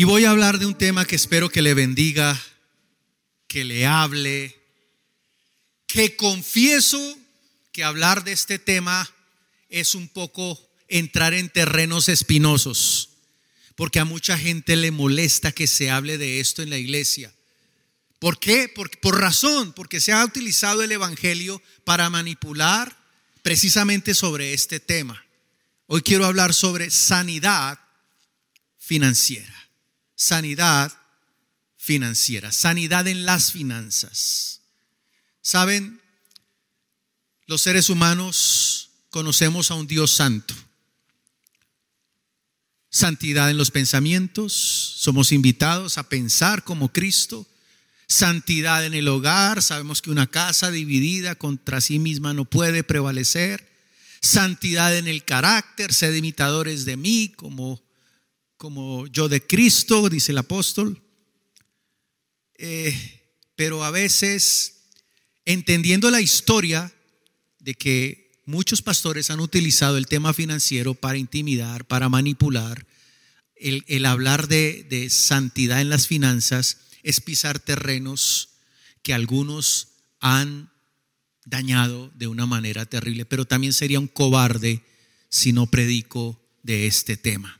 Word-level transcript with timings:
Y 0.00 0.04
voy 0.04 0.24
a 0.24 0.30
hablar 0.30 0.58
de 0.58 0.64
un 0.64 0.78
tema 0.78 1.04
que 1.04 1.14
espero 1.14 1.50
que 1.50 1.60
le 1.60 1.74
bendiga, 1.74 2.42
que 3.46 3.64
le 3.64 3.84
hable, 3.84 4.58
que 5.86 6.16
confieso 6.16 7.18
que 7.70 7.84
hablar 7.84 8.24
de 8.24 8.32
este 8.32 8.58
tema 8.58 9.12
es 9.68 9.94
un 9.94 10.08
poco 10.08 10.58
entrar 10.88 11.34
en 11.34 11.50
terrenos 11.50 12.08
espinosos, 12.08 13.10
porque 13.74 13.98
a 13.98 14.06
mucha 14.06 14.38
gente 14.38 14.74
le 14.74 14.90
molesta 14.90 15.52
que 15.52 15.66
se 15.66 15.90
hable 15.90 16.16
de 16.16 16.40
esto 16.40 16.62
en 16.62 16.70
la 16.70 16.78
iglesia. 16.78 17.30
¿Por 18.18 18.40
qué? 18.40 18.70
Por, 18.74 18.88
por 19.00 19.20
razón, 19.20 19.74
porque 19.74 20.00
se 20.00 20.12
ha 20.12 20.24
utilizado 20.24 20.82
el 20.82 20.92
Evangelio 20.92 21.60
para 21.84 22.08
manipular 22.08 22.96
precisamente 23.42 24.14
sobre 24.14 24.54
este 24.54 24.80
tema. 24.80 25.22
Hoy 25.88 26.00
quiero 26.00 26.24
hablar 26.24 26.54
sobre 26.54 26.88
sanidad 26.90 27.78
financiera. 28.78 29.60
Sanidad 30.20 30.92
financiera. 31.78 32.52
Sanidad 32.52 33.08
en 33.08 33.24
las 33.24 33.52
finanzas. 33.52 34.60
Saben, 35.40 35.98
los 37.46 37.62
seres 37.62 37.88
humanos 37.88 38.90
conocemos 39.08 39.70
a 39.70 39.76
un 39.76 39.86
Dios 39.86 40.10
santo. 40.10 40.54
Santidad 42.90 43.48
en 43.48 43.56
los 43.56 43.70
pensamientos. 43.70 44.52
Somos 44.52 45.32
invitados 45.32 45.96
a 45.96 46.10
pensar 46.10 46.64
como 46.64 46.92
Cristo 46.92 47.46
santidad 48.06 48.84
en 48.84 48.92
el 48.92 49.08
hogar. 49.08 49.62
Sabemos 49.62 50.02
que 50.02 50.10
una 50.10 50.26
casa 50.26 50.70
dividida 50.70 51.34
contra 51.34 51.80
sí 51.80 51.98
misma 51.98 52.34
no 52.34 52.44
puede 52.44 52.84
prevalecer. 52.84 53.66
Santidad 54.20 54.94
en 54.98 55.08
el 55.08 55.24
carácter, 55.24 55.94
sed 55.94 56.14
imitadores 56.14 56.84
de 56.84 56.98
mí 56.98 57.32
como, 57.34 57.80
como 58.60 59.06
yo 59.06 59.30
de 59.30 59.46
Cristo, 59.46 60.10
dice 60.10 60.32
el 60.32 60.38
apóstol. 60.38 61.02
Eh, 62.58 62.94
pero 63.56 63.84
a 63.84 63.90
veces, 63.90 64.82
entendiendo 65.46 66.10
la 66.10 66.20
historia 66.20 66.92
de 67.58 67.72
que 67.72 68.42
muchos 68.44 68.82
pastores 68.82 69.30
han 69.30 69.40
utilizado 69.40 69.96
el 69.96 70.08
tema 70.08 70.34
financiero 70.34 70.92
para 70.92 71.16
intimidar, 71.16 71.86
para 71.86 72.10
manipular, 72.10 72.86
el, 73.56 74.04
hablar 74.04 74.46
de, 74.46 74.84
de 74.90 75.08
santidad 75.08 75.80
en 75.80 75.88
las 75.88 76.06
finanzas, 76.06 76.80
es 77.02 77.22
pisar 77.22 77.60
terrenos 77.60 78.50
que 79.02 79.14
algunos 79.14 79.88
han 80.20 80.70
dañado 81.46 82.12
de 82.14 82.26
una 82.26 82.44
manera 82.44 82.84
terrible, 82.84 83.24
pero 83.24 83.46
también 83.46 83.72
sería 83.72 84.00
un 84.00 84.08
cobarde 84.08 84.82
si 85.30 85.54
no 85.54 85.66
predico 85.66 86.38
de 86.62 86.86
este 86.86 87.16
tema. 87.16 87.59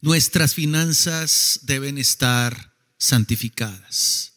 Nuestras 0.00 0.54
finanzas 0.54 1.60
deben 1.62 1.98
estar 1.98 2.74
santificadas. 2.98 4.34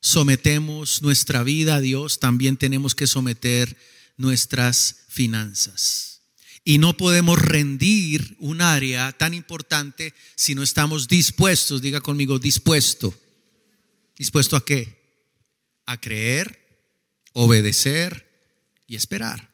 Sometemos 0.00 1.02
nuestra 1.02 1.42
vida 1.42 1.76
a 1.76 1.80
Dios, 1.80 2.20
también 2.20 2.56
tenemos 2.56 2.94
que 2.94 3.06
someter 3.06 3.76
nuestras 4.16 5.04
finanzas. 5.08 6.22
Y 6.62 6.78
no 6.78 6.96
podemos 6.96 7.38
rendir 7.38 8.36
un 8.38 8.62
área 8.62 9.12
tan 9.12 9.34
importante 9.34 10.14
si 10.34 10.54
no 10.54 10.62
estamos 10.62 11.08
dispuestos, 11.08 11.82
diga 11.82 12.00
conmigo, 12.00 12.38
dispuesto. 12.38 13.14
¿Dispuesto 14.16 14.56
a 14.56 14.64
qué? 14.64 15.02
A 15.86 16.00
creer, 16.00 16.86
obedecer 17.32 18.30
y 18.86 18.96
esperar. 18.96 19.52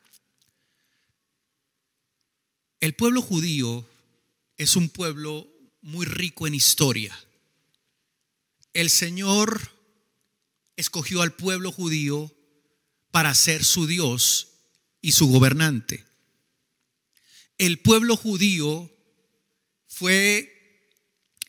El 2.78 2.94
pueblo 2.94 3.22
judío 3.22 3.89
es 4.62 4.76
un 4.76 4.88
pueblo 4.88 5.48
muy 5.82 6.06
rico 6.06 6.46
en 6.46 6.54
historia. 6.54 7.18
El 8.72 8.90
Señor 8.90 9.72
escogió 10.76 11.22
al 11.22 11.32
pueblo 11.32 11.72
judío 11.72 12.32
para 13.10 13.34
ser 13.34 13.64
su 13.64 13.86
Dios 13.86 14.48
y 15.00 15.12
su 15.12 15.28
gobernante 15.28 16.10
el 17.60 17.78
pueblo 17.78 18.16
judío 18.16 18.90
fue 19.86 20.88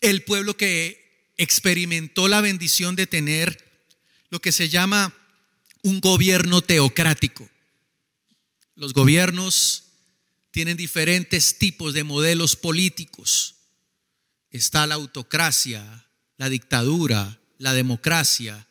el 0.01 0.25
pueblo 0.25 0.57
que 0.57 1.31
experimentó 1.37 2.27
la 2.27 2.41
bendición 2.41 2.97
de 2.97 3.07
tener 3.07 3.85
lo 4.29 4.41
que 4.41 4.51
se 4.51 4.67
llama 4.67 5.15
un 5.83 6.01
gobierno 6.01 6.61
teocrático. 6.61 7.49
Los 8.75 8.91
gobiernos 8.91 9.90
tienen 10.51 10.77
diferentes 10.77 11.57
tipos 11.57 11.93
de 11.93 12.03
modelos 12.03 12.55
políticos. 12.55 13.55
Está 14.49 14.85
la 14.85 14.95
autocracia, 14.95 16.05
la 16.37 16.49
dictadura, 16.49 17.39
la 17.57 17.73
democracia, 17.73 18.67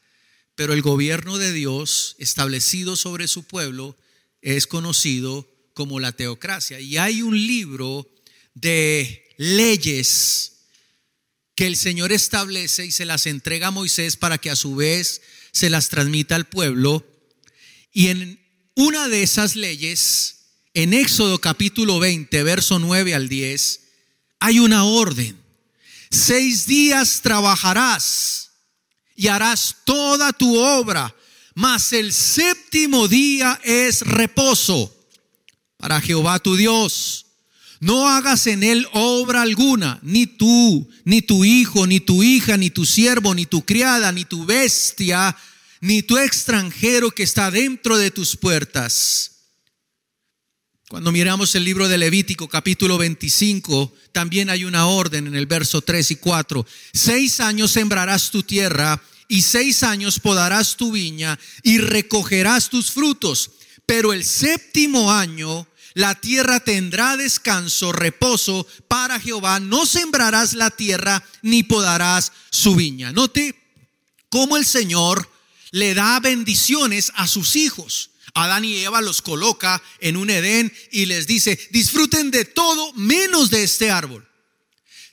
pero 0.54 0.74
el 0.74 0.82
gobierno 0.82 1.38
de 1.38 1.52
Dios 1.52 2.16
establecido 2.18 2.96
sobre 2.96 3.28
su 3.28 3.44
pueblo 3.44 3.96
es 4.42 4.66
conocido 4.66 5.48
como 5.72 6.00
la 6.00 6.12
teocracia. 6.12 6.80
Y 6.80 6.98
hay 6.98 7.22
un 7.22 7.34
libro 7.34 8.06
de 8.54 9.34
leyes 9.38 10.66
que 11.54 11.66
el 11.66 11.76
Señor 11.76 12.12
establece 12.12 12.84
y 12.84 12.90
se 12.90 13.06
las 13.06 13.26
entrega 13.26 13.68
a 13.68 13.70
Moisés 13.70 14.16
para 14.16 14.38
que 14.38 14.50
a 14.50 14.56
su 14.56 14.76
vez 14.76 15.22
se 15.52 15.70
las 15.70 15.88
transmita 15.88 16.36
al 16.36 16.46
pueblo. 16.46 17.06
Y 17.92 18.08
en 18.08 18.40
una 18.74 19.08
de 19.08 19.22
esas 19.22 19.56
leyes, 19.56 20.39
en 20.74 20.94
Éxodo 20.94 21.40
capítulo 21.40 21.98
20, 21.98 22.42
verso 22.42 22.78
9 22.78 23.14
al 23.14 23.28
10, 23.28 23.80
hay 24.38 24.60
una 24.60 24.84
orden. 24.84 25.36
Seis 26.10 26.66
días 26.66 27.20
trabajarás 27.22 28.50
y 29.16 29.28
harás 29.28 29.76
toda 29.84 30.32
tu 30.32 30.56
obra, 30.56 31.14
mas 31.54 31.92
el 31.92 32.12
séptimo 32.12 33.08
día 33.08 33.60
es 33.64 34.02
reposo 34.02 34.94
para 35.76 36.00
Jehová 36.00 36.38
tu 36.38 36.56
Dios. 36.56 37.26
No 37.80 38.08
hagas 38.08 38.46
en 38.46 38.62
él 38.62 38.86
obra 38.92 39.42
alguna, 39.42 39.98
ni 40.02 40.26
tú, 40.26 40.88
ni 41.04 41.22
tu 41.22 41.44
hijo, 41.44 41.86
ni 41.86 41.98
tu 41.98 42.22
hija, 42.22 42.56
ni 42.56 42.70
tu 42.70 42.84
siervo, 42.84 43.34
ni 43.34 43.46
tu 43.46 43.64
criada, 43.64 44.12
ni 44.12 44.24
tu 44.26 44.44
bestia, 44.44 45.34
ni 45.80 46.02
tu 46.02 46.18
extranjero 46.18 47.10
que 47.10 47.22
está 47.22 47.50
dentro 47.50 47.96
de 47.96 48.10
tus 48.10 48.36
puertas. 48.36 49.29
Cuando 50.90 51.12
miramos 51.12 51.54
el 51.54 51.62
libro 51.62 51.86
de 51.86 51.98
Levítico 51.98 52.48
capítulo 52.48 52.98
25, 52.98 53.92
también 54.10 54.50
hay 54.50 54.64
una 54.64 54.86
orden 54.86 55.28
en 55.28 55.36
el 55.36 55.46
verso 55.46 55.82
3 55.82 56.10
y 56.10 56.16
4. 56.16 56.66
Seis 56.92 57.38
años 57.38 57.70
sembrarás 57.70 58.32
tu 58.32 58.42
tierra 58.42 59.00
y 59.28 59.42
seis 59.42 59.84
años 59.84 60.18
podarás 60.18 60.74
tu 60.76 60.90
viña 60.90 61.38
y 61.62 61.78
recogerás 61.78 62.70
tus 62.70 62.90
frutos. 62.90 63.52
Pero 63.86 64.12
el 64.12 64.24
séptimo 64.24 65.12
año 65.12 65.68
la 65.94 66.16
tierra 66.16 66.58
tendrá 66.58 67.16
descanso, 67.16 67.92
reposo 67.92 68.66
para 68.88 69.20
Jehová. 69.20 69.60
No 69.60 69.86
sembrarás 69.86 70.54
la 70.54 70.70
tierra 70.72 71.22
ni 71.42 71.62
podarás 71.62 72.32
su 72.50 72.74
viña. 72.74 73.12
Note 73.12 73.54
cómo 74.28 74.56
el 74.56 74.66
Señor 74.66 75.30
le 75.70 75.94
da 75.94 76.18
bendiciones 76.18 77.12
a 77.14 77.28
sus 77.28 77.54
hijos. 77.54 78.09
Adán 78.34 78.64
y 78.64 78.76
Eva 78.76 79.00
los 79.00 79.22
coloca 79.22 79.82
en 80.00 80.16
un 80.16 80.30
Edén 80.30 80.72
y 80.90 81.06
les 81.06 81.26
dice, 81.26 81.58
disfruten 81.70 82.30
de 82.30 82.44
todo 82.44 82.92
menos 82.94 83.50
de 83.50 83.64
este 83.64 83.90
árbol. 83.90 84.26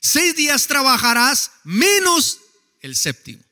Seis 0.00 0.36
días 0.36 0.66
trabajarás 0.66 1.50
menos 1.64 2.38
el 2.80 2.96
séptimo. 2.96 3.42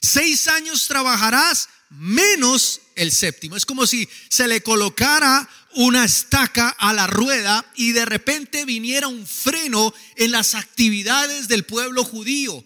Seis 0.00 0.48
años 0.48 0.86
trabajarás 0.88 1.68
menos 1.90 2.80
el 2.96 3.12
séptimo. 3.12 3.56
Es 3.56 3.66
como 3.66 3.86
si 3.86 4.08
se 4.28 4.48
le 4.48 4.62
colocara 4.62 5.48
una 5.74 6.04
estaca 6.04 6.70
a 6.70 6.92
la 6.92 7.06
rueda 7.06 7.64
y 7.76 7.92
de 7.92 8.04
repente 8.04 8.64
viniera 8.64 9.08
un 9.08 9.26
freno 9.26 9.92
en 10.16 10.30
las 10.30 10.54
actividades 10.54 11.48
del 11.48 11.64
pueblo 11.64 12.04
judío. 12.04 12.64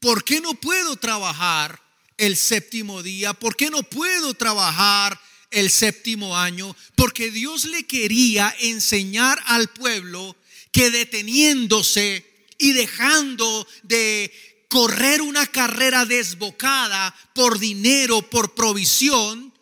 ¿Por 0.00 0.24
qué 0.24 0.40
no 0.40 0.54
puedo 0.54 0.96
trabajar 0.96 1.80
el 2.16 2.36
séptimo 2.36 3.02
día? 3.02 3.34
¿Por 3.34 3.56
qué 3.56 3.70
no 3.70 3.82
puedo 3.82 4.34
trabajar 4.34 5.20
el 5.50 5.70
séptimo 5.70 6.36
año? 6.36 6.74
Porque 6.94 7.30
Dios 7.30 7.64
le 7.64 7.84
quería 7.84 8.54
enseñar 8.60 9.38
al 9.46 9.68
pueblo 9.68 10.36
que 10.72 10.90
deteniéndose 10.90 12.24
y 12.58 12.72
dejando 12.72 13.66
de 13.82 14.32
correr 14.68 15.22
una 15.22 15.46
carrera 15.46 16.04
desbocada 16.04 17.14
por 17.34 17.58
dinero, 17.58 18.22
por 18.22 18.54
provisión, 18.54 19.52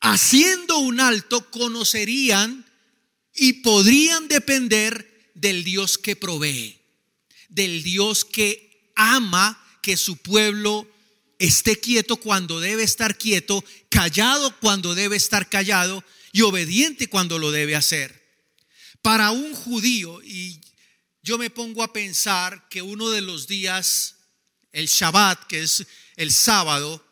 haciendo 0.00 0.78
un 0.78 1.00
alto, 1.00 1.50
conocerían 1.50 2.64
y 3.34 3.54
podrían 3.54 4.28
depender 4.28 5.30
del 5.34 5.62
Dios 5.62 5.98
que 5.98 6.16
provee, 6.16 6.78
del 7.48 7.82
Dios 7.82 8.24
que 8.24 8.92
ama 8.96 9.64
que 9.82 9.96
su 9.96 10.16
pueblo 10.16 10.88
esté 11.38 11.78
quieto 11.78 12.16
cuando 12.16 12.60
debe 12.60 12.82
estar 12.82 13.16
quieto, 13.16 13.64
callado 13.88 14.58
cuando 14.60 14.94
debe 14.94 15.16
estar 15.16 15.48
callado 15.48 16.04
y 16.32 16.42
obediente 16.42 17.08
cuando 17.08 17.38
lo 17.38 17.50
debe 17.50 17.76
hacer. 17.76 18.18
Para 19.02 19.30
un 19.30 19.54
judío, 19.54 20.20
y 20.22 20.60
yo 21.22 21.38
me 21.38 21.50
pongo 21.50 21.82
a 21.82 21.92
pensar 21.92 22.68
que 22.68 22.82
uno 22.82 23.10
de 23.10 23.20
los 23.20 23.46
días, 23.46 24.16
el 24.72 24.86
Shabbat, 24.86 25.46
que 25.46 25.62
es 25.62 25.86
el 26.16 26.32
sábado, 26.32 27.04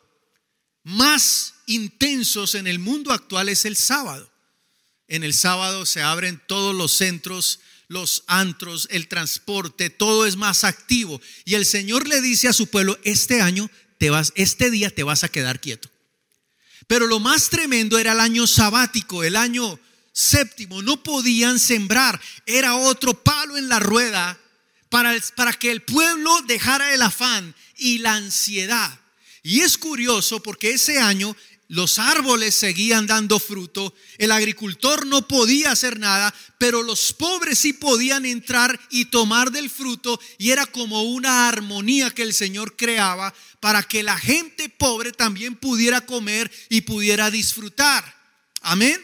más 0.83 1.55
intensos 1.65 2.55
en 2.55 2.67
el 2.67 2.79
mundo 2.79 3.11
actual 3.11 3.49
es 3.49 3.65
el 3.65 3.75
sábado. 3.75 4.31
En 5.07 5.23
el 5.23 5.33
sábado 5.33 5.85
se 5.85 6.01
abren 6.01 6.41
todos 6.47 6.75
los 6.75 6.91
centros, 6.91 7.59
los 7.87 8.23
antros, 8.27 8.87
el 8.91 9.07
transporte, 9.07 9.89
todo 9.89 10.25
es 10.25 10.35
más 10.35 10.63
activo. 10.63 11.21
Y 11.45 11.55
el 11.55 11.65
Señor 11.65 12.07
le 12.07 12.21
dice 12.21 12.47
a 12.47 12.53
su 12.53 12.67
pueblo, 12.67 12.99
este 13.03 13.41
año 13.41 13.69
te 13.97 14.09
vas, 14.09 14.33
este 14.35 14.71
día 14.71 14.89
te 14.89 15.03
vas 15.03 15.23
a 15.23 15.29
quedar 15.29 15.59
quieto. 15.59 15.89
Pero 16.87 17.07
lo 17.07 17.19
más 17.19 17.49
tremendo 17.49 17.99
era 17.99 18.13
el 18.13 18.19
año 18.19 18.47
sabático, 18.47 19.23
el 19.23 19.35
año 19.35 19.79
séptimo. 20.13 20.81
No 20.81 21.03
podían 21.03 21.59
sembrar. 21.59 22.19
Era 22.45 22.75
otro 22.75 23.13
palo 23.23 23.57
en 23.57 23.67
la 23.69 23.79
rueda 23.79 24.39
para, 24.89 25.13
para 25.35 25.53
que 25.53 25.71
el 25.71 25.81
pueblo 25.81 26.41
dejara 26.47 26.93
el 26.93 27.01
afán 27.01 27.53
y 27.75 27.99
la 27.99 28.15
ansiedad. 28.15 28.99
Y 29.43 29.61
es 29.61 29.77
curioso 29.77 30.41
porque 30.41 30.71
ese 30.71 30.99
año 30.99 31.35
los 31.69 31.99
árboles 31.99 32.55
seguían 32.55 33.07
dando 33.07 33.39
fruto, 33.39 33.93
el 34.17 34.31
agricultor 34.31 35.05
no 35.05 35.27
podía 35.27 35.71
hacer 35.71 35.99
nada, 35.99 36.33
pero 36.57 36.81
los 36.81 37.13
pobres 37.13 37.59
sí 37.59 37.73
podían 37.73 38.25
entrar 38.25 38.79
y 38.89 39.05
tomar 39.05 39.51
del 39.51 39.69
fruto 39.69 40.19
y 40.37 40.51
era 40.51 40.65
como 40.65 41.03
una 41.03 41.49
armonía 41.49 42.09
que 42.11 42.23
el 42.23 42.33
Señor 42.33 42.77
creaba 42.77 43.33
para 43.59 43.83
que 43.83 44.01
la 44.01 44.17
gente 44.17 44.69
pobre 44.69 45.11
también 45.11 45.55
pudiera 45.55 46.05
comer 46.05 46.49
y 46.69 46.81
pudiera 46.81 47.29
disfrutar. 47.29 48.15
Amén. 48.61 49.01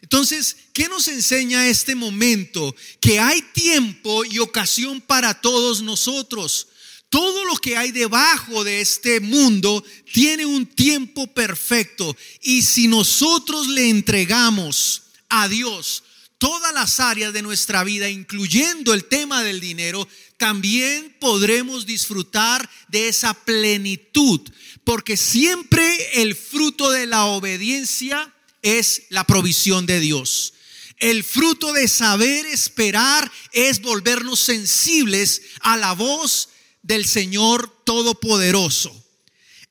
Entonces, 0.00 0.56
¿qué 0.72 0.88
nos 0.88 1.08
enseña 1.08 1.68
este 1.68 1.94
momento? 1.94 2.74
Que 3.00 3.18
hay 3.18 3.42
tiempo 3.42 4.24
y 4.24 4.38
ocasión 4.38 5.00
para 5.00 5.40
todos 5.40 5.82
nosotros. 5.82 6.68
Todo 7.08 7.44
lo 7.44 7.56
que 7.56 7.76
hay 7.76 7.92
debajo 7.92 8.64
de 8.64 8.80
este 8.80 9.20
mundo 9.20 9.84
tiene 10.12 10.44
un 10.44 10.66
tiempo 10.66 11.26
perfecto. 11.28 12.16
Y 12.42 12.62
si 12.62 12.88
nosotros 12.88 13.68
le 13.68 13.88
entregamos 13.88 15.02
a 15.28 15.48
Dios 15.48 16.02
todas 16.38 16.74
las 16.74 17.00
áreas 17.00 17.32
de 17.32 17.42
nuestra 17.42 17.84
vida, 17.84 18.10
incluyendo 18.10 18.92
el 18.92 19.04
tema 19.04 19.42
del 19.42 19.60
dinero, 19.60 20.06
también 20.36 21.16
podremos 21.20 21.86
disfrutar 21.86 22.68
de 22.88 23.08
esa 23.08 23.34
plenitud. 23.34 24.40
Porque 24.84 25.16
siempre 25.16 26.22
el 26.22 26.34
fruto 26.34 26.90
de 26.90 27.06
la 27.06 27.26
obediencia 27.26 28.32
es 28.62 29.04
la 29.10 29.24
provisión 29.24 29.86
de 29.86 30.00
Dios. 30.00 30.54
El 30.98 31.24
fruto 31.24 31.72
de 31.72 31.88
saber 31.88 32.46
esperar 32.46 33.30
es 33.52 33.80
volvernos 33.82 34.40
sensibles 34.40 35.42
a 35.60 35.76
la 35.76 35.92
voz 35.92 36.48
del 36.86 37.04
Señor 37.04 37.82
Todopoderoso. 37.84 38.94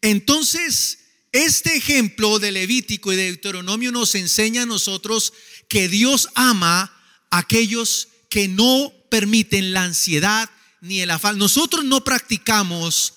Entonces, 0.01 0.99
este 1.31 1.75
ejemplo 1.77 2.39
de 2.39 2.51
Levítico 2.51 3.13
y 3.13 3.15
de 3.15 3.23
Deuteronomio 3.23 3.91
nos 3.91 4.15
enseña 4.15 4.63
a 4.63 4.65
nosotros 4.65 5.33
que 5.69 5.87
Dios 5.87 6.29
ama 6.35 6.93
a 7.31 7.37
aquellos 7.39 8.09
que 8.29 8.47
no 8.49 8.91
permiten 9.09 9.71
la 9.71 9.83
ansiedad 9.83 10.49
ni 10.81 10.99
el 10.99 11.09
afán. 11.09 11.37
Nosotros 11.37 11.85
no 11.85 12.03
practicamos 12.03 13.13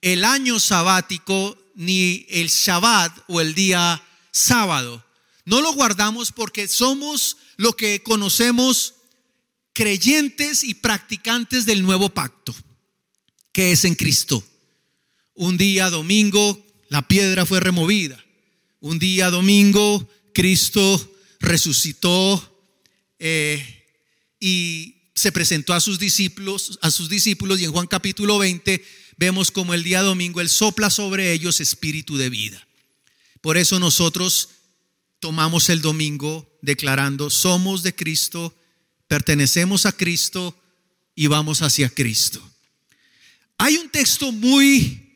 el 0.00 0.24
año 0.24 0.60
sabático 0.60 1.58
ni 1.74 2.26
el 2.28 2.48
Shabbat 2.48 3.18
o 3.26 3.40
el 3.40 3.54
día 3.54 4.00
sábado. 4.30 5.04
No 5.44 5.60
lo 5.60 5.72
guardamos 5.72 6.30
porque 6.30 6.68
somos 6.68 7.36
lo 7.56 7.74
que 7.74 8.02
conocemos 8.04 8.94
creyentes 9.72 10.62
y 10.62 10.74
practicantes 10.74 11.66
del 11.66 11.82
nuevo 11.82 12.10
pacto 12.10 12.54
que 13.52 13.72
es 13.72 13.84
en 13.84 13.94
Cristo. 13.94 14.42
Un 15.34 15.56
día 15.56 15.90
domingo 15.90 16.62
la 16.88 17.06
piedra 17.06 17.46
fue 17.46 17.60
removida. 17.60 18.22
Un 18.80 18.98
día 18.98 19.30
domingo 19.30 20.08
Cristo 20.34 21.14
resucitó 21.38 22.46
eh, 23.18 23.84
y 24.38 24.96
se 25.14 25.32
presentó 25.32 25.74
a 25.74 25.80
sus 25.80 25.98
discípulos, 25.98 26.78
a 26.82 26.90
sus 26.90 27.08
discípulos 27.08 27.60
y 27.60 27.64
en 27.64 27.72
Juan 27.72 27.86
capítulo 27.86 28.38
20 28.38 28.82
vemos 29.16 29.50
como 29.50 29.74
el 29.74 29.82
día 29.82 30.02
domingo 30.02 30.40
él 30.40 30.48
sopla 30.48 30.88
sobre 30.88 31.32
ellos 31.32 31.60
espíritu 31.60 32.16
de 32.16 32.30
vida. 32.30 32.66
Por 33.40 33.56
eso 33.56 33.78
nosotros 33.78 34.48
tomamos 35.20 35.68
el 35.68 35.82
domingo 35.82 36.50
declarando 36.62 37.30
somos 37.30 37.82
de 37.82 37.94
Cristo, 37.94 38.54
pertenecemos 39.08 39.86
a 39.86 39.92
Cristo 39.92 40.58
y 41.14 41.26
vamos 41.26 41.62
hacia 41.62 41.90
Cristo. 41.90 42.49
Hay 43.62 43.76
un 43.76 43.90
texto 43.90 44.32
muy 44.32 45.06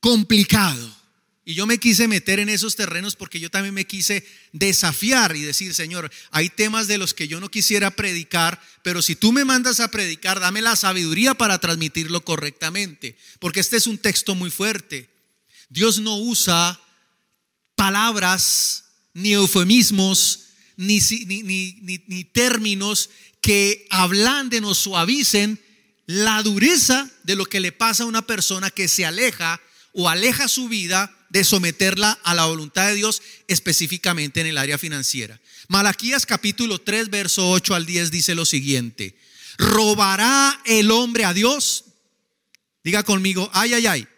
complicado 0.00 0.96
y 1.44 1.52
yo 1.52 1.66
me 1.66 1.76
quise 1.76 2.08
meter 2.08 2.40
en 2.40 2.48
esos 2.48 2.76
terrenos 2.76 3.14
porque 3.14 3.38
yo 3.38 3.50
también 3.50 3.74
me 3.74 3.86
quise 3.86 4.26
desafiar 4.52 5.36
y 5.36 5.42
decir, 5.42 5.74
Señor, 5.74 6.10
hay 6.30 6.48
temas 6.48 6.86
de 6.86 6.96
los 6.96 7.12
que 7.12 7.28
yo 7.28 7.38
no 7.38 7.50
quisiera 7.50 7.90
predicar, 7.90 8.58
pero 8.82 9.02
si 9.02 9.16
tú 9.16 9.32
me 9.32 9.44
mandas 9.44 9.80
a 9.80 9.90
predicar, 9.90 10.40
dame 10.40 10.62
la 10.62 10.76
sabiduría 10.76 11.34
para 11.34 11.58
transmitirlo 11.58 12.24
correctamente, 12.24 13.18
porque 13.38 13.60
este 13.60 13.76
es 13.76 13.86
un 13.86 13.98
texto 13.98 14.34
muy 14.34 14.50
fuerte. 14.50 15.10
Dios 15.68 16.00
no 16.00 16.16
usa 16.16 16.80
palabras 17.74 18.84
ni 19.12 19.34
eufemismos 19.34 20.44
ni, 20.78 21.00
ni, 21.26 21.42
ni 22.06 22.24
términos 22.24 23.10
que 23.42 23.86
ablanden 23.90 24.64
o 24.64 24.74
suavicen 24.74 25.60
la 26.06 26.42
dureza 26.42 27.10
de 27.24 27.34
lo 27.34 27.46
que 27.46 27.60
le 27.60 27.72
pasa 27.72 28.04
a 28.04 28.06
una 28.06 28.26
persona 28.26 28.70
que 28.70 28.88
se 28.88 29.04
aleja 29.04 29.60
o 29.92 30.08
aleja 30.08 30.48
su 30.48 30.68
vida 30.68 31.12
de 31.30 31.42
someterla 31.42 32.18
a 32.22 32.34
la 32.34 32.46
voluntad 32.46 32.86
de 32.86 32.94
Dios 32.94 33.22
específicamente 33.48 34.40
en 34.40 34.46
el 34.46 34.58
área 34.58 34.78
financiera. 34.78 35.40
Malaquías 35.68 36.24
capítulo 36.24 36.80
3, 36.80 37.10
verso 37.10 37.50
8 37.50 37.74
al 37.74 37.86
10 37.86 38.10
dice 38.12 38.34
lo 38.36 38.44
siguiente, 38.44 39.18
¿robará 39.58 40.60
el 40.64 40.90
hombre 40.92 41.24
a 41.24 41.34
Dios? 41.34 41.84
Diga 42.84 43.02
conmigo, 43.02 43.50
ay, 43.52 43.74
ay, 43.74 43.86
ay. 43.86 44.08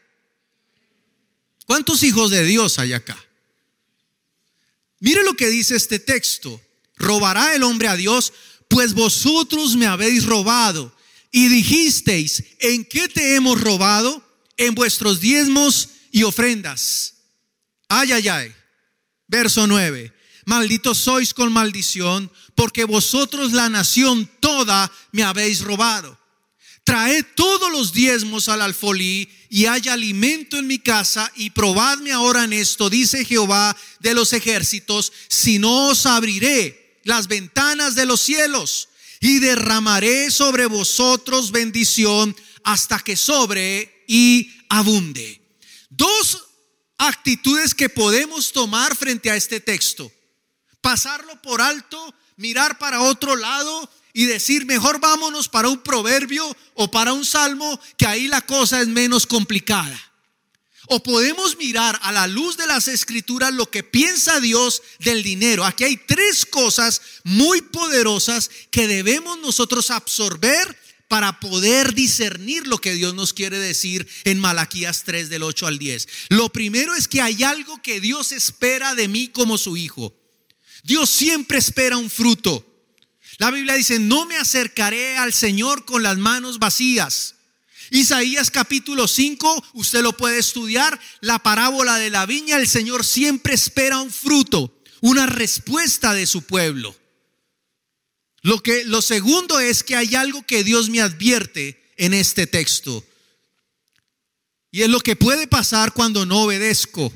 ¿Cuántos 1.64 2.02
hijos 2.02 2.31
de 2.31 2.44
Dios 2.44 2.79
hay 2.79 2.93
acá? 2.93 3.17
Mire 5.00 5.23
lo 5.23 5.35
que 5.35 5.49
dice 5.49 5.76
este 5.76 5.99
texto, 5.99 6.61
¿robará 6.96 7.55
el 7.55 7.62
hombre 7.62 7.88
a 7.88 7.96
Dios? 7.96 8.32
Pues 8.69 8.93
vosotros 8.93 9.76
me 9.76 9.87
habéis 9.87 10.26
robado 10.26 10.94
y 11.31 11.49
dijisteis, 11.49 12.43
¿en 12.61 12.85
qué 12.85 13.09
te 13.09 13.35
hemos 13.35 13.61
robado? 13.61 14.23
En 14.57 14.75
vuestros 14.75 15.21
diezmos 15.21 15.91
y 16.11 16.23
ofrendas. 16.23 17.14
Ay, 17.88 18.12
ay, 18.12 18.29
ay. 18.29 18.55
Verso 19.26 19.67
9. 19.67 20.12
Malditos 20.47 20.99
sois 20.99 21.35
con 21.35 21.52
maldición, 21.52 22.33
porque 22.55 22.85
vosotros 22.85 23.52
la 23.52 23.69
nación 23.69 24.29
toda 24.41 24.91
me 25.12 25.23
habéis 25.23 25.61
robado. 25.61 26.19
Traed 26.85 27.23
todos 27.35 27.71
los 27.71 27.93
diezmos 27.93 28.49
al 28.49 28.62
alfolí 28.62 29.29
y 29.50 29.67
haya 29.67 29.93
alimento 29.93 30.57
en 30.57 30.67
mi 30.67 30.79
casa 30.79 31.31
y 31.37 31.50
probadme 31.50 32.12
ahora 32.12 32.45
en 32.45 32.55
esto, 32.55 32.88
dice 32.88 33.26
Jehová 33.26 33.76
de 34.00 34.14
los 34.14 34.33
ejércitos, 34.33 35.12
si 35.29 35.59
no 35.59 35.88
os 35.88 36.07
abriré 36.07 37.00
las 37.05 37.29
ventanas 37.29 37.95
de 37.95 38.07
los 38.07 38.23
cielos 38.23 38.88
y 39.21 39.39
derramaré 39.39 40.31
sobre 40.31 40.67
vosotros 40.67 41.51
bendición 41.51 42.37
hasta 42.65 42.99
que 43.01 43.17
sobre 43.17 44.05
y 44.07 44.51
abunde. 44.69 45.41
Dos 45.91 46.45
actitudes 46.99 47.75
que 47.75 47.89
podemos 47.89 48.53
tomar 48.53 48.97
frente 48.97 49.31
a 49.31 49.37
este 49.37 49.61
texto. 49.61 50.11
Pasarlo 50.81 51.41
por 51.43 51.61
alto, 51.61 52.15
mirar 52.37 52.79
para 52.79 53.03
otro 53.03 53.37
lado 53.37 53.91
y 54.13 54.25
decir, 54.25 54.67
mejor 54.67 55.01
vámonos 55.01 55.49
para 55.49 55.69
un 55.69 55.79
proverbio 55.79 56.45
o 56.75 56.91
para 56.91 57.13
un 57.13 57.25
salmo, 57.25 57.81
que 57.97 58.07
ahí 58.07 58.27
la 58.27 58.41
cosa 58.43 58.81
es 58.81 58.89
menos 58.89 59.27
complicada. 59.27 60.08
O 60.88 61.02
podemos 61.02 61.57
mirar 61.59 61.99
a 62.02 62.12
la 62.12 62.26
luz 62.26 62.57
de 62.57 62.66
las 62.66 62.88
escrituras 62.88 63.52
lo 63.52 63.71
que 63.71 63.83
piensa 63.83 64.40
Dios 64.40 64.83
del 65.00 65.23
dinero. 65.23 65.64
Aquí 65.64 65.85
hay 65.85 65.97
tres 65.97 66.47
cosas 66.47 67.02
muy 67.25 67.61
poderosas 67.62 68.50
que 68.71 68.87
debemos 68.88 69.38
nosotros 69.38 69.90
absorber 69.90 70.76
para 71.09 71.40
poder 71.40 71.95
discernir 71.95 72.66
lo 72.66 72.78
que 72.78 72.95
Dios 72.95 73.14
nos 73.14 73.33
quiere 73.33 73.59
decir 73.59 74.07
en 74.25 74.38
Malaquías 74.38 75.04
3 75.04 75.30
del 75.30 75.42
8 75.42 75.66
al 75.66 75.78
10. 75.78 76.07
Lo 76.28 76.50
primero 76.50 76.95
es 76.95 77.09
que 77.09 77.23
hay 77.23 77.42
algo 77.42 77.83
que 77.83 78.00
Dios 78.00 78.33
espera 78.33 78.95
de 78.95 79.09
mí 79.09 79.28
como 79.28 79.59
su 79.59 79.76
hijo. 79.76 80.14
Dios 80.85 81.11
siempre 81.11 81.59
espera 81.59 81.97
un 81.97 82.11
fruto. 82.11 82.64
La 83.38 83.50
Biblia 83.50 83.75
dice, 83.75 83.99
no 83.99 84.26
me 84.26 84.37
acercaré 84.37 85.16
al 85.16 85.33
Señor 85.33 85.85
con 85.85 86.02
las 86.02 86.18
manos 86.18 86.59
vacías. 86.59 87.37
Isaías 87.90 88.50
capítulo 88.50 89.09
5, 89.09 89.64
usted 89.75 90.02
lo 90.02 90.16
puede 90.16 90.38
estudiar, 90.38 91.00
la 91.21 91.38
parábola 91.38 91.97
de 91.97 92.11
la 92.11 92.26
viña, 92.26 92.57
el 92.57 92.68
Señor 92.68 93.04
siempre 93.04 93.54
espera 93.54 93.99
un 94.00 94.11
fruto, 94.11 94.83
una 95.00 95.26
respuesta 95.26 96.12
de 96.12 96.26
su 96.26 96.42
pueblo. 96.42 96.95
Lo 98.42 98.62
que 98.62 98.85
lo 98.85 99.02
segundo 99.02 99.59
es 99.61 99.83
que 99.83 99.97
hay 99.97 100.14
algo 100.14 100.47
que 100.47 100.64
Dios 100.64 100.88
me 100.90 101.00
advierte 101.00 101.92
en 101.97 102.14
este 102.14 102.47
texto. 102.47 103.04
Y 104.71 104.83
es 104.83 104.88
lo 104.88 105.00
que 105.00 105.16
puede 105.16 105.47
pasar 105.47 105.92
cuando 105.92 106.26
no 106.26 106.42
obedezco. 106.42 107.12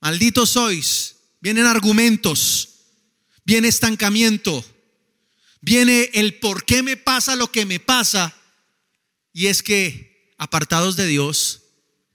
Malditos 0.00 0.50
sois. 0.50 1.16
Vienen 1.40 1.66
argumentos. 1.66 2.68
Viene 3.44 3.68
estancamiento. 3.68 4.64
Viene 5.60 6.10
el 6.14 6.38
por 6.38 6.64
qué 6.64 6.82
me 6.82 6.96
pasa 6.96 7.36
lo 7.36 7.50
que 7.50 7.66
me 7.66 7.80
pasa. 7.80 8.37
Y 9.32 9.46
es 9.46 9.62
que 9.62 10.34
apartados 10.38 10.96
de 10.96 11.06
Dios, 11.06 11.62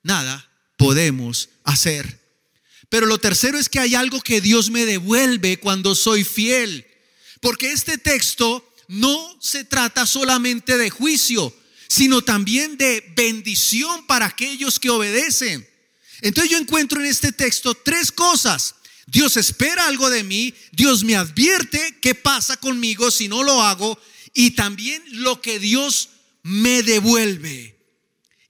nada 0.01 0.49
podemos 0.77 1.49
hacer. 1.63 2.21
Pero 2.89 3.05
lo 3.05 3.17
tercero 3.17 3.57
es 3.57 3.69
que 3.69 3.79
hay 3.79 3.95
algo 3.95 4.21
que 4.21 4.41
Dios 4.41 4.69
me 4.69 4.85
devuelve 4.85 5.59
cuando 5.59 5.95
soy 5.95 6.23
fiel. 6.23 6.85
Porque 7.41 7.71
este 7.71 7.97
texto 7.97 8.73
no 8.87 9.37
se 9.41 9.63
trata 9.63 10.05
solamente 10.05 10.77
de 10.77 10.89
juicio, 10.89 11.55
sino 11.87 12.21
también 12.21 12.77
de 12.77 13.03
bendición 13.15 14.05
para 14.05 14.27
aquellos 14.27 14.79
que 14.79 14.89
obedecen. 14.89 15.67
Entonces 16.21 16.51
yo 16.51 16.57
encuentro 16.57 16.99
en 16.99 17.07
este 17.07 17.31
texto 17.31 17.73
tres 17.73 18.11
cosas. 18.11 18.75
Dios 19.07 19.35
espera 19.37 19.87
algo 19.87 20.09
de 20.09 20.23
mí, 20.23 20.53
Dios 20.71 21.03
me 21.03 21.15
advierte 21.15 21.97
qué 22.01 22.15
pasa 22.15 22.57
conmigo 22.57 23.11
si 23.11 23.27
no 23.27 23.43
lo 23.43 23.61
hago 23.61 23.99
y 24.33 24.51
también 24.51 25.03
lo 25.09 25.41
que 25.41 25.59
Dios 25.59 26.09
me 26.43 26.83
devuelve. 26.83 27.77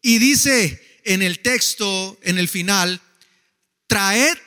Y 0.02 0.20
dice 0.20 1.00
en 1.06 1.22
el 1.22 1.40
texto, 1.40 2.18
en 2.24 2.38
el 2.38 2.48
final, 2.48 3.02
traed 3.88 4.38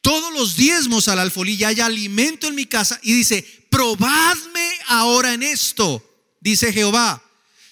todos 0.00 0.32
los 0.34 0.56
diezmos 0.56 1.08
al 1.08 1.18
alfolí, 1.18 1.64
hay 1.64 1.80
alimento 1.80 2.46
en 2.46 2.54
mi 2.54 2.66
casa. 2.66 3.00
Y 3.02 3.14
dice, 3.14 3.44
probadme 3.70 4.70
ahora 4.86 5.34
en 5.34 5.42
esto, 5.42 6.04
dice 6.40 6.72
Jehová 6.72 7.24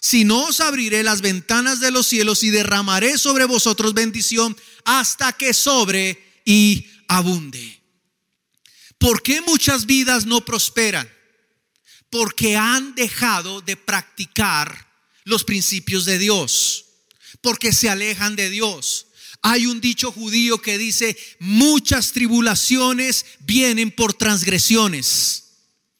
si 0.04 0.24
no 0.24 0.46
os 0.46 0.58
abriré 0.58 1.04
las 1.04 1.20
ventanas 1.20 1.78
de 1.78 1.92
los 1.92 2.08
cielos 2.08 2.42
y 2.42 2.50
derramaré 2.50 3.18
sobre 3.18 3.44
vosotros 3.44 3.94
bendición 3.94 4.56
hasta 4.84 5.32
que 5.32 5.54
sobre 5.54 6.42
y 6.44 6.88
abunde. 7.06 7.80
¿Por 8.98 9.22
qué 9.22 9.40
muchas 9.42 9.86
vidas 9.86 10.26
no 10.26 10.44
prosperan? 10.44 11.08
Porque 12.10 12.56
han 12.56 12.96
dejado 12.96 13.60
de 13.60 13.76
practicar 13.76 14.91
los 15.24 15.44
principios 15.44 16.04
de 16.04 16.18
Dios, 16.18 16.86
porque 17.40 17.72
se 17.72 17.88
alejan 17.88 18.36
de 18.36 18.50
Dios. 18.50 19.06
Hay 19.42 19.66
un 19.66 19.80
dicho 19.80 20.12
judío 20.12 20.62
que 20.62 20.78
dice, 20.78 21.16
muchas 21.40 22.12
tribulaciones 22.12 23.24
vienen 23.40 23.90
por 23.90 24.14
transgresiones. 24.14 25.44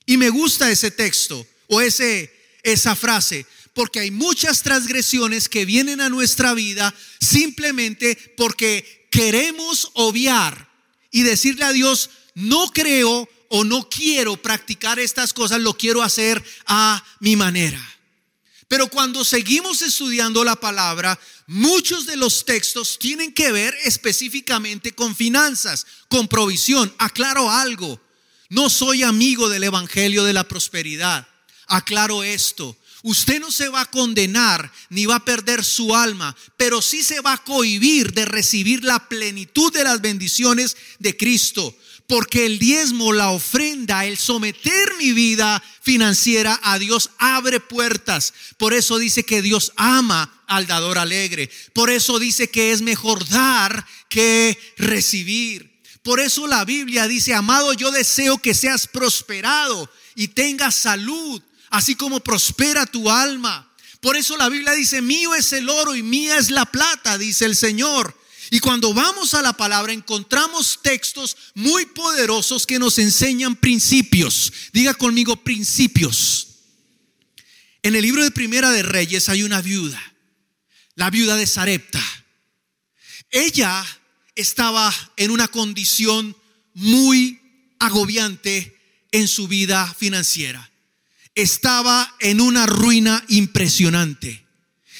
Y 0.07 0.17
me 0.17 0.31
gusta 0.31 0.71
ese 0.71 0.91
texto 0.91 1.47
o 1.69 1.81
ese, 1.81 2.33
esa 2.63 2.95
frase, 2.95 3.47
porque 3.75 4.01
hay 4.01 4.11
muchas 4.11 4.63
transgresiones 4.63 5.49
que 5.49 5.65
vienen 5.65 6.01
a 6.01 6.09
nuestra 6.09 6.55
vida 6.55 6.95
simplemente 7.21 8.17
porque 8.37 9.09
queremos 9.11 9.91
obviar 9.95 10.71
y 11.11 11.23
decirle 11.23 11.65
a 11.65 11.73
Dios, 11.73 12.11
no 12.35 12.69
creo 12.69 13.29
o 13.49 13.65
no 13.65 13.89
quiero 13.89 14.41
practicar 14.41 14.99
estas 14.99 15.33
cosas, 15.33 15.61
lo 15.61 15.77
quiero 15.77 16.03
hacer 16.03 16.43
a 16.67 17.05
mi 17.21 17.37
manera. 17.37 17.92
Pero 18.73 18.89
cuando 18.89 19.23
seguimos 19.23 19.83
estudiando 19.83 20.43
la 20.45 20.57
palabra, 20.57 21.21
muchos 21.47 22.07
de 22.07 22.17
los 22.17 22.47
textos 22.47 22.99
tienen 22.99 23.31
que 23.35 23.53
ver 23.53 23.77
específicamente 23.85 24.93
con 24.93 25.15
finanzas, 25.15 25.87
con 26.09 26.27
provisión. 26.27 26.91
Aclaro 26.97 27.51
algo, 27.51 28.01
no 28.49 28.71
soy 28.71 29.03
amigo 29.03 29.51
del 29.51 29.65
Evangelio 29.65 30.25
de 30.25 30.33
la 30.33 30.49
Prosperidad. 30.49 31.29
Aclaro 31.67 32.23
esto. 32.23 32.75
Usted 33.03 33.41
no 33.41 33.53
se 33.53 33.69
va 33.69 33.83
a 33.83 33.91
condenar 33.91 34.73
ni 34.89 35.05
va 35.05 35.17
a 35.17 35.25
perder 35.27 35.63
su 35.67 35.95
alma, 35.95 36.35
pero 36.57 36.81
sí 36.81 37.03
se 37.03 37.21
va 37.21 37.35
a 37.35 37.45
cohibir 37.45 38.15
de 38.15 38.25
recibir 38.25 38.85
la 38.85 39.07
plenitud 39.07 39.71
de 39.71 39.85
las 39.85 40.01
bendiciones 40.01 40.79
de 40.99 41.15
Cristo. 41.15 41.77
Porque 42.07 42.47
el 42.47 42.59
diezmo, 42.59 43.13
la 43.13 43.31
ofrenda, 43.31 44.05
el 44.05 44.19
someter 44.19 44.95
mi 44.99 45.13
vida 45.13 45.63
financiera 45.81 46.61
a 46.63 46.79
Dios 46.79 47.11
abre 47.19 47.61
puertas. 47.61 48.35
Por 48.59 48.75
eso 48.75 48.99
dice 48.99 49.25
que 49.25 49.41
Dios 49.41 49.73
ama 49.77 50.43
al 50.47 50.67
dador 50.67 50.99
alegre. 50.99 51.51
Por 51.73 51.91
eso 51.91 52.19
dice 52.19 52.51
que 52.51 52.73
es 52.73 52.83
mejor 52.83 53.27
dar 53.29 53.87
que 54.09 54.59
recibir. 54.77 55.73
Por 56.03 56.21
eso 56.21 56.47
la 56.47 56.65
Biblia 56.65 57.07
dice, 57.07 57.33
amado, 57.33 57.73
yo 57.73 57.91
deseo 57.93 58.39
que 58.39 58.55
seas 58.55 58.87
prosperado 58.87 59.89
y 60.15 60.29
tengas 60.29 60.75
salud 60.75 61.41
así 61.71 61.95
como 61.95 62.21
prospera 62.21 62.87
tu 62.87 63.11
alma. 63.11 63.69
Por 64.01 64.17
eso 64.17 64.37
la 64.37 64.49
Biblia 64.49 64.73
dice, 64.73 65.01
mío 65.01 65.35
es 65.35 65.53
el 65.53 65.69
oro 65.69 65.95
y 65.95 66.03
mía 66.03 66.37
es 66.37 66.51
la 66.51 66.67
plata, 66.67 67.19
dice 67.19 67.45
el 67.45 67.57
Señor. 67.57 68.17
Y 68.53 68.61
cuando 68.61 68.93
vamos 68.93 69.33
a 69.33 69.41
la 69.41 69.55
palabra 69.55 69.95
encontramos 69.95 70.81
textos 70.83 71.39
muy 71.55 71.87
poderosos 71.87 72.67
que 72.67 72.79
nos 72.79 72.99
enseñan 72.99 73.57
principios. 73.57 74.53
Diga 74.75 74.93
conmigo 74.93 75.37
principios. 75.37 76.49
En 77.83 77.97
el 77.97 78.03
libro 78.03 78.23
de 78.23 78.31
Primera 78.31 78.71
de 78.71 78.83
Reyes 78.83 79.31
hay 79.31 79.43
una 79.43 79.63
viuda, 79.63 80.01
la 80.97 81.09
viuda 81.09 81.37
de 81.37 81.47
Sarepta. 81.47 82.05
Ella 83.31 83.83
estaba 84.35 84.95
en 85.17 85.31
una 85.31 85.49
condición 85.49 86.37
muy 86.75 87.41
agobiante 87.79 88.79
en 89.13 89.29
su 89.29 89.49
vida 89.49 89.93
financiera 89.99 90.69
estaba 91.35 92.15
en 92.21 92.43
una 92.43 92.67
ruina 92.67 93.25
impresionante. 93.29 94.45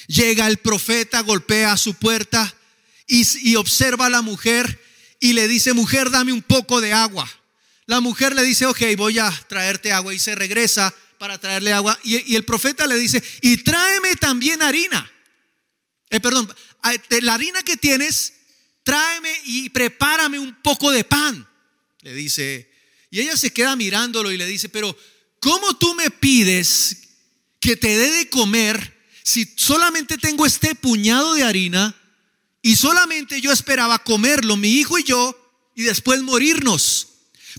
Llega 0.07 0.47
el 0.47 0.57
profeta, 0.57 1.21
golpea 1.21 1.73
a 1.73 1.77
su 1.77 1.93
puerta 1.93 2.51
y, 3.07 3.55
observa 3.55 4.07
a 4.07 4.09
la 4.09 4.21
mujer 4.21 4.79
y 5.19 5.33
le 5.33 5.47
dice, 5.47 5.73
mujer, 5.73 6.09
dame 6.09 6.33
un 6.33 6.41
poco 6.41 6.81
de 6.81 6.93
agua. 6.93 7.29
La 7.85 7.99
mujer 7.99 8.35
le 8.35 8.43
dice, 8.43 8.65
ok, 8.65 8.81
voy 8.97 9.19
a 9.19 9.29
traerte 9.47 9.91
agua 9.91 10.13
y 10.13 10.19
se 10.19 10.35
regresa 10.35 10.93
para 11.17 11.37
traerle 11.37 11.73
agua. 11.73 11.97
Y, 12.03 12.35
el 12.35 12.45
profeta 12.45 12.87
le 12.87 12.97
dice, 12.97 13.23
y 13.41 13.57
tráeme 13.57 14.15
también 14.15 14.61
harina. 14.61 15.09
Eh, 16.09 16.19
perdón, 16.19 16.53
la 17.21 17.33
harina 17.33 17.63
que 17.63 17.77
tienes, 17.77 18.33
tráeme 18.83 19.33
y 19.45 19.69
prepárame 19.69 20.39
un 20.39 20.53
poco 20.61 20.91
de 20.91 21.03
pan. 21.03 21.47
Le 22.01 22.13
dice, 22.13 22.69
y 23.09 23.21
ella 23.21 23.37
se 23.37 23.51
queda 23.51 23.75
mirándolo 23.75 24.31
y 24.31 24.37
le 24.37 24.45
dice, 24.45 24.69
pero 24.69 24.95
¿cómo 25.39 25.77
tú 25.77 25.93
me 25.95 26.09
pides 26.09 26.97
que 27.59 27.75
te 27.75 27.95
dé 27.97 28.11
de 28.11 28.29
comer 28.29 28.93
si 29.23 29.53
solamente 29.55 30.17
tengo 30.17 30.45
este 30.45 30.75
puñado 30.75 31.33
de 31.33 31.43
harina 31.43 31.95
y 32.65 32.77
solamente 32.77 33.41
yo 33.41 33.51
esperaba 33.51 34.03
comerlo, 34.03 34.55
mi 34.55 34.69
hijo 34.69 34.97
y 34.97 35.03
yo, 35.03 35.37
y 35.75 35.83
después 35.83 36.23
morirnos? 36.23 37.09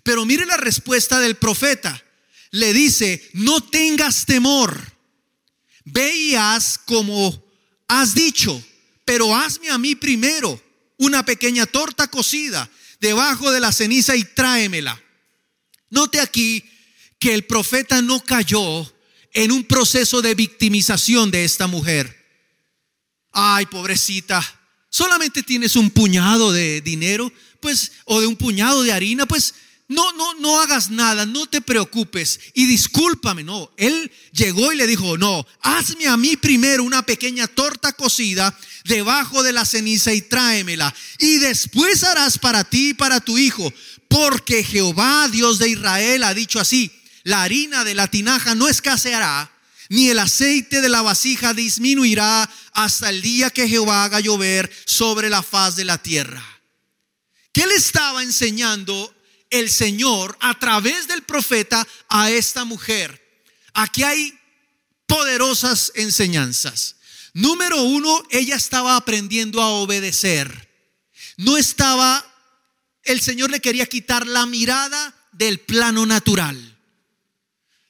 Pero 0.02 0.25
mire 0.25 0.46
la 0.46 0.56
respuesta 0.56 1.20
del 1.20 1.37
profeta. 1.37 2.02
Le 2.50 2.73
dice, 2.73 3.30
no 3.34 3.61
tengas 3.61 4.25
temor, 4.25 4.80
veías 5.84 6.78
como 6.78 7.44
has 7.87 8.14
dicho, 8.14 8.64
pero 9.04 9.37
hazme 9.37 9.68
a 9.70 9.76
mí 9.76 9.94
primero 9.94 10.61
una 10.96 11.23
pequeña 11.25 11.66
torta 11.66 12.08
cocida 12.08 12.70
debajo 12.99 13.50
de 13.52 13.61
la 13.61 13.73
ceniza 13.73 14.16
y 14.16 14.25
tráemela. 14.25 14.99
Note 15.90 16.18
aquí 16.18 16.64
que 17.18 17.34
el 17.34 17.44
profeta 17.44 18.00
no 18.00 18.25
cayó 18.25 18.90
en 19.34 19.52
un 19.52 19.64
proceso 19.64 20.23
de 20.23 20.34
victimización 20.34 21.30
de 21.30 21.44
esta 21.44 21.66
mujer. 21.66 22.25
Ay, 23.32 23.66
pobrecita, 23.66 24.42
solamente 24.94 25.42
tienes 25.42 25.74
un 25.74 25.90
puñado 25.90 26.52
de 26.52 26.80
dinero, 26.80 27.32
pues, 27.58 27.90
o 28.04 28.20
de 28.20 28.28
un 28.28 28.36
puñado 28.36 28.84
de 28.84 28.92
harina, 28.92 29.26
pues 29.26 29.54
no, 29.88 30.12
no, 30.12 30.34
no 30.34 30.60
hagas 30.60 30.88
nada, 30.88 31.26
no 31.26 31.46
te 31.46 31.60
preocupes 31.60 32.38
y 32.54 32.66
discúlpame. 32.66 33.42
No, 33.42 33.72
él 33.76 34.12
llegó 34.30 34.72
y 34.72 34.76
le 34.76 34.86
dijo, 34.86 35.18
no, 35.18 35.44
hazme 35.62 36.06
a 36.06 36.16
mí 36.16 36.36
primero 36.36 36.84
una 36.84 37.04
pequeña 37.04 37.48
torta 37.48 37.92
cocida 37.92 38.56
debajo 38.84 39.42
de 39.42 39.52
la 39.52 39.64
ceniza 39.64 40.14
y 40.14 40.22
tráemela. 40.22 40.94
Y 41.18 41.38
después 41.38 42.04
harás 42.04 42.38
para 42.38 42.62
ti 42.62 42.90
y 42.90 42.94
para 42.94 43.18
tu 43.18 43.36
hijo, 43.36 43.72
porque 44.06 44.62
Jehová, 44.62 45.28
Dios 45.28 45.58
de 45.58 45.70
Israel, 45.70 46.22
ha 46.22 46.34
dicho 46.34 46.60
así, 46.60 46.92
la 47.24 47.42
harina 47.42 47.82
de 47.82 47.96
la 47.96 48.06
tinaja 48.06 48.54
no 48.54 48.68
escaseará, 48.68 49.50
ni 49.94 50.10
el 50.10 50.18
aceite 50.18 50.80
de 50.80 50.88
la 50.88 51.02
vasija 51.02 51.54
disminuirá 51.54 52.50
hasta 52.72 53.10
el 53.10 53.22
día 53.22 53.50
que 53.50 53.68
Jehová 53.68 54.02
haga 54.02 54.18
llover 54.18 54.68
sobre 54.86 55.30
la 55.30 55.40
faz 55.40 55.76
de 55.76 55.84
la 55.84 55.98
tierra. 55.98 56.44
¿Qué 57.52 57.64
le 57.64 57.76
estaba 57.76 58.24
enseñando 58.24 59.14
el 59.50 59.70
Señor 59.70 60.36
a 60.40 60.58
través 60.58 61.06
del 61.06 61.22
profeta 61.22 61.86
a 62.08 62.28
esta 62.28 62.64
mujer? 62.64 63.22
Aquí 63.72 64.02
hay 64.02 64.36
poderosas 65.06 65.92
enseñanzas. 65.94 66.96
Número 67.32 67.80
uno, 67.80 68.20
ella 68.30 68.56
estaba 68.56 68.96
aprendiendo 68.96 69.62
a 69.62 69.68
obedecer. 69.68 70.72
No 71.36 71.56
estaba, 71.56 72.26
el 73.04 73.20
Señor 73.20 73.52
le 73.52 73.60
quería 73.60 73.86
quitar 73.86 74.26
la 74.26 74.44
mirada 74.44 75.14
del 75.30 75.60
plano 75.60 76.04
natural. 76.04 76.74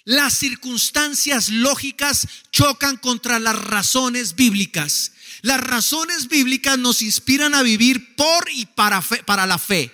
Las 0.05 0.35
circunstancias 0.35 1.49
lógicas 1.49 2.29
chocan 2.51 2.99
contra 2.99 3.39
las 3.39 3.57
razones 3.57 4.35
bíblicas. 4.35 5.13
Las 5.41 5.61
razones 5.61 6.29
bíblicas 6.29 6.79
nos 6.79 7.01
inspiran 7.01 7.55
a 7.55 7.63
vivir 7.63 8.15
por 8.15 8.49
y 8.51 8.67
para, 8.67 9.01
para 9.01 9.47
la 9.47 9.59
fe. 9.59 9.93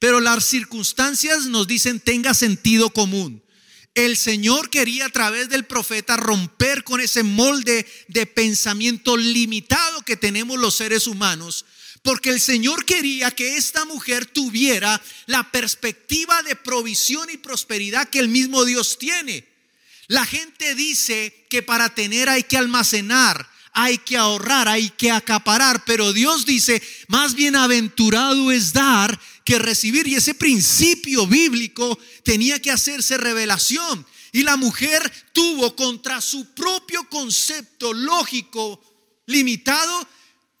Pero 0.00 0.20
las 0.20 0.44
circunstancias 0.44 1.46
nos 1.46 1.68
dicen 1.68 2.00
tenga 2.00 2.34
sentido 2.34 2.90
común. 2.90 3.44
El 3.94 4.16
Señor 4.16 4.68
quería 4.70 5.06
a 5.06 5.10
través 5.10 5.48
del 5.48 5.64
profeta 5.64 6.16
romper 6.16 6.82
con 6.82 7.00
ese 7.00 7.22
molde 7.22 7.86
de 8.08 8.26
pensamiento 8.26 9.16
limitado 9.16 10.02
que 10.02 10.16
tenemos 10.16 10.58
los 10.58 10.74
seres 10.74 11.06
humanos, 11.06 11.64
porque 12.04 12.28
el 12.28 12.38
Señor 12.38 12.84
quería 12.84 13.30
que 13.30 13.56
esta 13.56 13.86
mujer 13.86 14.26
tuviera 14.26 15.00
la 15.24 15.50
perspectiva 15.50 16.42
de 16.42 16.54
provisión 16.54 17.30
y 17.30 17.38
prosperidad 17.38 18.10
que 18.10 18.18
el 18.18 18.28
mismo 18.28 18.66
Dios 18.66 18.98
tiene. 18.98 19.48
La 20.08 20.26
gente 20.26 20.74
dice 20.74 21.46
que 21.48 21.62
para 21.62 21.94
tener 21.94 22.28
hay 22.28 22.42
que 22.42 22.58
almacenar, 22.58 23.48
hay 23.72 23.96
que 23.96 24.18
ahorrar, 24.18 24.68
hay 24.68 24.90
que 24.90 25.10
acaparar, 25.10 25.82
pero 25.86 26.12
Dios 26.12 26.44
dice, 26.44 26.82
más 27.08 27.34
bienaventurado 27.34 28.52
es 28.52 28.74
dar 28.74 29.18
que 29.42 29.58
recibir. 29.58 30.06
Y 30.06 30.16
ese 30.16 30.34
principio 30.34 31.26
bíblico 31.26 31.98
tenía 32.22 32.60
que 32.60 32.70
hacerse 32.70 33.16
revelación. 33.16 34.04
Y 34.30 34.42
la 34.42 34.58
mujer 34.58 35.10
tuvo 35.32 35.74
contra 35.74 36.20
su 36.20 36.52
propio 36.52 37.08
concepto 37.08 37.94
lógico 37.94 38.78
limitado 39.24 40.06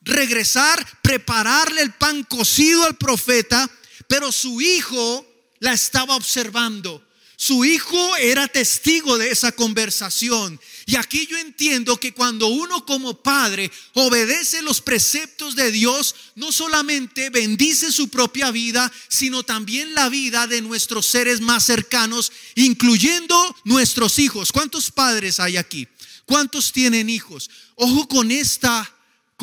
regresar, 0.04 0.86
prepararle 1.02 1.80
el 1.82 1.92
pan 1.92 2.22
cocido 2.24 2.84
al 2.84 2.96
profeta, 2.96 3.68
pero 4.06 4.30
su 4.30 4.60
hijo 4.60 5.26
la 5.60 5.72
estaba 5.72 6.14
observando. 6.14 7.02
Su 7.36 7.64
hijo 7.64 8.16
era 8.16 8.46
testigo 8.46 9.18
de 9.18 9.30
esa 9.30 9.52
conversación. 9.52 10.60
Y 10.86 10.96
aquí 10.96 11.26
yo 11.26 11.36
entiendo 11.36 11.98
que 11.98 12.14
cuando 12.14 12.46
uno 12.46 12.86
como 12.86 13.22
padre 13.22 13.70
obedece 13.94 14.62
los 14.62 14.80
preceptos 14.80 15.56
de 15.56 15.72
Dios, 15.72 16.14
no 16.36 16.52
solamente 16.52 17.30
bendice 17.30 17.90
su 17.90 18.08
propia 18.08 18.50
vida, 18.50 18.90
sino 19.08 19.42
también 19.42 19.94
la 19.94 20.08
vida 20.08 20.46
de 20.46 20.62
nuestros 20.62 21.06
seres 21.06 21.40
más 21.40 21.64
cercanos, 21.64 22.30
incluyendo 22.54 23.56
nuestros 23.64 24.18
hijos. 24.18 24.52
¿Cuántos 24.52 24.90
padres 24.90 25.40
hay 25.40 25.56
aquí? 25.56 25.88
¿Cuántos 26.26 26.72
tienen 26.72 27.10
hijos? 27.10 27.50
Ojo 27.74 28.06
con 28.06 28.30
esta 28.30 28.93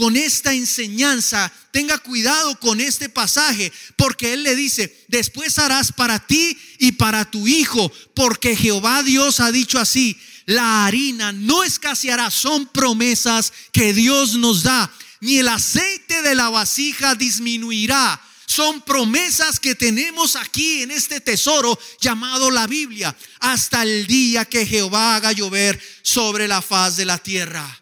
con 0.01 0.17
esta 0.17 0.51
enseñanza, 0.55 1.53
tenga 1.69 1.99
cuidado 1.99 2.59
con 2.59 2.81
este 2.81 3.07
pasaje, 3.07 3.71
porque 3.97 4.33
Él 4.33 4.41
le 4.41 4.55
dice, 4.55 5.05
después 5.09 5.59
harás 5.59 5.91
para 5.91 6.17
ti 6.25 6.57
y 6.79 6.93
para 6.93 7.29
tu 7.29 7.47
hijo, 7.47 7.91
porque 8.15 8.55
Jehová 8.55 9.03
Dios 9.03 9.39
ha 9.39 9.51
dicho 9.51 9.77
así, 9.77 10.19
la 10.47 10.87
harina 10.87 11.31
no 11.31 11.63
escaseará, 11.63 12.31
son 12.31 12.65
promesas 12.65 13.53
que 13.71 13.93
Dios 13.93 14.33
nos 14.33 14.63
da, 14.63 14.91
ni 15.19 15.37
el 15.37 15.49
aceite 15.49 16.23
de 16.23 16.33
la 16.33 16.49
vasija 16.49 17.13
disminuirá. 17.13 18.19
Son 18.47 18.81
promesas 18.81 19.59
que 19.59 19.75
tenemos 19.75 20.35
aquí 20.35 20.81
en 20.81 20.89
este 20.89 21.21
tesoro 21.21 21.77
llamado 22.01 22.49
la 22.49 22.65
Biblia, 22.65 23.15
hasta 23.39 23.83
el 23.83 24.07
día 24.07 24.45
que 24.45 24.65
Jehová 24.65 25.15
haga 25.15 25.31
llover 25.31 25.79
sobre 26.01 26.47
la 26.47 26.63
faz 26.63 26.97
de 26.97 27.05
la 27.05 27.19
tierra. 27.19 27.80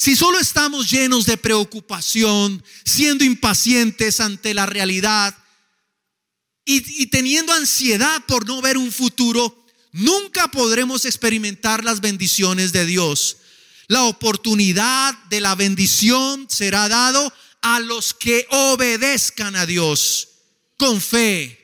Si 0.00 0.14
solo 0.14 0.38
estamos 0.38 0.88
llenos 0.88 1.26
de 1.26 1.36
preocupación, 1.36 2.62
siendo 2.84 3.24
impacientes 3.24 4.20
ante 4.20 4.54
la 4.54 4.64
realidad 4.64 5.36
y, 6.64 7.06
teniendo 7.06 7.52
ansiedad 7.52 8.24
por 8.26 8.46
no 8.46 8.62
ver 8.62 8.78
un 8.78 8.92
futuro, 8.92 9.66
nunca 9.90 10.52
podremos 10.52 11.04
experimentar 11.04 11.82
las 11.82 12.00
bendiciones 12.00 12.72
de 12.72 12.86
Dios. 12.86 13.38
La 13.88 14.04
oportunidad 14.04 15.18
de 15.30 15.40
la 15.40 15.56
bendición 15.56 16.46
será 16.48 16.88
dado 16.88 17.32
a 17.60 17.80
los 17.80 18.14
que 18.14 18.46
obedezcan 18.50 19.56
a 19.56 19.66
Dios 19.66 20.28
con 20.76 21.00
fe, 21.00 21.58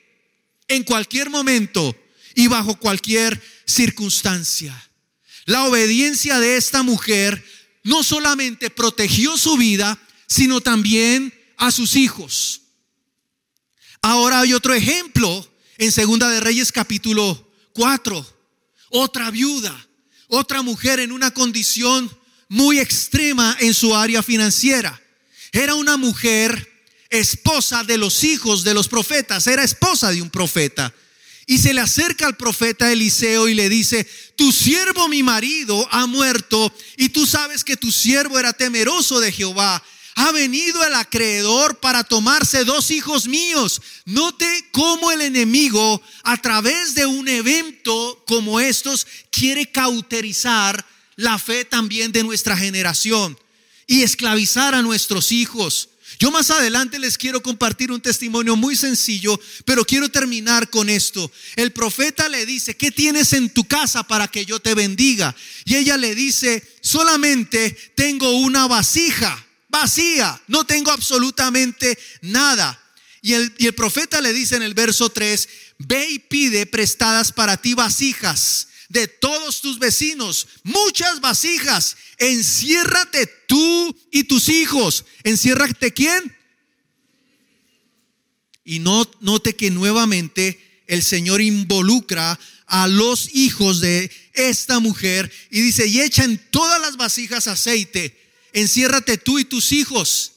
en 0.67 0.83
cualquier 0.83 1.31
momento 1.31 1.95
y 2.35 2.49
bajo 2.49 2.75
cualquier 2.81 3.41
circunstancia. 3.65 4.75
La 5.45 5.65
obediencia 5.65 6.41
de 6.41 6.57
esta 6.57 6.83
mujer 6.83 7.45
no 7.85 8.03
solamente 8.03 8.71
protegió 8.71 9.37
su 9.37 9.57
vida, 9.57 9.99
sino 10.27 10.61
también 10.61 11.33
a 11.57 11.71
sus 11.71 11.95
hijos. 11.97 12.63
Ahora 14.03 14.41
hay 14.41 14.53
otro 14.53 14.75
ejemplo 14.75 15.49
en 15.79 15.93
Segunda 15.93 16.29
de 16.29 16.41
Reyes 16.41 16.73
capítulo 16.73 17.51
4. 17.75 18.35
Otra 18.91 19.31
viuda, 19.31 19.89
otra 20.29 20.63
mujer 20.63 21.01
en 21.01 21.13
una 21.13 21.33
condición 21.33 22.11
muy 22.49 22.79
extrema 22.81 23.57
en 23.61 23.75
su 23.75 23.95
área 23.95 24.23
financiera. 24.23 25.01
Era 25.53 25.75
una 25.75 25.97
mujer 25.97 26.71
esposa 27.11 27.85
de 27.85 27.99
los 27.99 28.25
hijos 28.25 28.65
de 28.65 28.75
los 28.75 28.89
profetas, 28.89 29.47
era 29.47 29.63
esposa 29.63 30.11
de 30.11 30.23
un 30.23 30.31
profeta. 30.31 30.93
Y 31.47 31.59
se 31.59 31.75
le 31.75 31.81
acerca 31.81 32.27
al 32.27 32.37
profeta 32.37 32.91
Eliseo 32.91 33.49
y 33.49 33.55
le 33.55 33.69
dice, 33.69 34.09
tu 34.37 34.51
siervo 34.51 35.09
mi 35.09 35.23
marido 35.23 35.87
ha 35.91 36.07
muerto 36.07 36.73
y 36.97 37.11
tú 37.11 37.27
sabes 37.27 37.65
que 37.65 37.77
tu 37.77 37.93
siervo 37.93 38.39
era 38.39 38.53
temeroso 38.53 39.21
de 39.21 39.31
Jehová. 39.31 39.83
Ha 40.17 40.31
venido 40.31 40.85
el 40.85 40.95
acreedor 40.95 41.81
para 41.81 42.05
tomarse 42.05 42.65
dos 42.65 42.91
hijos 42.91 43.27
míos. 43.27 43.83
Note 44.05 44.47
cómo 44.71 45.11
el 45.11 45.21
enemigo 45.21 46.01
a 46.23 46.37
través 46.37 46.95
de 46.95 47.05
un 47.05 47.27
evento 47.29 48.23
como 48.27 48.61
estos 48.61 49.07
quiere 49.31 49.71
cauterizar 49.71 50.87
la 51.17 51.39
fe 51.39 51.65
también 51.65 52.13
de 52.13 52.23
nuestra 52.23 52.57
generación 52.57 53.39
y 53.87 54.03
esclavizar 54.03 54.75
a 54.75 54.83
nuestros 54.83 55.33
hijos. 55.33 55.91
Yo 56.19 56.31
más 56.31 56.51
adelante 56.51 56.99
les 56.99 57.19
quiero 57.19 57.43
compartir 57.43 57.91
un 57.91 58.01
testimonio 58.01 58.57
muy 58.57 58.77
sencillo, 58.77 59.41
pero 59.65 59.85
quiero 59.85 60.09
terminar 60.09 60.71
con 60.71 60.89
esto. 60.89 61.31
El 61.57 61.73
profeta 61.73 62.29
le 62.29 62.47
dice, 62.47 62.77
¿qué 62.77 62.91
tienes 62.91 63.33
en 63.33 63.51
tu 63.51 63.65
casa 63.65 64.03
para 64.03 64.29
que 64.29 64.45
yo 64.45 64.61
te 64.61 64.75
bendiga? 64.75 65.35
Y 65.65 65.77
ella 65.77 65.97
le 65.97 66.15
dice, 66.15 66.67
solamente 66.81 67.71
tengo 67.95 68.31
una 68.39 68.67
vasija, 68.67 69.47
vacía, 69.69 70.41
no 70.49 70.65
tengo 70.65 70.91
absolutamente 70.91 71.99
nada. 72.23 72.81
Y 73.23 73.33
el, 73.33 73.55
y 73.59 73.67
el 73.67 73.75
profeta 73.75 74.21
le 74.21 74.33
dice 74.33 74.57
en 74.57 74.63
el 74.63 74.75
verso 74.75 75.11
3, 75.11 75.49
ve 75.79 76.11
y 76.11 76.19
pide 76.19 76.67
prestadas 76.67 77.33
para 77.33 77.57
ti 77.57 77.75
vasijas 77.75 78.69
de 78.95 79.09
todos 79.09 79.61
tus 79.61 79.79
vecinos, 79.79 80.47
muchas 80.63 81.21
vasijas. 81.21 81.97
Enciérrate 82.17 83.27
tú 83.47 83.95
y 84.11 84.25
tus 84.25 84.49
hijos. 84.49 85.05
Enciérrate 85.25 85.93
quién? 85.93 86.35
Y 88.65 88.79
no, 88.79 89.11
note 89.21 89.57
que 89.57 89.71
nuevamente 89.71 90.83
el 90.87 91.03
Señor 91.03 91.43
involucra 91.43 92.39
a 92.67 92.87
los 92.87 93.35
hijos 93.35 93.81
de 93.81 94.11
esta 94.33 94.79
mujer 94.79 95.31
y 95.51 95.61
dice, 95.61 95.87
y 95.87 96.01
echa 96.01 96.25
en 96.25 96.39
todas 96.51 96.81
las 96.81 96.97
vasijas 96.97 97.49
aceite, 97.49 98.17
enciérrate 98.53 99.19
tú 99.19 99.41
y 99.41 99.45
tus 99.45 99.73
hijos. 99.73 100.33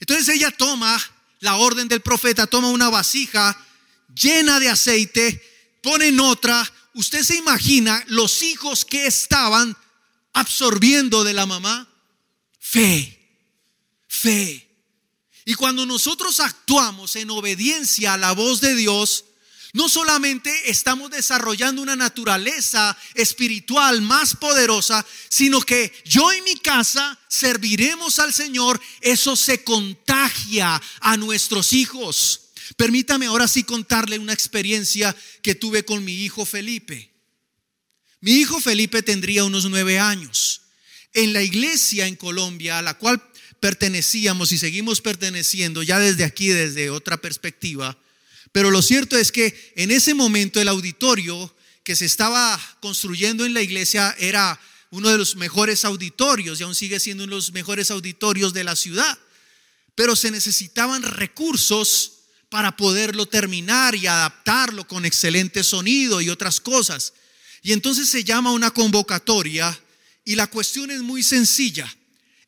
Entonces 0.00 0.34
ella 0.34 0.50
toma 0.50 0.98
la 1.40 1.56
orden 1.56 1.86
del 1.86 2.00
profeta, 2.00 2.46
toma 2.46 2.70
una 2.70 2.88
vasija 2.88 3.56
llena 4.14 4.58
de 4.58 4.70
aceite, 4.70 5.42
pone 5.82 6.08
en 6.08 6.18
otra, 6.18 6.66
usted 6.94 7.22
se 7.22 7.36
imagina 7.36 8.02
los 8.08 8.42
hijos 8.42 8.84
que 8.84 9.06
estaban 9.06 9.76
absorbiendo 10.32 11.24
de 11.24 11.34
la 11.34 11.46
mamá? 11.46 11.88
Fe, 12.58 13.18
fe. 14.08 14.68
Y 15.44 15.54
cuando 15.54 15.86
nosotros 15.86 16.40
actuamos 16.40 17.16
en 17.16 17.30
obediencia 17.30 18.14
a 18.14 18.18
la 18.18 18.32
voz 18.32 18.60
de 18.60 18.74
Dios, 18.74 19.24
no 19.72 19.88
solamente 19.88 20.70
estamos 20.70 21.10
desarrollando 21.10 21.80
una 21.80 21.96
naturaleza 21.96 22.96
espiritual 23.14 24.02
más 24.02 24.34
poderosa, 24.34 25.04
sino 25.28 25.60
que 25.60 25.92
yo 26.04 26.32
y 26.32 26.42
mi 26.42 26.56
casa 26.56 27.18
serviremos 27.28 28.18
al 28.18 28.34
Señor, 28.34 28.80
eso 29.00 29.36
se 29.36 29.62
contagia 29.62 30.80
a 31.00 31.16
nuestros 31.16 31.72
hijos. 31.72 32.49
Permítame 32.76 33.26
ahora 33.26 33.48
sí 33.48 33.64
contarle 33.64 34.18
una 34.18 34.32
experiencia 34.32 35.14
que 35.42 35.54
tuve 35.54 35.84
con 35.84 36.04
mi 36.04 36.24
hijo 36.24 36.44
Felipe. 36.44 37.10
Mi 38.20 38.32
hijo 38.32 38.60
Felipe 38.60 39.02
tendría 39.02 39.44
unos 39.44 39.64
nueve 39.64 39.98
años. 39.98 40.62
En 41.12 41.32
la 41.32 41.42
iglesia 41.42 42.06
en 42.06 42.16
Colombia 42.16 42.78
a 42.78 42.82
la 42.82 42.94
cual 42.94 43.22
pertenecíamos 43.60 44.52
y 44.52 44.58
seguimos 44.58 45.00
perteneciendo 45.00 45.82
ya 45.82 45.98
desde 45.98 46.24
aquí, 46.24 46.48
desde 46.48 46.90
otra 46.90 47.20
perspectiva, 47.20 47.98
pero 48.52 48.70
lo 48.70 48.82
cierto 48.82 49.16
es 49.16 49.30
que 49.30 49.72
en 49.76 49.90
ese 49.90 50.14
momento 50.14 50.60
el 50.60 50.68
auditorio 50.68 51.54
que 51.84 51.96
se 51.96 52.04
estaba 52.04 52.60
construyendo 52.80 53.44
en 53.44 53.54
la 53.54 53.62
iglesia 53.62 54.14
era 54.18 54.60
uno 54.90 55.08
de 55.08 55.18
los 55.18 55.36
mejores 55.36 55.84
auditorios 55.84 56.60
y 56.60 56.64
aún 56.64 56.74
sigue 56.74 56.98
siendo 56.98 57.24
uno 57.24 57.32
de 57.32 57.36
los 57.36 57.52
mejores 57.52 57.90
auditorios 57.90 58.52
de 58.52 58.64
la 58.64 58.74
ciudad. 58.74 59.18
Pero 59.94 60.16
se 60.16 60.30
necesitaban 60.30 61.02
recursos 61.02 62.19
para 62.50 62.76
poderlo 62.76 63.26
terminar 63.26 63.94
y 63.94 64.06
adaptarlo 64.08 64.86
con 64.86 65.06
excelente 65.06 65.62
sonido 65.62 66.20
y 66.20 66.28
otras 66.28 66.60
cosas. 66.60 67.14
Y 67.62 67.72
entonces 67.72 68.08
se 68.08 68.24
llama 68.24 68.52
una 68.52 68.72
convocatoria 68.72 69.78
y 70.24 70.34
la 70.34 70.48
cuestión 70.48 70.90
es 70.90 71.00
muy 71.00 71.22
sencilla. 71.22 71.88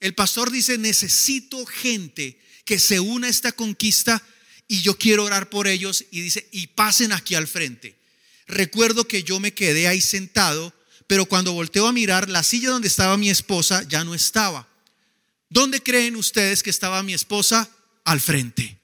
El 0.01 0.15
pastor 0.15 0.51
dice, 0.51 0.77
necesito 0.77 1.65
gente 1.65 2.39
que 2.65 2.81
se 2.81 2.99
una 2.99 3.29
a 3.29 3.31
esta 3.31 3.53
conquista 3.53 4.23
y 4.67 4.83
yo 4.83 4.99
quiero 4.99 5.25
orar 5.25 5.49
por 5.49 5.69
ellos 5.69 6.05
y 6.11 6.21
dice, 6.21 6.49
y 6.51 6.67
pasen 6.69 7.13
aquí 7.13 7.37
al 7.37 7.47
frente. 7.47 7.97
Recuerdo 8.49 9.07
que 9.07 9.23
yo 9.23 9.39
me 9.39 9.55
quedé 9.55 9.87
ahí 9.87 10.01
sentado, 10.01 10.75
pero 11.07 11.27
cuando 11.27 11.53
volteo 11.53 11.87
a 11.87 11.93
mirar, 11.93 12.29
la 12.29 12.43
silla 12.43 12.71
donde 12.71 12.89
estaba 12.89 13.17
mi 13.17 13.31
esposa 13.31 13.85
ya 13.89 14.03
no 14.03 14.15
estaba. 14.15 14.69
¿Dónde 15.49 15.81
creen 15.81 16.17
ustedes 16.17 16.63
que 16.63 16.71
estaba 16.71 17.03
mi 17.05 17.15
esposa? 17.15 17.71
Al 18.05 18.21
frente. 18.21 18.82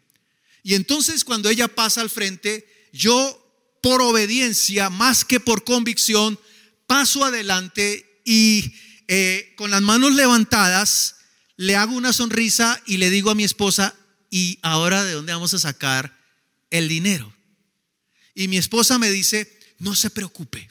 Y 0.68 0.74
entonces 0.74 1.24
cuando 1.24 1.48
ella 1.48 1.66
pasa 1.66 2.02
al 2.02 2.10
frente, 2.10 2.90
yo 2.92 3.78
por 3.80 4.02
obediencia, 4.02 4.90
más 4.90 5.24
que 5.24 5.40
por 5.40 5.64
convicción, 5.64 6.38
paso 6.86 7.24
adelante 7.24 8.20
y 8.22 8.74
eh, 9.06 9.54
con 9.56 9.70
las 9.70 9.80
manos 9.80 10.12
levantadas 10.12 11.20
le 11.56 11.74
hago 11.74 11.94
una 11.94 12.12
sonrisa 12.12 12.82
y 12.84 12.98
le 12.98 13.08
digo 13.08 13.30
a 13.30 13.34
mi 13.34 13.44
esposa, 13.44 13.96
¿y 14.28 14.58
ahora 14.60 15.04
de 15.04 15.14
dónde 15.14 15.32
vamos 15.32 15.54
a 15.54 15.58
sacar 15.58 16.22
el 16.68 16.86
dinero? 16.86 17.34
Y 18.34 18.48
mi 18.48 18.58
esposa 18.58 18.98
me 18.98 19.10
dice, 19.10 19.58
no 19.78 19.94
se 19.94 20.10
preocupe, 20.10 20.70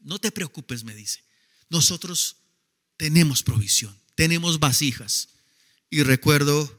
no 0.00 0.18
te 0.18 0.32
preocupes, 0.32 0.84
me 0.84 0.94
dice, 0.94 1.22
nosotros 1.68 2.36
tenemos 2.96 3.42
provisión, 3.42 3.94
tenemos 4.14 4.58
vasijas. 4.58 5.28
Y 5.90 6.04
recuerdo 6.04 6.77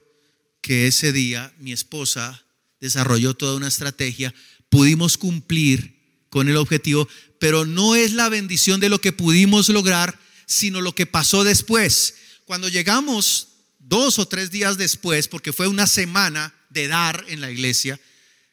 que 0.62 0.88
ese 0.88 1.12
día 1.12 1.54
mi 1.60 1.72
esposa 1.72 2.46
desarrolló 2.80 3.34
toda 3.34 3.56
una 3.56 3.68
estrategia, 3.68 4.34
pudimos 4.70 5.18
cumplir 5.18 6.00
con 6.30 6.48
el 6.48 6.58
objetivo, 6.58 7.08
pero 7.40 7.66
no 7.66 7.96
es 7.96 8.14
la 8.14 8.30
bendición 8.30 8.80
de 8.80 8.90
lo 8.90 9.02
que 9.02 9.12
pudimos 9.12 9.70
lograr, 9.70 10.20
sino 10.46 10.82
lo 10.82 10.94
que 10.94 11.06
pasó 11.06 11.44
después. 11.44 12.16
Cuando 12.46 12.70
llegamos 12.70 13.48
dos 13.80 14.20
o 14.20 14.28
tres 14.28 14.52
días 14.52 14.78
después, 14.78 15.28
porque 15.28 15.54
fue 15.54 15.68
una 15.68 15.88
semana 15.88 16.54
de 16.70 16.88
dar 16.88 17.26
en 17.28 17.42
la 17.42 17.52
iglesia, 17.52 18.00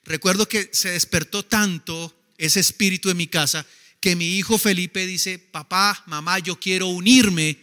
recuerdo 0.05 0.49
que 0.49 0.71
se 0.73 0.91
despertó 0.91 1.43
tanto 1.45 2.15
ese 2.39 2.61
espíritu 2.61 3.11
en 3.11 3.17
mi 3.17 3.27
casa 3.27 3.67
que 4.01 4.17
mi 4.17 4.37
hijo 4.37 4.59
Felipe 4.59 5.07
dice, 5.07 5.39
papá, 5.39 6.03
mamá, 6.07 6.39
yo 6.39 6.61
quiero 6.61 6.87
unirme 6.87 7.59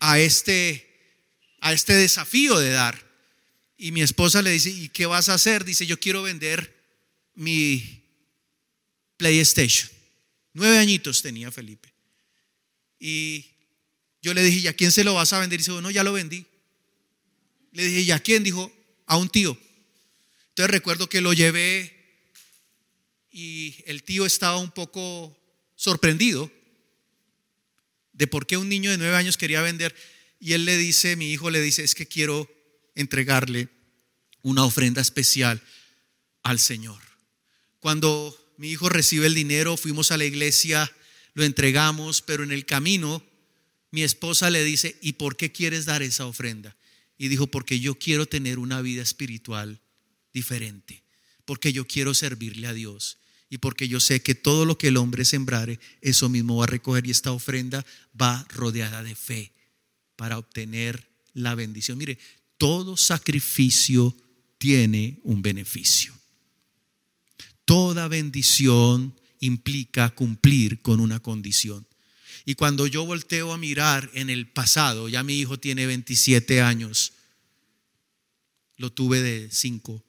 a 0.00 0.18
este, 0.18 0.86
a 1.60 1.72
este 1.72 1.94
desafío 1.94 2.58
de 2.58 2.70
dar. 2.70 3.05
Y 3.78 3.92
mi 3.92 4.02
esposa 4.02 4.42
le 4.42 4.50
dice, 4.50 4.70
¿y 4.70 4.88
qué 4.88 5.06
vas 5.06 5.28
a 5.28 5.34
hacer? 5.34 5.64
Dice, 5.64 5.86
yo 5.86 6.00
quiero 6.00 6.22
vender 6.22 6.74
mi 7.34 8.02
PlayStation. 9.16 9.90
Nueve 10.54 10.78
añitos 10.78 11.20
tenía 11.20 11.50
Felipe. 11.50 11.92
Y 12.98 13.44
yo 14.22 14.32
le 14.32 14.42
dije, 14.42 14.60
¿y 14.60 14.66
a 14.66 14.72
quién 14.72 14.90
se 14.90 15.04
lo 15.04 15.14
vas 15.14 15.32
a 15.32 15.38
vender? 15.38 15.58
Y 15.58 15.62
dice, 15.62 15.72
bueno, 15.72 15.90
ya 15.90 16.02
lo 16.02 16.14
vendí. 16.14 16.46
Le 17.72 17.84
dije, 17.84 18.00
¿y 18.00 18.10
a 18.10 18.18
quién? 18.18 18.42
Dijo, 18.42 18.72
a 19.04 19.18
un 19.18 19.28
tío. 19.28 19.58
Entonces 20.48 20.70
recuerdo 20.70 21.08
que 21.08 21.20
lo 21.20 21.34
llevé 21.34 21.94
y 23.30 23.76
el 23.84 24.02
tío 24.02 24.24
estaba 24.24 24.56
un 24.56 24.70
poco 24.70 25.36
sorprendido 25.74 26.50
de 28.14 28.26
por 28.26 28.46
qué 28.46 28.56
un 28.56 28.70
niño 28.70 28.90
de 28.90 28.96
nueve 28.96 29.16
años 29.16 29.36
quería 29.36 29.60
vender. 29.60 29.94
Y 30.40 30.54
él 30.54 30.64
le 30.64 30.78
dice, 30.78 31.16
mi 31.16 31.30
hijo 31.30 31.50
le 31.50 31.60
dice, 31.60 31.84
es 31.84 31.94
que 31.94 32.06
quiero 32.06 32.50
entregarle 32.96 33.68
una 34.42 34.64
ofrenda 34.64 35.00
especial 35.00 35.62
al 36.42 36.58
Señor. 36.58 37.00
Cuando 37.78 38.36
mi 38.56 38.70
hijo 38.70 38.88
recibe 38.88 39.26
el 39.26 39.34
dinero, 39.34 39.76
fuimos 39.76 40.10
a 40.10 40.16
la 40.16 40.24
iglesia, 40.24 40.90
lo 41.34 41.44
entregamos, 41.44 42.22
pero 42.22 42.42
en 42.42 42.50
el 42.50 42.66
camino 42.66 43.22
mi 43.90 44.02
esposa 44.02 44.50
le 44.50 44.64
dice, 44.64 44.98
¿y 45.00 45.14
por 45.14 45.36
qué 45.36 45.52
quieres 45.52 45.84
dar 45.84 46.02
esa 46.02 46.26
ofrenda? 46.26 46.76
Y 47.18 47.28
dijo, 47.28 47.46
porque 47.46 47.80
yo 47.80 47.98
quiero 47.98 48.26
tener 48.26 48.58
una 48.58 48.82
vida 48.82 49.02
espiritual 49.02 49.80
diferente, 50.32 51.02
porque 51.44 51.72
yo 51.72 51.86
quiero 51.86 52.12
servirle 52.12 52.66
a 52.66 52.72
Dios 52.72 53.18
y 53.48 53.58
porque 53.58 53.88
yo 53.88 54.00
sé 54.00 54.22
que 54.22 54.34
todo 54.34 54.64
lo 54.64 54.76
que 54.76 54.88
el 54.88 54.96
hombre 54.96 55.24
sembrare, 55.24 55.78
eso 56.00 56.28
mismo 56.28 56.56
va 56.56 56.64
a 56.64 56.68
recoger 56.68 57.06
y 57.06 57.10
esta 57.10 57.32
ofrenda 57.32 57.86
va 58.20 58.46
rodeada 58.50 59.02
de 59.02 59.14
fe 59.14 59.52
para 60.16 60.38
obtener 60.38 61.08
la 61.32 61.54
bendición. 61.54 61.98
Mire, 61.98 62.18
todo 62.58 62.96
sacrificio 62.96 64.16
tiene 64.58 65.20
un 65.22 65.42
beneficio. 65.42 66.14
Toda 67.64 68.08
bendición 68.08 69.14
implica 69.40 70.10
cumplir 70.10 70.80
con 70.80 71.00
una 71.00 71.20
condición. 71.20 71.86
Y 72.44 72.54
cuando 72.54 72.86
yo 72.86 73.04
volteo 73.04 73.52
a 73.52 73.58
mirar 73.58 74.10
en 74.14 74.30
el 74.30 74.48
pasado, 74.48 75.08
ya 75.08 75.22
mi 75.22 75.34
hijo 75.34 75.58
tiene 75.58 75.86
27 75.86 76.60
años, 76.62 77.12
lo 78.76 78.92
tuve 78.92 79.20
de 79.20 79.48
5, 79.50 80.02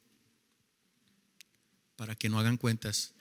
para 1.96 2.16
que 2.16 2.30
no 2.30 2.40
hagan 2.40 2.58
cuentas 2.58 3.14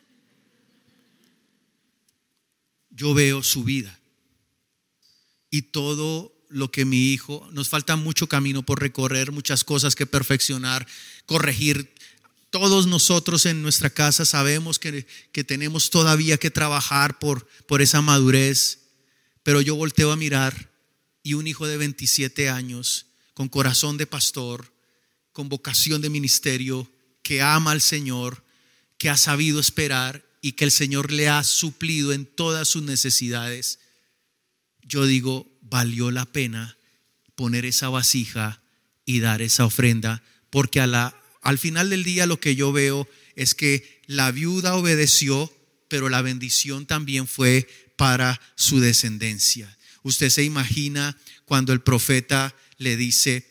yo 2.97 3.13
veo 3.13 3.43
su 3.43 3.63
vida 3.63 3.97
y 5.51 5.63
todo 5.63 6.35
lo 6.49 6.71
que 6.71 6.85
mi 6.85 7.13
hijo, 7.13 7.49
nos 7.53 7.69
falta 7.69 7.97
mucho 7.97 8.29
camino 8.29 8.63
por 8.63 8.81
recorrer, 8.81 9.33
muchas 9.33 9.65
cosas 9.65 9.95
que 9.95 10.07
perfeccionar, 10.07 10.87
corregir. 11.27 11.93
Todos 12.51 12.87
nosotros 12.87 13.47
en 13.47 13.63
nuestra 13.63 13.91
casa 13.91 14.25
sabemos 14.25 14.79
que, 14.79 15.07
que 15.33 15.45
tenemos 15.45 15.91
todavía 15.91 16.39
que 16.39 16.51
trabajar 16.51 17.19
por, 17.19 17.47
por 17.67 17.83
esa 17.83 18.01
madurez, 18.01 18.81
pero 19.43 19.61
yo 19.61 19.75
volteo 19.75 20.13
a 20.13 20.17
mirar 20.17 20.71
y 21.23 21.35
un 21.35 21.47
hijo 21.47 21.67
de 21.67 21.77
27 21.77 22.49
años, 22.49 23.07
con 23.35 23.49
corazón 23.49 23.97
de 23.97 24.07
pastor, 24.07 24.73
con 25.33 25.49
vocación 25.49 26.01
de 26.01 26.09
ministerio, 26.09 26.91
que 27.23 27.43
ama 27.43 27.73
al 27.73 27.81
Señor, 27.81 28.45
que 28.99 29.11
ha 29.11 29.17
sabido 29.17 29.59
esperar 29.59 30.25
y 30.41 30.53
que 30.53 30.65
el 30.65 30.71
Señor 30.71 31.13
le 31.13 31.29
ha 31.29 31.43
suplido 31.43 32.13
en 32.13 32.25
todas 32.25 32.69
sus 32.69 32.83
necesidades, 32.85 33.81
yo 34.83 35.05
digo, 35.05 35.47
valió 35.71 36.11
la 36.11 36.25
pena 36.27 36.77
poner 37.35 37.65
esa 37.65 37.89
vasija 37.89 38.63
y 39.05 39.21
dar 39.21 39.43
esa 39.43 39.65
ofrenda, 39.65 40.23
porque 40.51 40.81
al 40.81 41.59
final 41.59 41.91
del 41.91 42.05
día 42.05 42.27
lo 42.27 42.41
que 42.41 42.57
yo 42.57 42.73
veo 42.73 43.09
es 43.37 43.55
que 43.55 44.03
la 44.07 44.31
viuda 44.31 44.75
obedeció, 44.75 45.53
pero 45.89 46.09
la 46.09 46.23
bendición 46.23 46.87
también 46.87 47.27
fue 47.27 47.69
para 47.97 48.41
su 48.57 48.81
descendencia. 48.81 49.77
Usted 50.03 50.31
se 50.31 50.45
imagina 50.45 51.17
cuando 51.45 51.73
el 51.73 51.81
profeta 51.81 52.55
le 52.79 52.97
dice, 52.97 53.47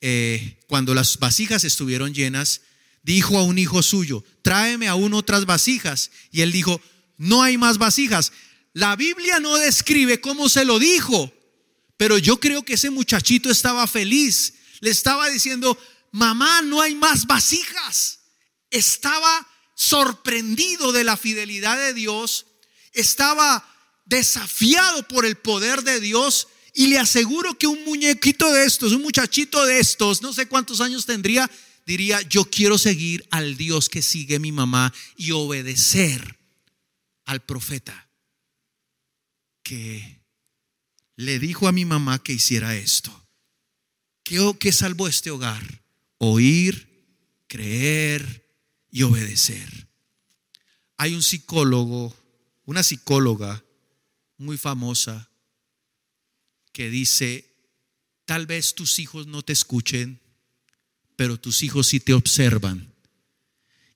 eh, 0.00 0.58
cuando 0.66 0.94
las 0.94 1.18
vasijas 1.18 1.64
estuvieron 1.64 2.14
llenas, 2.14 2.62
dijo 3.02 3.38
a 3.38 3.42
un 3.42 3.58
hijo 3.58 3.82
suyo, 3.82 4.24
tráeme 4.42 4.88
aún 4.88 5.14
otras 5.14 5.46
vasijas. 5.46 6.10
Y 6.30 6.42
él 6.42 6.52
dijo, 6.52 6.80
no 7.16 7.42
hay 7.42 7.58
más 7.58 7.78
vasijas. 7.78 8.32
La 8.72 8.96
Biblia 8.96 9.40
no 9.40 9.56
describe 9.56 10.20
cómo 10.20 10.48
se 10.48 10.64
lo 10.64 10.78
dijo, 10.78 11.32
pero 12.00 12.16
yo 12.16 12.40
creo 12.40 12.62
que 12.62 12.72
ese 12.72 12.88
muchachito 12.88 13.50
estaba 13.50 13.86
feliz. 13.86 14.54
Le 14.80 14.88
estaba 14.88 15.28
diciendo, 15.28 15.78
mamá, 16.12 16.62
no 16.62 16.80
hay 16.80 16.94
más 16.94 17.26
vasijas. 17.26 18.20
Estaba 18.70 19.46
sorprendido 19.74 20.92
de 20.92 21.04
la 21.04 21.18
fidelidad 21.18 21.76
de 21.76 21.92
Dios, 21.92 22.46
estaba 22.94 23.68
desafiado 24.06 25.06
por 25.08 25.26
el 25.26 25.36
poder 25.36 25.82
de 25.82 26.00
Dios 26.00 26.48
y 26.72 26.86
le 26.86 26.98
aseguro 26.98 27.58
que 27.58 27.66
un 27.66 27.84
muñequito 27.84 28.50
de 28.50 28.64
estos, 28.64 28.92
un 28.92 29.02
muchachito 29.02 29.66
de 29.66 29.78
estos, 29.78 30.22
no 30.22 30.32
sé 30.32 30.46
cuántos 30.46 30.80
años 30.80 31.04
tendría, 31.04 31.50
diría, 31.84 32.22
yo 32.22 32.46
quiero 32.46 32.78
seguir 32.78 33.28
al 33.30 33.58
Dios 33.58 33.90
que 33.90 34.00
sigue 34.00 34.38
mi 34.38 34.52
mamá 34.52 34.94
y 35.16 35.32
obedecer 35.32 36.38
al 37.26 37.44
profeta 37.44 38.08
que 39.62 40.19
le 41.20 41.38
dijo 41.38 41.68
a 41.68 41.72
mi 41.72 41.84
mamá 41.84 42.22
que 42.22 42.32
hiciera 42.32 42.74
esto. 42.76 43.12
¿Qué, 44.22 44.56
qué 44.58 44.72
salvó 44.72 45.06
este 45.06 45.30
hogar? 45.30 45.82
Oír, 46.16 46.88
creer 47.46 48.48
y 48.90 49.02
obedecer. 49.02 49.88
Hay 50.96 51.14
un 51.14 51.22
psicólogo, 51.22 52.16
una 52.64 52.82
psicóloga 52.82 53.62
muy 54.38 54.56
famosa 54.56 55.30
que 56.72 56.88
dice, 56.88 57.54
tal 58.24 58.46
vez 58.46 58.74
tus 58.74 58.98
hijos 58.98 59.26
no 59.26 59.42
te 59.42 59.52
escuchen, 59.52 60.20
pero 61.16 61.38
tus 61.38 61.62
hijos 61.62 61.88
sí 61.88 62.00
te 62.00 62.14
observan. 62.14 62.94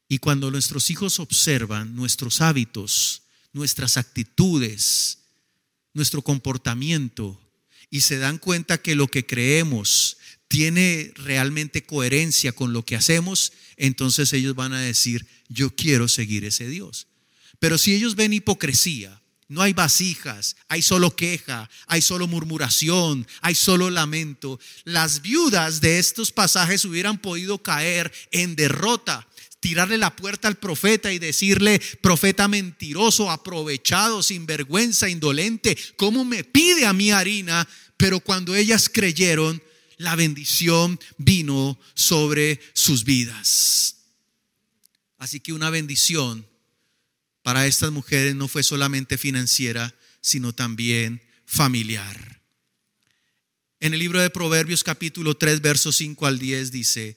Y 0.08 0.18
cuando 0.18 0.50
nuestros 0.50 0.90
hijos 0.90 1.18
observan 1.18 1.96
nuestros 1.96 2.42
hábitos, 2.42 3.22
nuestras 3.54 3.96
actitudes, 3.96 5.23
nuestro 5.94 6.22
comportamiento, 6.22 7.40
y 7.90 8.02
se 8.02 8.18
dan 8.18 8.38
cuenta 8.38 8.82
que 8.82 8.94
lo 8.94 9.08
que 9.08 9.24
creemos 9.24 10.18
tiene 10.48 11.12
realmente 11.14 11.84
coherencia 11.84 12.52
con 12.52 12.72
lo 12.72 12.84
que 12.84 12.96
hacemos, 12.96 13.52
entonces 13.76 14.32
ellos 14.32 14.54
van 14.54 14.72
a 14.72 14.80
decir, 14.80 15.26
yo 15.48 15.74
quiero 15.74 16.08
seguir 16.08 16.44
ese 16.44 16.68
Dios. 16.68 17.06
Pero 17.60 17.78
si 17.78 17.94
ellos 17.94 18.16
ven 18.16 18.32
hipocresía, 18.32 19.22
No 19.48 19.60
hay 19.60 19.74
vasijas, 19.74 20.56
hay 20.68 20.80
solo 20.80 21.14
queja, 21.14 21.68
hay 21.86 22.00
solo 22.00 22.26
murmuración, 22.26 23.26
hay 23.42 23.54
solo 23.54 23.90
lamento. 23.90 24.58
Las 24.84 25.20
viudas 25.20 25.80
de 25.82 25.98
estos 25.98 26.32
pasajes 26.32 26.84
hubieran 26.86 27.18
podido 27.18 27.62
caer 27.62 28.10
en 28.30 28.56
derrota, 28.56 29.28
tirarle 29.64 29.96
la 29.96 30.14
puerta 30.14 30.46
al 30.46 30.56
profeta 30.56 31.10
y 31.10 31.18
decirle, 31.18 31.80
profeta 32.02 32.48
mentiroso, 32.48 33.30
aprovechado, 33.30 34.22
sinvergüenza, 34.22 35.08
indolente, 35.08 35.78
¿cómo 35.96 36.22
me 36.26 36.44
pide 36.44 36.84
a 36.84 36.92
mí 36.92 37.10
harina? 37.10 37.66
Pero 37.96 38.20
cuando 38.20 38.54
ellas 38.54 38.90
creyeron, 38.92 39.62
la 39.96 40.16
bendición 40.16 41.00
vino 41.16 41.78
sobre 41.94 42.60
sus 42.74 43.04
vidas. 43.04 44.02
Así 45.16 45.40
que 45.40 45.54
una 45.54 45.70
bendición 45.70 46.46
para 47.42 47.66
estas 47.66 47.90
mujeres 47.90 48.34
no 48.34 48.48
fue 48.48 48.62
solamente 48.62 49.16
financiera, 49.16 49.94
sino 50.20 50.52
también 50.52 51.22
familiar. 51.46 52.42
En 53.80 53.94
el 53.94 54.00
libro 54.00 54.20
de 54.20 54.28
Proverbios 54.28 54.84
capítulo 54.84 55.38
3, 55.38 55.62
versos 55.62 55.96
5 55.96 56.26
al 56.26 56.38
10 56.38 56.70
dice, 56.70 57.16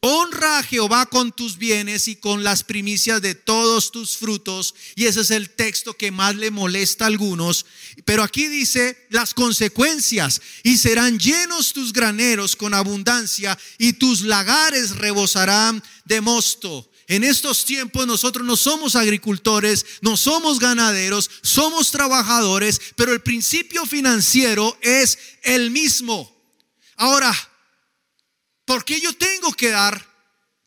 Honra 0.00 0.58
a 0.58 0.62
Jehová 0.62 1.06
con 1.06 1.32
tus 1.32 1.58
bienes 1.58 2.06
y 2.06 2.14
con 2.14 2.44
las 2.44 2.62
primicias 2.62 3.20
de 3.20 3.34
todos 3.34 3.90
tus 3.90 4.16
frutos. 4.16 4.74
Y 4.94 5.06
ese 5.06 5.22
es 5.22 5.32
el 5.32 5.50
texto 5.50 5.92
que 5.94 6.12
más 6.12 6.36
le 6.36 6.52
molesta 6.52 7.04
a 7.04 7.08
algunos. 7.08 7.66
Pero 8.04 8.22
aquí 8.22 8.46
dice 8.46 9.08
las 9.10 9.34
consecuencias. 9.34 10.40
Y 10.62 10.78
serán 10.78 11.18
llenos 11.18 11.72
tus 11.72 11.92
graneros 11.92 12.54
con 12.54 12.74
abundancia 12.74 13.58
y 13.76 13.94
tus 13.94 14.20
lagares 14.20 14.94
rebosarán 14.94 15.82
de 16.04 16.20
mosto. 16.20 16.88
En 17.08 17.24
estos 17.24 17.64
tiempos 17.64 18.06
nosotros 18.06 18.46
no 18.46 18.54
somos 18.54 18.94
agricultores, 18.94 19.84
no 20.02 20.16
somos 20.16 20.60
ganaderos, 20.60 21.28
somos 21.42 21.90
trabajadores, 21.90 22.80
pero 22.96 23.12
el 23.12 23.22
principio 23.22 23.86
financiero 23.86 24.78
es 24.82 25.18
el 25.42 25.70
mismo. 25.70 26.30
Ahora, 26.96 27.34
¿por 28.68 28.84
qué 28.84 29.00
yo 29.00 29.14
tengo 29.14 29.50
que 29.54 29.70
dar? 29.70 30.06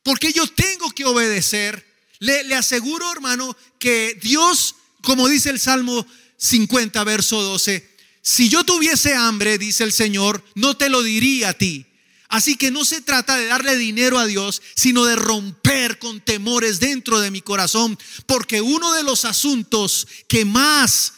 ¿Por 0.01 0.17
qué 0.17 0.33
yo 0.33 0.47
tengo 0.47 0.89
que 0.89 1.05
obedecer? 1.05 1.85
Le, 2.17 2.55
aseguro, 2.55 3.11
hermano, 3.11 3.55
que 3.79 4.17
Dios, 4.21 4.75
como 5.03 5.27
dice 5.27 5.51
el 5.51 5.59
Salmo 5.59 6.05
50, 6.37 7.03
verso 7.03 7.41
12, 7.43 7.87
si 8.23 8.49
yo 8.49 8.63
tuviese 8.63 9.13
hambre, 9.13 9.59
dice 9.59 9.83
el 9.83 9.93
Señor, 9.93 10.43
no 10.55 10.75
te 10.75 10.89
lo 10.89 11.03
diría 11.03 11.49
a 11.49 11.53
ti 11.53 11.85
Así 12.31 12.55
que 12.55 12.71
no 12.71 12.85
se 12.85 13.01
trata 13.01 13.35
de 13.35 13.47
darle 13.47 13.75
dinero 13.75 14.17
a 14.17 14.25
Dios, 14.25 14.61
sino 14.73 15.03
de 15.03 15.17
romper 15.17 15.99
con 15.99 16.21
temores 16.21 16.79
dentro 16.79 17.19
de 17.19 17.29
mi 17.29 17.41
corazón, 17.41 17.99
porque 18.25 18.61
uno 18.61 18.93
de 18.93 19.03
los 19.03 19.25
asuntos 19.25 20.07
que 20.29 20.45
más 20.45 21.11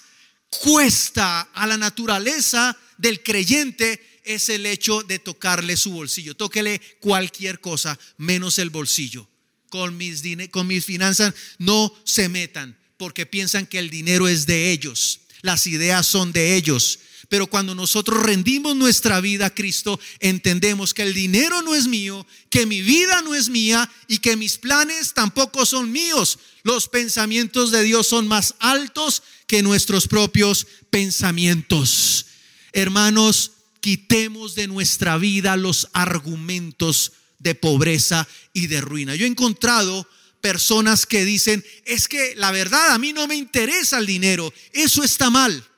cuesta 0.50 1.41
a 1.54 1.67
la 1.67 1.78
naturaleza 1.78 2.76
del 2.98 3.22
creyente 3.22 4.12
es 4.24 4.50
el 4.50 4.66
hecho 4.66 5.04
de 5.04 5.20
tocarle 5.20 5.78
su 5.78 5.92
bolsillo. 5.92 6.36
Tóquele 6.36 6.82
cualquier 7.00 7.60
cosa 7.60 8.00
menos 8.18 8.60
el 8.60 8.70
bolsillo. 8.70 9.28
Con 9.70 9.98
mis, 9.98 10.22
con 10.52 10.68
mis 10.68 10.86
finanzas 10.86 11.34
no 11.58 11.94
se 12.04 12.30
metan 12.30 12.78
porque 12.98 13.26
piensan 13.26 13.66
que 13.66 13.80
el 13.80 13.90
dinero 13.90 14.28
es 14.28 14.46
de 14.46 14.72
ellos. 14.72 15.22
Las 15.42 15.68
ideas 15.68 16.06
son 16.06 16.32
de 16.32 16.56
ellos. 16.56 17.00
Pero 17.30 17.48
cuando 17.48 17.74
nosotros 17.74 18.22
rendimos 18.22 18.76
nuestra 18.76 19.20
vida 19.20 19.48
a 19.48 19.54
Cristo, 19.54 20.00
entendemos 20.20 20.94
que 20.94 21.02
el 21.02 21.14
dinero 21.14 21.62
no 21.64 21.74
es 21.74 21.88
mío, 21.88 22.28
que 22.50 22.66
mi 22.66 22.82
vida 22.82 23.22
no 23.24 23.34
es 23.34 23.50
mía 23.50 23.90
y 24.08 24.20
que 24.20 24.38
mis 24.38 24.58
planes 24.58 25.14
tampoco 25.14 25.66
son 25.66 25.92
míos. 25.92 26.38
Los 26.64 26.88
pensamientos 26.88 27.72
de 27.72 27.84
Dios 27.84 28.08
son 28.08 28.28
más 28.28 28.56
altos 28.60 29.24
que 29.48 29.64
nuestros 29.64 30.08
propios 30.08 30.68
pensamientos. 30.90 32.28
Hermanos, 32.72 33.52
quitemos 33.84 34.56
de 34.56 34.67
nuestra 34.67 35.17
vida 35.17 35.58
los 35.58 35.89
argumentos 35.91 37.12
de 37.39 37.54
pobreza 37.54 38.26
y 38.54 38.67
de 38.67 38.80
ruina. 38.80 39.13
Yo 39.13 39.26
he 39.26 39.30
encontrado 39.30 40.08
personas 40.39 41.06
que 41.06 41.26
dicen, 41.26 41.62
es 41.84 42.08
que 42.08 42.34
la 42.38 42.52
verdad 42.52 42.91
a 42.91 42.98
mí 42.98 43.12
no 43.12 43.28
me 43.28 43.36
interesa 43.36 44.00
el 44.00 44.06
dinero, 44.06 44.54
eso 44.72 45.04
está 45.04 45.30
mal. 45.30 45.69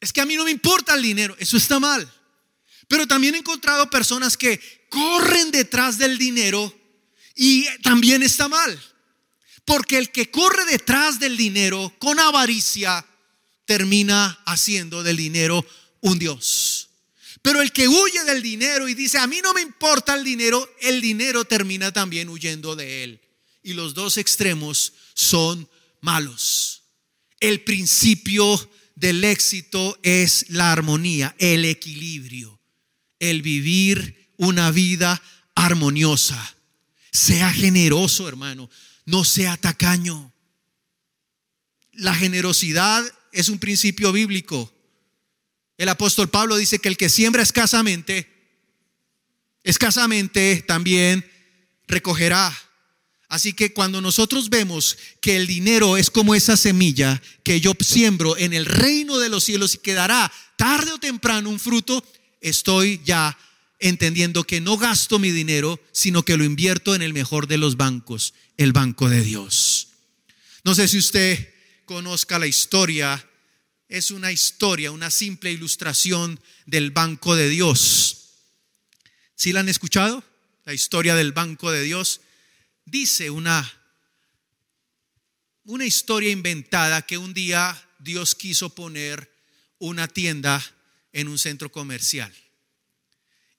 Es 0.00 0.12
que 0.12 0.20
a 0.20 0.26
mí 0.26 0.36
no 0.36 0.44
me 0.44 0.50
importa 0.50 0.94
el 0.94 1.00
dinero, 1.00 1.34
eso 1.38 1.56
está 1.56 1.80
mal. 1.80 2.06
Pero 2.86 3.08
también 3.08 3.34
he 3.34 3.38
encontrado 3.38 3.88
personas 3.88 4.36
que 4.36 4.60
corren 4.90 5.50
detrás 5.50 5.96
del 5.96 6.18
dinero 6.18 6.78
y 7.34 7.64
también 7.78 8.22
está 8.22 8.48
mal. 8.48 8.78
Porque 9.64 9.96
el 9.96 10.10
que 10.10 10.30
corre 10.30 10.66
detrás 10.66 11.18
del 11.18 11.38
dinero 11.38 11.94
con 11.98 12.20
avaricia 12.20 13.02
termina 13.68 14.40
haciendo 14.46 15.02
del 15.02 15.18
dinero 15.18 15.62
un 16.00 16.18
Dios. 16.18 16.88
Pero 17.42 17.60
el 17.60 17.70
que 17.70 17.86
huye 17.86 18.24
del 18.24 18.42
dinero 18.42 18.88
y 18.88 18.94
dice, 18.94 19.18
a 19.18 19.26
mí 19.26 19.40
no 19.42 19.52
me 19.52 19.60
importa 19.60 20.14
el 20.14 20.24
dinero, 20.24 20.66
el 20.80 21.02
dinero 21.02 21.44
termina 21.44 21.92
también 21.92 22.30
huyendo 22.30 22.76
de 22.76 23.04
él. 23.04 23.20
Y 23.62 23.74
los 23.74 23.92
dos 23.92 24.16
extremos 24.16 24.94
son 25.12 25.68
malos. 26.00 26.84
El 27.40 27.60
principio 27.60 28.70
del 28.94 29.22
éxito 29.22 29.98
es 30.02 30.46
la 30.48 30.72
armonía, 30.72 31.36
el 31.38 31.66
equilibrio, 31.66 32.58
el 33.18 33.42
vivir 33.42 34.32
una 34.38 34.70
vida 34.70 35.22
armoniosa. 35.54 36.56
Sea 37.12 37.52
generoso, 37.52 38.28
hermano, 38.28 38.70
no 39.04 39.24
sea 39.24 39.58
tacaño. 39.58 40.32
La 41.92 42.14
generosidad 42.14 43.04
es 43.32 43.48
un 43.48 43.58
principio 43.58 44.12
bíblico. 44.12 44.72
El 45.76 45.88
apóstol 45.88 46.28
Pablo 46.28 46.56
dice 46.56 46.78
que 46.78 46.88
el 46.88 46.96
que 46.96 47.08
siembra 47.08 47.42
escasamente, 47.42 48.28
escasamente 49.62 50.64
también 50.66 51.24
recogerá. 51.86 52.56
Así 53.28 53.52
que 53.52 53.72
cuando 53.72 54.00
nosotros 54.00 54.48
vemos 54.48 54.96
que 55.20 55.36
el 55.36 55.46
dinero 55.46 55.96
es 55.96 56.10
como 56.10 56.34
esa 56.34 56.56
semilla 56.56 57.20
que 57.44 57.60
yo 57.60 57.74
siembro 57.78 58.36
en 58.36 58.54
el 58.54 58.64
reino 58.64 59.18
de 59.18 59.28
los 59.28 59.44
cielos 59.44 59.74
y 59.74 59.78
que 59.78 59.92
dará 59.92 60.32
tarde 60.56 60.92
o 60.92 60.98
temprano 60.98 61.50
un 61.50 61.60
fruto, 61.60 62.02
estoy 62.40 63.00
ya 63.04 63.36
entendiendo 63.78 64.44
que 64.44 64.60
no 64.60 64.78
gasto 64.78 65.18
mi 65.18 65.30
dinero, 65.30 65.78
sino 65.92 66.24
que 66.24 66.36
lo 66.36 66.44
invierto 66.44 66.94
en 66.94 67.02
el 67.02 67.12
mejor 67.12 67.46
de 67.46 67.58
los 67.58 67.76
bancos, 67.76 68.34
el 68.56 68.72
banco 68.72 69.08
de 69.08 69.22
Dios. 69.22 69.88
No 70.64 70.74
sé 70.74 70.88
si 70.88 70.98
usted 70.98 71.54
conozca 71.88 72.38
la 72.38 72.46
historia, 72.46 73.26
es 73.88 74.10
una 74.10 74.30
historia, 74.30 74.92
una 74.92 75.10
simple 75.10 75.50
ilustración 75.50 76.38
del 76.66 76.90
banco 76.90 77.34
de 77.34 77.48
Dios. 77.48 78.28
¿Sí 79.34 79.54
la 79.54 79.60
han 79.60 79.70
escuchado? 79.70 80.22
La 80.66 80.74
historia 80.74 81.14
del 81.14 81.32
banco 81.32 81.70
de 81.70 81.82
Dios 81.82 82.20
dice 82.84 83.30
una, 83.30 83.72
una 85.64 85.86
historia 85.86 86.30
inventada 86.30 87.06
que 87.06 87.16
un 87.16 87.32
día 87.32 87.82
Dios 87.98 88.34
quiso 88.34 88.74
poner 88.74 89.34
una 89.78 90.08
tienda 90.08 90.62
en 91.12 91.26
un 91.26 91.38
centro 91.38 91.72
comercial. 91.72 92.34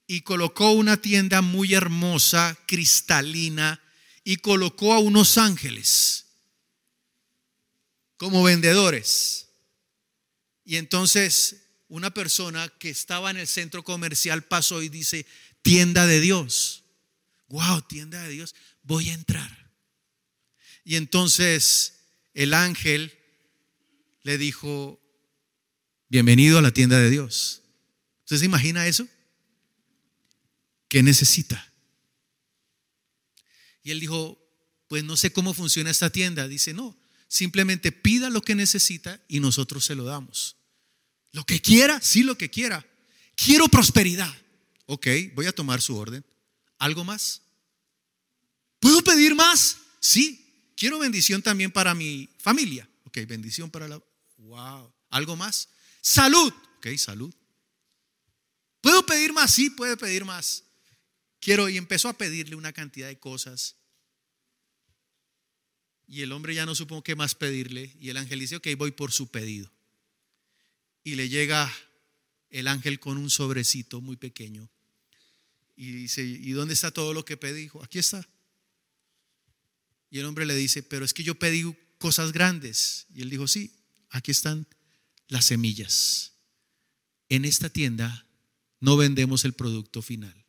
Y 0.05 0.21
colocó 0.21 0.71
una 0.73 0.97
tienda 0.97 1.41
muy 1.41 1.73
hermosa, 1.73 2.55
cristalina, 2.67 3.81
y 4.23 4.37
colocó 4.37 4.93
a 4.93 4.99
unos 4.99 5.39
ángeles 5.39 6.28
como 8.19 8.43
vendedores. 8.43 9.47
Y 10.65 10.75
entonces 10.75 11.63
una 11.87 12.13
persona 12.13 12.67
que 12.77 12.89
estaba 12.89 13.31
en 13.31 13.37
el 13.37 13.47
centro 13.47 13.83
comercial 13.83 14.43
pasó 14.43 14.83
y 14.83 14.89
dice, 14.89 15.25
tienda 15.61 16.05
de 16.05 16.19
Dios. 16.19 16.83
Wow, 17.47 17.81
tienda 17.83 18.21
de 18.21 18.29
Dios 18.29 18.53
voy 18.83 19.09
a 19.09 19.13
entrar. 19.13 19.71
Y 20.83 20.97
entonces 20.97 22.01
el 22.33 22.53
ángel 22.53 23.17
le 24.23 24.37
dijo, 24.37 24.99
bienvenido 26.09 26.59
a 26.59 26.61
la 26.61 26.71
tienda 26.71 26.99
de 26.99 27.09
Dios. 27.09 27.63
¿Usted 28.25 28.37
se 28.37 28.45
imagina 28.45 28.85
eso? 28.85 29.07
¿Qué 30.89 31.01
necesita? 31.03 31.73
Y 33.81 33.91
él 33.91 34.01
dijo, 34.01 34.37
pues 34.89 35.05
no 35.05 35.15
sé 35.15 35.31
cómo 35.31 35.53
funciona 35.53 35.89
esta 35.89 36.09
tienda. 36.09 36.49
Dice, 36.49 36.73
no, 36.73 36.99
simplemente 37.29 37.93
pida 37.93 38.29
lo 38.29 38.41
que 38.41 38.55
necesita 38.55 39.23
y 39.29 39.39
nosotros 39.39 39.85
se 39.85 39.95
lo 39.95 40.03
damos. 40.03 40.57
Lo 41.31 41.45
que 41.45 41.61
quiera, 41.61 42.01
sí 42.01 42.23
lo 42.23 42.37
que 42.37 42.49
quiera. 42.49 42.85
Quiero 43.35 43.69
prosperidad. 43.69 44.35
Ok, 44.87 45.07
voy 45.35 45.45
a 45.45 45.53
tomar 45.53 45.81
su 45.81 45.95
orden. 45.95 46.25
¿Algo 46.79 47.05
más? 47.05 47.43
¿Puedo 48.79 49.01
pedir 49.03 49.35
más? 49.35 49.77
Sí. 50.01 50.73
Quiero 50.75 50.99
bendición 50.99 51.41
también 51.41 51.71
para 51.71 51.93
mi 51.93 52.29
familia. 52.39 52.89
Ok, 53.03 53.19
bendición 53.27 53.69
para 53.69 53.87
la... 53.87 54.01
Wow. 54.37 54.91
¿Algo 55.09 55.35
más? 55.35 55.69
Salud. 56.01 56.51
Ok, 56.77 56.87
salud. 56.97 57.33
¿Puedo 58.81 59.05
pedir 59.05 59.33
más? 59.33 59.53
Sí, 59.53 59.69
puede 59.69 59.97
pedir 59.97 60.25
más. 60.25 60.63
Quiero, 61.39 61.69
y 61.69 61.77
empezó 61.77 62.09
a 62.09 62.17
pedirle 62.17 62.55
una 62.55 62.73
cantidad 62.73 63.07
de 63.07 63.19
cosas. 63.19 63.75
Y 66.09 66.21
el 66.21 66.31
hombre 66.31 66.55
ya 66.55 66.65
no 66.65 66.73
supo 66.73 67.03
qué 67.03 67.15
más 67.15 67.35
pedirle. 67.35 67.95
Y 67.99 68.09
el 68.09 68.17
ángel 68.17 68.39
dice, 68.39 68.55
ok, 68.55 68.67
voy 68.75 68.91
por 68.91 69.11
su 69.11 69.29
pedido. 69.29 69.71
Y 71.03 71.15
le 71.15 71.29
llega 71.29 71.71
el 72.49 72.67
ángel 72.67 72.99
con 72.99 73.17
un 73.17 73.29
sobrecito 73.29 74.01
muy 74.01 74.17
pequeño. 74.17 74.69
Y 75.75 75.91
dice, 75.91 76.23
¿y 76.23 76.51
dónde 76.51 76.73
está 76.73 76.91
todo 76.91 77.13
lo 77.13 77.23
que 77.23 77.37
pedí? 77.37 77.61
Dijo, 77.61 77.83
aquí 77.83 77.99
está. 77.99 78.27
Y 80.09 80.17
el 80.17 80.25
hombre 80.25 80.47
le 80.47 80.55
dice, 80.55 80.81
pero 80.81 81.05
es 81.05 81.13
que 81.13 81.23
yo 81.23 81.35
pedí 81.35 81.63
cosas 81.99 82.31
grandes. 82.31 83.05
Y 83.13 83.21
él 83.21 83.29
dijo, 83.29 83.47
sí, 83.47 83.71
aquí 84.09 84.31
están 84.31 84.65
las 85.27 85.45
semillas. 85.45 86.33
En 87.29 87.45
esta 87.45 87.69
tienda 87.69 88.25
no 88.79 88.97
vendemos 88.97 89.45
el 89.45 89.53
producto 89.53 90.01
final, 90.01 90.45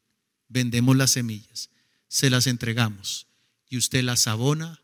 vendemos 0.49 0.97
las 0.97 1.11
semillas, 1.11 1.69
se 2.09 2.31
las 2.31 2.47
entregamos 2.47 3.27
y 3.69 3.77
usted 3.77 4.03
las 4.03 4.27
abona, 4.27 4.81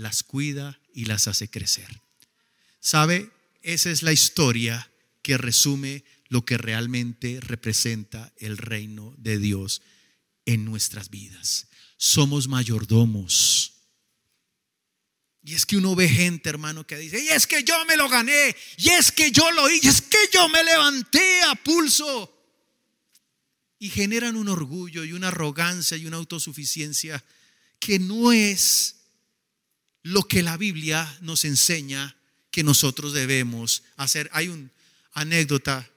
las 0.00 0.22
cuida 0.22 0.80
y 0.94 1.04
las 1.04 1.28
hace 1.28 1.50
crecer. 1.50 2.00
¿Sabe? 2.80 3.30
Esa 3.60 3.90
es 3.90 4.02
la 4.02 4.12
historia 4.12 4.90
que 5.22 5.36
resume 5.36 6.04
lo 6.28 6.46
que 6.46 6.56
realmente 6.56 7.38
representa 7.40 8.32
el 8.38 8.56
reino 8.56 9.14
de 9.18 9.38
Dios 9.38 9.82
en 10.46 10.64
nuestras 10.64 11.10
vidas. 11.10 11.66
Somos 11.98 12.48
mayordomos. 12.48 13.74
Y 15.42 15.54
es 15.54 15.66
que 15.66 15.76
uno 15.76 15.94
ve 15.94 16.08
gente, 16.08 16.48
hermano, 16.48 16.86
que 16.86 16.96
dice, 16.96 17.22
y 17.22 17.28
es 17.28 17.46
que 17.46 17.62
yo 17.62 17.84
me 17.84 17.96
lo 17.96 18.08
gané, 18.08 18.56
y 18.78 18.88
es 18.88 19.12
que 19.12 19.30
yo 19.30 19.50
lo 19.50 19.68
hice, 19.68 19.86
y 19.86 19.90
es 19.90 20.00
que 20.00 20.30
yo 20.32 20.48
me 20.48 20.64
levanté 20.64 21.42
a 21.42 21.54
pulso. 21.56 22.38
Y 23.78 23.90
generan 23.90 24.36
un 24.36 24.48
orgullo 24.48 25.04
y 25.04 25.12
una 25.12 25.28
arrogancia 25.28 25.98
y 25.98 26.06
una 26.06 26.16
autosuficiencia 26.16 27.22
que 27.78 27.98
no 27.98 28.32
es 28.32 28.99
lo 30.02 30.22
que 30.24 30.42
la 30.42 30.56
Biblia 30.56 31.18
nos 31.20 31.44
enseña 31.44 32.16
que 32.50 32.64
nosotros 32.64 33.12
debemos 33.12 33.82
hacer. 33.96 34.28
Hay 34.32 34.48
una 34.48 34.70
anécdota 35.12 35.88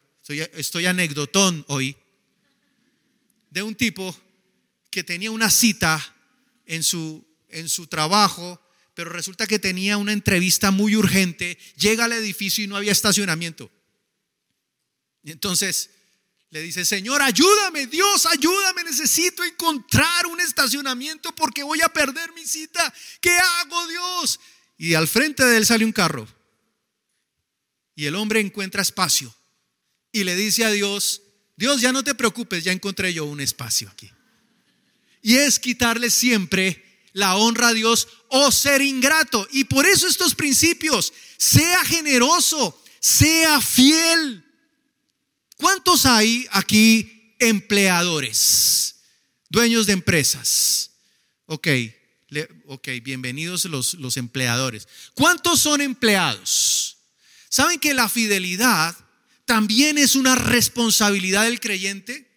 estoy, 0.53 0.85
anecdotón 0.85 1.65
hoy, 1.67 1.95
de 3.49 3.63
un 3.63 3.75
tipo 3.75 4.15
que 4.89 5.03
tenía 5.03 5.31
una 5.31 5.49
cita 5.49 6.15
en 6.65 6.83
su, 6.83 7.25
en 7.49 7.67
su 7.67 7.87
trabajo, 7.87 8.61
pero 8.93 9.09
resulta 9.09 9.47
que 9.47 9.59
tenía 9.59 9.97
una 9.97 10.13
entrevista 10.13 10.71
muy 10.71 10.95
urgente, 10.95 11.57
llega 11.77 12.05
al 12.05 12.13
edificio 12.13 12.63
y 12.63 12.67
no 12.67 12.77
había 12.77 12.91
estacionamiento. 12.91 13.71
Entonces 15.23 15.89
le 16.53 16.61
dice, 16.61 16.85
Señor, 16.85 17.19
ayúdame, 17.19 17.87
Dios, 17.87 18.27
ayúdame, 18.27 18.83
necesito 18.83 19.43
encontrar 19.43 20.27
un 20.27 20.39
estacionamiento 20.39 21.33
porque 21.33 21.63
voy 21.63 21.81
a 21.81 21.89
perder 21.89 22.31
mi 22.33 22.45
cita. 22.45 22.93
¿Qué 23.19 23.31
hago, 23.31 23.87
Dios? 23.87 24.39
Y 24.77 24.93
al 24.93 25.07
frente 25.07 25.43
de 25.43 25.57
él 25.57 25.65
sale 25.65 25.83
un 25.83 25.91
carro. 25.91 26.27
Y 27.95 28.05
el 28.05 28.13
hombre 28.13 28.39
encuentra 28.39 28.83
espacio 28.83 29.33
y 30.11 30.25
le 30.25 30.35
dice 30.35 30.63
a 30.63 30.69
Dios, 30.69 31.23
Dios, 31.55 31.81
ya 31.81 31.91
no 31.91 32.03
te 32.03 32.13
preocupes, 32.13 32.63
ya 32.63 32.71
encontré 32.71 33.11
yo 33.15 33.25
un 33.25 33.41
espacio 33.41 33.89
aquí. 33.89 34.11
Y 35.23 35.37
es 35.37 35.57
quitarle 35.57 36.11
siempre 36.11 37.07
la 37.13 37.35
honra 37.35 37.69
a 37.69 37.73
Dios 37.73 38.07
o 38.27 38.51
ser 38.51 38.83
ingrato. 38.83 39.47
Y 39.53 39.63
por 39.63 39.87
eso 39.87 40.07
estos 40.07 40.35
principios, 40.35 41.13
sea 41.35 41.83
generoso, 41.83 42.79
sea 42.99 43.59
fiel. 43.59 44.45
¿Cuántos 45.63 46.05
hay 46.05 46.45
aquí 46.51 47.37
empleadores, 47.39 48.95
dueños 49.47 49.85
de 49.85 49.93
empresas? 49.93 50.91
Ok, 51.45 51.69
ok, 52.65 52.89
bienvenidos 53.01 53.63
los, 53.63 53.93
los 53.93 54.17
empleadores. 54.17 54.89
¿Cuántos 55.13 55.61
son 55.61 55.79
empleados? 55.79 56.97
¿Saben 57.47 57.79
que 57.79 57.93
la 57.93 58.09
fidelidad 58.09 58.93
también 59.45 59.97
es 59.97 60.17
una 60.17 60.35
responsabilidad 60.35 61.45
del 61.45 61.61
creyente. 61.61 62.29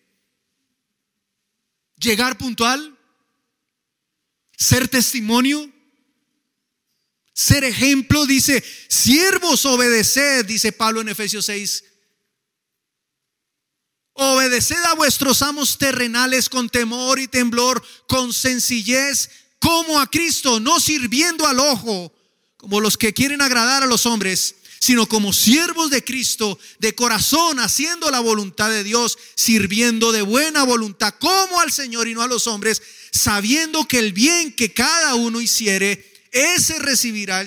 Llegar 1.97 2.39
puntual, 2.39 2.97
ser 4.57 4.87
testimonio, 4.87 5.69
ser 7.33 7.65
ejemplo, 7.65 8.25
dice, 8.25 8.63
siervos 8.89 9.67
obedeced, 9.67 10.45
dice 10.45 10.71
Pablo 10.71 11.01
en 11.01 11.09
Efesios 11.09 11.47
6. 11.47 11.96
Obedeced 14.17 14.83
a 14.85 14.95
vuestros 14.95 15.43
amos 15.43 15.77
terrenales 15.77 16.49
con 16.49 16.71
temor 16.71 17.19
y 17.19 17.29
temblor, 17.29 17.83
con 18.09 18.33
sencillez, 18.33 19.29
como 19.59 20.01
a 20.01 20.11
Cristo, 20.11 20.59
no 20.59 20.81
sirviendo 20.81 21.47
al 21.47 21.61
ojo, 21.61 22.13
como 22.57 22.81
los 22.81 22.97
que 22.97 23.13
quieren 23.13 23.43
agradar 23.43 23.83
a 23.83 23.87
los 23.87 24.07
hombres, 24.07 24.57
sino 24.81 25.07
como 25.07 25.33
siervos 25.33 25.91
de 25.91 26.03
Cristo, 26.03 26.59
de 26.79 26.95
corazón, 26.95 27.61
haciendo 27.61 28.11
la 28.11 28.21
voluntad 28.21 28.71
de 28.71 28.85
Dios, 28.85 29.19
sirviendo 29.35 30.13
de 30.13 30.23
buena 30.23 30.65
voluntad 30.65 31.15
como 31.19 31.61
al 31.61 31.71
Señor 31.71 32.09
y 32.09 32.15
no 32.15 32.23
a 32.23 32.27
los 32.27 32.47
hombres, 32.47 32.81
sabiendo 33.13 33.87
que 33.87 33.99
el 33.99 34.13
bien 34.13 34.55
que 34.55 34.73
cada 34.73 35.15
uno 35.15 35.41
hiciere, 35.41 36.13
ese 36.33 36.79
recibirá 36.79 37.45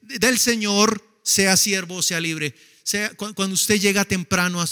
del 0.00 0.38
Señor, 0.38 1.02
sea 1.22 1.56
siervo 1.56 2.02
sea 2.02 2.20
libre. 2.20 2.54
Sea, 2.82 3.14
cuando 3.14 3.54
usted 3.54 3.80
llega 3.80 4.04
temprano, 4.04 4.62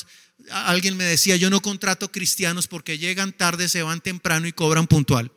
alguien 0.50 0.96
me 0.96 1.04
decía, 1.04 1.36
yo 1.36 1.50
no 1.50 1.60
contrato 1.60 2.10
cristianos 2.10 2.66
porque 2.66 2.98
llegan 2.98 3.32
tarde, 3.32 3.68
se 3.68 3.82
van 3.82 4.00
temprano 4.00 4.46
y 4.46 4.52
cobran 4.52 4.86
puntual. 4.86 5.32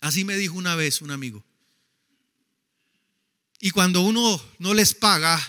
Así 0.00 0.24
me 0.24 0.36
dijo 0.36 0.54
una 0.54 0.76
vez 0.76 1.02
un 1.02 1.10
amigo. 1.10 1.44
Y 3.60 3.70
cuando 3.70 4.02
uno 4.02 4.42
no 4.58 4.74
les 4.74 4.94
paga, 4.94 5.40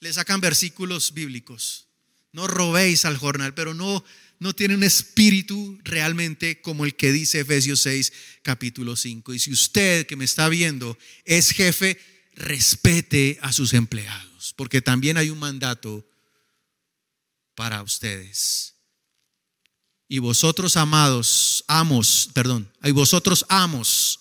le 0.00 0.12
sacan 0.12 0.40
versículos 0.40 1.14
bíblicos. 1.14 1.86
No 2.32 2.46
robéis 2.46 3.04
al 3.04 3.16
jornal, 3.16 3.54
pero 3.54 3.74
no, 3.74 4.04
no 4.38 4.54
tiene 4.54 4.74
un 4.74 4.84
espíritu 4.84 5.78
realmente 5.84 6.60
como 6.60 6.84
el 6.84 6.94
que 6.94 7.12
dice 7.12 7.40
Efesios 7.40 7.80
6, 7.80 8.12
capítulo 8.42 8.96
5. 8.96 9.34
Y 9.34 9.38
si 9.38 9.52
usted 9.52 10.06
que 10.06 10.16
me 10.16 10.24
está 10.24 10.48
viendo 10.48 10.98
es 11.24 11.50
jefe, 11.50 11.98
respete 12.34 13.38
a 13.42 13.52
sus 13.52 13.74
empleados, 13.74 14.54
porque 14.56 14.80
también 14.80 15.16
hay 15.16 15.30
un 15.30 15.38
mandato 15.38 16.06
para 17.54 17.82
ustedes. 17.82 18.74
Y 20.08 20.18
vosotros 20.18 20.76
amados, 20.76 21.64
amos, 21.68 22.28
perdón, 22.34 22.70
y 22.82 22.90
vosotros 22.90 23.46
amos, 23.48 24.20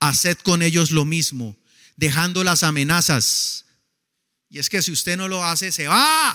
haced 0.00 0.38
con 0.38 0.62
ellos 0.62 0.90
lo 0.90 1.04
mismo 1.04 1.56
dejando 2.00 2.42
las 2.42 2.62
amenazas. 2.62 3.66
Y 4.48 4.58
es 4.58 4.70
que 4.70 4.80
si 4.82 4.90
usted 4.90 5.18
no 5.18 5.28
lo 5.28 5.44
hace, 5.44 5.70
se 5.70 5.86
va. 5.86 6.34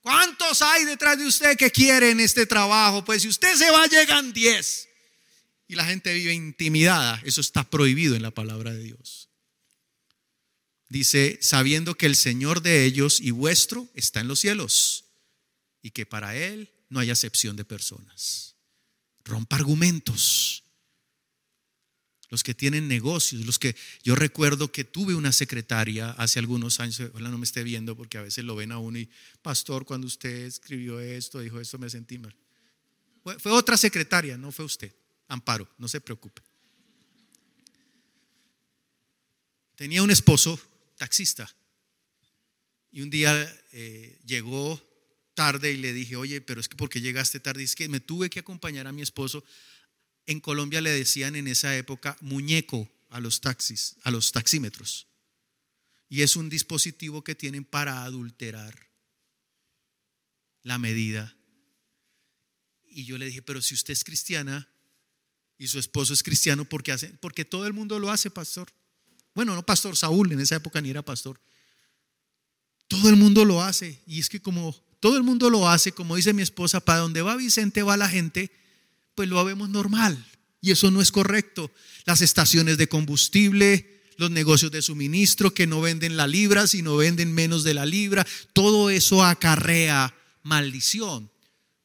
¿Cuántos 0.00 0.60
hay 0.60 0.84
detrás 0.84 1.16
de 1.16 1.26
usted 1.26 1.56
que 1.56 1.70
quieren 1.70 2.18
este 2.18 2.44
trabajo? 2.44 3.04
Pues 3.04 3.22
si 3.22 3.28
usted 3.28 3.56
se 3.56 3.70
va, 3.70 3.86
llegan 3.86 4.32
10. 4.32 4.88
Y 5.68 5.76
la 5.76 5.86
gente 5.86 6.12
vive 6.12 6.34
intimidada. 6.34 7.22
Eso 7.24 7.40
está 7.40 7.62
prohibido 7.62 8.16
en 8.16 8.22
la 8.22 8.32
palabra 8.32 8.72
de 8.72 8.82
Dios. 8.82 9.30
Dice, 10.88 11.38
sabiendo 11.40 11.94
que 11.94 12.06
el 12.06 12.16
Señor 12.16 12.60
de 12.60 12.84
ellos 12.84 13.20
y 13.20 13.30
vuestro 13.30 13.88
está 13.94 14.20
en 14.20 14.28
los 14.28 14.40
cielos 14.40 15.03
y 15.84 15.90
que 15.90 16.06
para 16.06 16.34
Él 16.34 16.72
no 16.88 16.98
hay 16.98 17.10
acepción 17.10 17.56
de 17.56 17.64
personas. 17.66 18.56
Rompa 19.22 19.56
argumentos 19.56 20.64
los 22.30 22.42
que 22.42 22.54
tienen 22.54 22.88
negocios, 22.88 23.44
los 23.44 23.58
que 23.58 23.76
yo 24.02 24.14
recuerdo 24.16 24.72
que 24.72 24.82
tuve 24.82 25.14
una 25.14 25.30
secretaria 25.30 26.10
hace 26.12 26.38
algunos 26.38 26.80
años, 26.80 26.98
ojalá 27.00 27.28
no 27.28 27.36
me 27.36 27.44
esté 27.44 27.62
viendo 27.62 27.94
porque 27.94 28.16
a 28.16 28.22
veces 28.22 28.44
lo 28.44 28.56
ven 28.56 28.72
a 28.72 28.78
uno 28.78 28.98
y, 28.98 29.10
pastor, 29.42 29.84
cuando 29.84 30.06
usted 30.06 30.46
escribió 30.46 30.98
esto, 31.00 31.40
dijo 31.40 31.60
esto, 31.60 31.78
me 31.78 31.90
sentí 31.90 32.18
mal. 32.18 32.34
Fue, 33.22 33.38
fue 33.38 33.52
otra 33.52 33.76
secretaria, 33.76 34.38
no 34.38 34.50
fue 34.52 34.64
usted. 34.64 34.90
Amparo, 35.28 35.68
no 35.76 35.86
se 35.86 36.00
preocupe. 36.00 36.40
Tenía 39.76 40.02
un 40.02 40.10
esposo 40.10 40.58
taxista 40.96 41.54
y 42.90 43.02
un 43.02 43.10
día 43.10 43.64
eh, 43.72 44.18
llegó 44.24 44.82
tarde 45.34 45.72
y 45.72 45.76
le 45.76 45.92
dije, 45.92 46.16
oye, 46.16 46.40
pero 46.40 46.60
es 46.60 46.68
que 46.68 46.76
porque 46.76 47.00
llegaste 47.00 47.40
tarde, 47.40 47.62
es 47.62 47.74
que 47.74 47.88
me 47.88 48.00
tuve 48.00 48.30
que 48.30 48.40
acompañar 48.40 48.86
a 48.86 48.92
mi 48.92 49.02
esposo 49.02 49.44
en 50.26 50.40
Colombia 50.40 50.80
le 50.80 50.90
decían 50.90 51.36
en 51.36 51.48
esa 51.48 51.76
época 51.76 52.16
muñeco 52.20 52.90
a 53.10 53.20
los 53.20 53.40
taxis, 53.40 53.96
a 54.02 54.10
los 54.10 54.32
taxímetros. 54.32 55.06
Y 56.08 56.22
es 56.22 56.36
un 56.36 56.48
dispositivo 56.48 57.24
que 57.24 57.34
tienen 57.34 57.64
para 57.64 58.04
adulterar 58.04 58.88
la 60.62 60.78
medida. 60.78 61.36
Y 62.88 63.04
yo 63.04 63.18
le 63.18 63.26
dije, 63.26 63.42
pero 63.42 63.60
si 63.60 63.74
usted 63.74 63.92
es 63.92 64.04
cristiana 64.04 64.68
y 65.58 65.68
su 65.68 65.78
esposo 65.78 66.14
es 66.14 66.22
cristiano, 66.22 66.64
¿por 66.64 66.82
qué 66.82 66.92
hace? 66.92 67.08
Porque 67.20 67.44
todo 67.44 67.66
el 67.66 67.72
mundo 67.72 67.98
lo 67.98 68.10
hace, 68.10 68.30
pastor. 68.30 68.72
Bueno, 69.34 69.54
no 69.54 69.66
pastor 69.66 69.96
Saúl, 69.96 70.32
en 70.32 70.40
esa 70.40 70.56
época 70.56 70.80
ni 70.80 70.90
era 70.90 71.02
pastor. 71.02 71.40
Todo 72.86 73.08
el 73.08 73.16
mundo 73.16 73.44
lo 73.44 73.62
hace. 73.62 74.00
Y 74.06 74.20
es 74.20 74.28
que 74.28 74.40
como 74.40 74.83
todo 75.04 75.18
el 75.18 75.22
mundo 75.22 75.50
lo 75.50 75.68
hace, 75.68 75.92
como 75.92 76.16
dice 76.16 76.32
mi 76.32 76.40
esposa, 76.40 76.80
para 76.80 77.00
donde 77.00 77.20
va 77.20 77.36
Vicente 77.36 77.82
va 77.82 77.98
la 77.98 78.08
gente, 78.08 78.50
pues 79.14 79.28
lo 79.28 79.44
vemos 79.44 79.68
normal. 79.68 80.24
Y 80.62 80.70
eso 80.70 80.90
no 80.90 81.02
es 81.02 81.12
correcto. 81.12 81.70
Las 82.06 82.22
estaciones 82.22 82.78
de 82.78 82.88
combustible, 82.88 84.00
los 84.16 84.30
negocios 84.30 84.72
de 84.72 84.80
suministro 84.80 85.52
que 85.52 85.66
no 85.66 85.82
venden 85.82 86.16
la 86.16 86.26
libra, 86.26 86.66
sino 86.66 86.96
venden 86.96 87.34
menos 87.34 87.64
de 87.64 87.74
la 87.74 87.84
libra, 87.84 88.26
todo 88.54 88.88
eso 88.88 89.22
acarrea 89.22 90.14
maldición. 90.42 91.30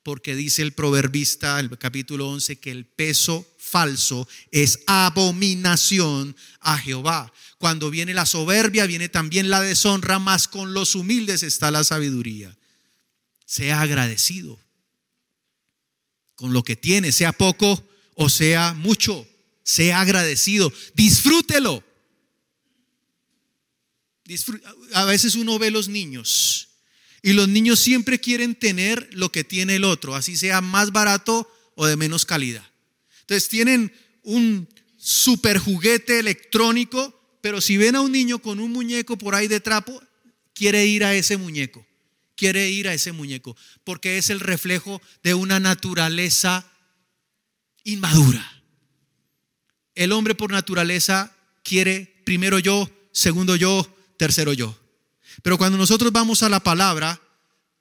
Porque 0.02 0.34
dice 0.34 0.62
el 0.62 0.72
proverbista, 0.72 1.60
el 1.60 1.78
capítulo 1.78 2.30
11, 2.30 2.56
que 2.62 2.72
el 2.72 2.86
peso 2.86 3.46
falso 3.58 4.30
es 4.52 4.80
abominación 4.88 6.38
a 6.62 6.78
Jehová. 6.78 7.34
Cuando 7.58 7.90
viene 7.90 8.14
la 8.14 8.26
soberbia, 8.26 8.86
viene 8.86 9.10
también 9.10 9.50
la 9.50 9.60
deshonra, 9.60 10.20
más 10.20 10.48
con 10.48 10.74
los 10.74 10.96
humildes 10.96 11.44
está 11.44 11.70
la 11.70 11.84
sabiduría. 11.84 12.56
Sea 13.50 13.82
agradecido 13.82 14.60
con 16.36 16.54
lo 16.54 16.64
que 16.64 16.76
tiene, 16.76 17.12
sea 17.12 17.32
poco 17.32 17.84
o 18.14 18.30
sea 18.30 18.74
mucho. 18.74 19.28
Sea 19.64 20.02
agradecido, 20.02 20.72
disfrútelo. 20.93 21.84
A 24.93 25.06
veces 25.06 25.34
uno 25.36 25.58
ve 25.58 25.72
los 25.72 25.88
niños 25.88 26.70
y 27.24 27.34
los 27.34 27.47
niños 27.47 27.80
siempre 27.80 28.20
quieren 28.20 28.54
tener 28.54 29.10
lo 29.14 29.32
que 29.32 29.43
tiene 29.43 29.78
el 29.78 29.84
otro, 29.84 30.16
así 30.16 30.38
sea 30.38 30.62
más 30.62 30.91
barato 30.91 31.52
o 31.76 31.88
de 31.88 31.95
menos 31.95 32.26
calidad. 32.26 32.68
Entonces 33.22 33.50
tienen 33.50 33.91
un 34.22 34.70
super 34.97 35.58
juguete 35.58 36.20
electrónico 36.20 37.20
pero 37.41 37.62
si 37.62 37.78
ven 37.78 37.95
a 37.95 38.02
un 38.02 38.12
niño 38.12 38.39
con 38.39 38.60
un 38.60 38.72
muñeco 38.72 39.18
por 39.18 39.36
ahí 39.36 39.47
de 39.47 39.60
trapo, 39.60 40.02
quiere 40.54 40.86
ir 40.86 41.04
a 41.04 41.16
ese 41.16 41.38
muñeco, 41.38 41.86
quiere 42.40 42.70
ir 42.70 42.88
a 42.88 42.94
ese 42.94 43.12
muñeco, 43.12 43.58
porque 43.84 44.18
es 44.18 44.30
el 44.30 44.40
reflejo 44.40 45.02
de 45.24 45.34
una 45.34 45.60
naturaleza 45.60 46.66
inmadura. 47.84 48.64
El 49.94 50.14
hombre 50.14 50.36
por 50.36 50.50
naturaleza 50.50 51.36
quiere 51.64 52.22
primero 52.24 52.58
yo, 52.58 52.90
segundo 53.12 53.58
yo, 53.58 53.94
tercero 54.16 54.54
yo. 54.54 54.80
Pero 55.44 55.58
cuando 55.58 55.78
nosotros 55.78 56.14
vamos 56.14 56.42
a 56.42 56.48
la 56.48 56.62
palabra, 56.62 57.22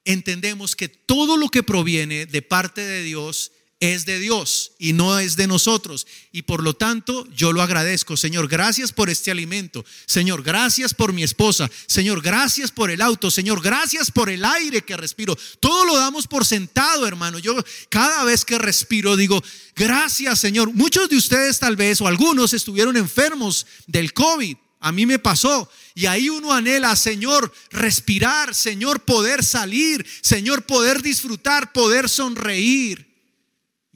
entendemos 0.04 0.74
que 0.74 0.88
todo 0.88 1.36
lo 1.36 1.50
que 1.50 1.62
proviene 1.62 2.26
de 2.26 2.42
parte 2.42 2.80
de 2.80 3.04
Dios 3.04 3.52
es 3.80 4.06
de 4.06 4.18
Dios 4.18 4.72
y 4.78 4.92
no 4.92 5.18
es 5.18 5.36
de 5.36 5.46
nosotros. 5.46 6.06
Y 6.32 6.42
por 6.42 6.62
lo 6.62 6.74
tanto, 6.74 7.26
yo 7.34 7.52
lo 7.52 7.62
agradezco. 7.62 8.16
Señor, 8.16 8.48
gracias 8.48 8.92
por 8.92 9.08
este 9.08 9.30
alimento. 9.30 9.84
Señor, 10.06 10.42
gracias 10.42 10.94
por 10.94 11.12
mi 11.12 11.22
esposa. 11.22 11.70
Señor, 11.86 12.20
gracias 12.20 12.72
por 12.72 12.90
el 12.90 13.00
auto. 13.00 13.30
Señor, 13.30 13.62
gracias 13.62 14.10
por 14.10 14.30
el 14.30 14.44
aire 14.44 14.82
que 14.82 14.96
respiro. 14.96 15.36
Todo 15.60 15.84
lo 15.84 15.96
damos 15.96 16.26
por 16.26 16.44
sentado, 16.44 17.06
hermano. 17.06 17.38
Yo 17.38 17.54
cada 17.88 18.24
vez 18.24 18.44
que 18.44 18.58
respiro 18.58 19.16
digo, 19.16 19.42
gracias, 19.76 20.40
Señor. 20.40 20.72
Muchos 20.72 21.08
de 21.08 21.16
ustedes 21.16 21.58
tal 21.60 21.76
vez 21.76 22.00
o 22.00 22.08
algunos 22.08 22.52
estuvieron 22.54 22.96
enfermos 22.96 23.66
del 23.86 24.12
COVID. 24.12 24.56
A 24.80 24.92
mí 24.92 25.06
me 25.06 25.18
pasó. 25.18 25.70
Y 25.94 26.06
ahí 26.06 26.28
uno 26.28 26.52
anhela, 26.52 26.94
Señor, 26.96 27.52
respirar, 27.70 28.54
Señor, 28.54 29.00
poder 29.00 29.44
salir, 29.44 30.06
Señor, 30.20 30.64
poder 30.66 31.02
disfrutar, 31.02 31.72
poder 31.72 32.08
sonreír 32.08 33.07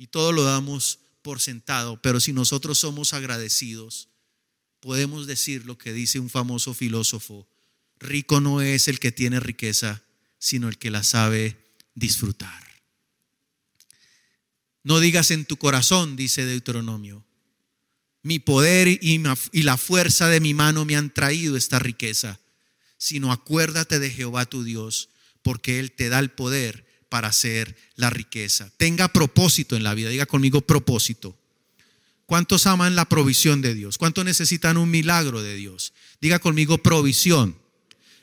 y 0.02 0.08
todo 0.08 0.32
lo 0.32 0.42
damos 0.42 0.98
por 1.22 1.38
sentado, 1.38 2.02
pero 2.02 2.18
si 2.18 2.32
nosotros 2.32 2.76
somos 2.76 3.12
agradecidos, 3.12 4.08
podemos 4.80 5.28
decir 5.28 5.64
lo 5.64 5.78
que 5.78 5.92
dice 5.92 6.18
un 6.18 6.28
famoso 6.28 6.74
filósofo, 6.74 7.46
rico 8.00 8.40
no 8.40 8.60
es 8.62 8.88
el 8.88 8.98
que 8.98 9.12
tiene 9.12 9.38
riqueza, 9.38 10.02
sino 10.40 10.68
el 10.68 10.76
que 10.76 10.90
la 10.90 11.04
sabe 11.04 11.56
disfrutar. 11.94 12.82
No 14.82 14.98
digas 14.98 15.30
en 15.30 15.44
tu 15.44 15.56
corazón, 15.56 16.16
dice 16.16 16.44
Deuteronomio, 16.44 17.24
mi 18.24 18.40
poder 18.40 18.88
y, 18.88 19.18
la 19.62 19.76
fuerza 19.76 20.28
de 20.28 20.40
mi 20.40 20.52
mano 20.52 20.84
me 20.84 20.96
han 20.96 21.14
traído 21.14 21.56
esta 21.56 21.78
riqueza, 21.78 22.40
sino 22.98 23.30
acuérdate 23.30 24.00
de 24.00 24.10
Jehová 24.10 24.46
tu 24.46 24.64
Dios, 24.64 25.10
porque 25.42 25.78
Él 25.78 25.92
te 25.92 26.08
da 26.08 26.18
el 26.18 26.32
poder 26.32 26.91
para 27.12 27.28
hacer 27.28 27.76
la 27.94 28.08
riqueza. 28.08 28.70
Tenga 28.78 29.06
propósito 29.08 29.76
en 29.76 29.82
la 29.82 29.92
vida. 29.92 30.08
Diga 30.08 30.24
conmigo 30.24 30.62
propósito. 30.62 31.36
¿Cuántos 32.24 32.66
aman 32.66 32.96
la 32.96 33.04
provisión 33.04 33.60
de 33.60 33.74
Dios? 33.74 33.98
¿Cuántos 33.98 34.24
necesitan 34.24 34.78
un 34.78 34.90
milagro 34.90 35.42
de 35.42 35.54
Dios? 35.54 35.92
Diga 36.22 36.38
conmigo 36.38 36.78
provisión. 36.78 37.54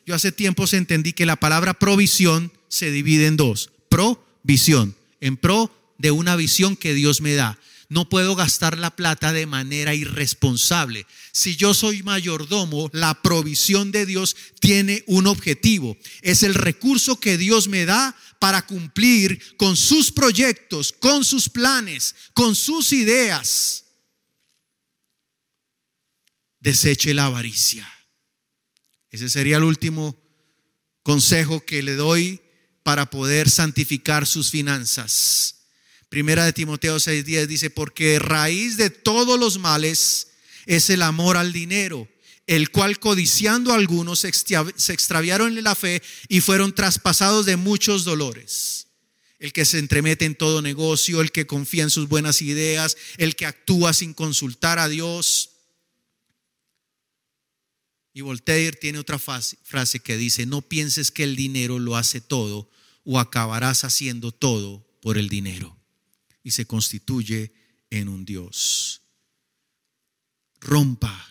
Yo 0.08 0.16
hace 0.16 0.32
tiempos 0.32 0.74
entendí 0.74 1.14
que 1.14 1.28
la 1.28 1.36
palabra 1.36 1.76
provisión 1.76 2.52
se 2.68 2.90
divide 2.90 3.28
en 3.28 3.38
dos. 3.38 3.70
Provisión. 3.90 4.96
En 5.22 5.38
pro 5.38 5.72
de 6.00 6.10
una 6.10 6.36
visión 6.36 6.76
que 6.76 6.96
Dios 6.96 7.22
me 7.22 7.36
da. 7.36 7.60
No 7.90 8.08
puedo 8.08 8.36
gastar 8.36 8.78
la 8.78 8.96
plata 8.96 9.34
de 9.34 9.48
manera 9.48 9.96
irresponsable. 9.96 11.08
Si 11.32 11.56
yo 11.56 11.74
soy 11.74 12.04
mayordomo, 12.04 12.92
la 12.94 13.20
provisión 13.24 13.92
de 13.92 14.06
Dios 14.06 14.36
tiene 14.60 15.04
un 15.08 15.26
objetivo. 15.26 15.98
Es 16.22 16.44
el 16.44 16.54
recurso 16.54 17.20
que 17.20 17.40
Dios 17.40 17.68
me 17.68 17.86
da 17.86 18.16
para 18.38 18.68
cumplir 18.68 19.58
con 19.58 19.76
sus 19.76 20.12
proyectos, 20.12 20.94
con 20.94 21.26
sus 21.26 21.50
planes, 21.50 22.16
con 22.34 22.56
sus 22.56 22.94
ideas. 22.94 23.86
Deseche 26.60 27.16
la 27.16 27.26
avaricia. 27.26 27.92
Ese 29.10 29.30
sería 29.30 29.58
el 29.58 29.64
último 29.64 30.16
consejo 31.02 31.66
que 31.66 31.82
le 31.82 31.96
doy 31.96 32.40
para 32.84 33.10
poder 33.10 33.50
santificar 33.50 34.28
sus 34.28 34.52
finanzas. 34.52 35.59
Primera 36.10 36.44
de 36.44 36.54
Timoteo 36.54 36.98
6:10 36.98 37.46
dice, 37.46 37.70
porque 37.70 38.18
raíz 38.18 38.78
de 38.78 38.90
todos 38.90 39.40
los 39.40 39.60
males 39.60 40.30
es 40.66 40.90
el 40.90 41.04
amor 41.04 41.38
al 41.38 41.54
dinero, 41.54 42.08
el 42.48 42.72
cual 42.72 43.00
codiciando 43.00 43.72
a 43.72 43.76
algunos 43.76 44.20
se 44.20 44.94
extraviaron 44.94 45.56
en 45.56 45.64
la 45.64 45.76
fe 45.76 46.02
y 46.28 46.42
fueron 46.42 46.74
traspasados 46.74 47.46
de 47.46 47.58
muchos 47.58 48.06
dolores. 48.06 48.88
El 49.38 49.54
que 49.54 49.66
se 49.66 49.78
entremete 49.78 50.26
en 50.26 50.36
todo 50.36 50.64
negocio, 50.64 51.22
el 51.22 51.32
que 51.32 51.48
confía 51.48 51.84
en 51.84 51.90
sus 51.92 52.10
buenas 52.10 52.42
ideas, 52.42 52.98
el 53.18 53.36
que 53.36 53.46
actúa 53.46 53.94
sin 53.94 54.14
consultar 54.14 54.80
a 54.80 54.90
Dios. 54.90 55.52
Y 58.14 58.22
Voltaire 58.22 58.76
tiene 58.76 58.98
otra 58.98 59.20
frase 59.20 60.00
que 60.00 60.18
dice, 60.18 60.46
no 60.46 60.62
pienses 60.62 61.12
que 61.12 61.24
el 61.24 61.36
dinero 61.36 61.78
lo 61.78 61.96
hace 61.96 62.20
todo 62.20 62.70
o 63.06 63.20
acabarás 63.20 63.84
haciendo 63.86 64.34
todo 64.34 64.86
por 65.02 65.18
el 65.18 65.30
dinero 65.30 65.79
y 66.50 66.52
se 66.52 66.66
constituye 66.66 67.54
en 67.92 68.10
un 68.10 68.26
Dios. 68.26 69.04
Rompa 70.60 71.28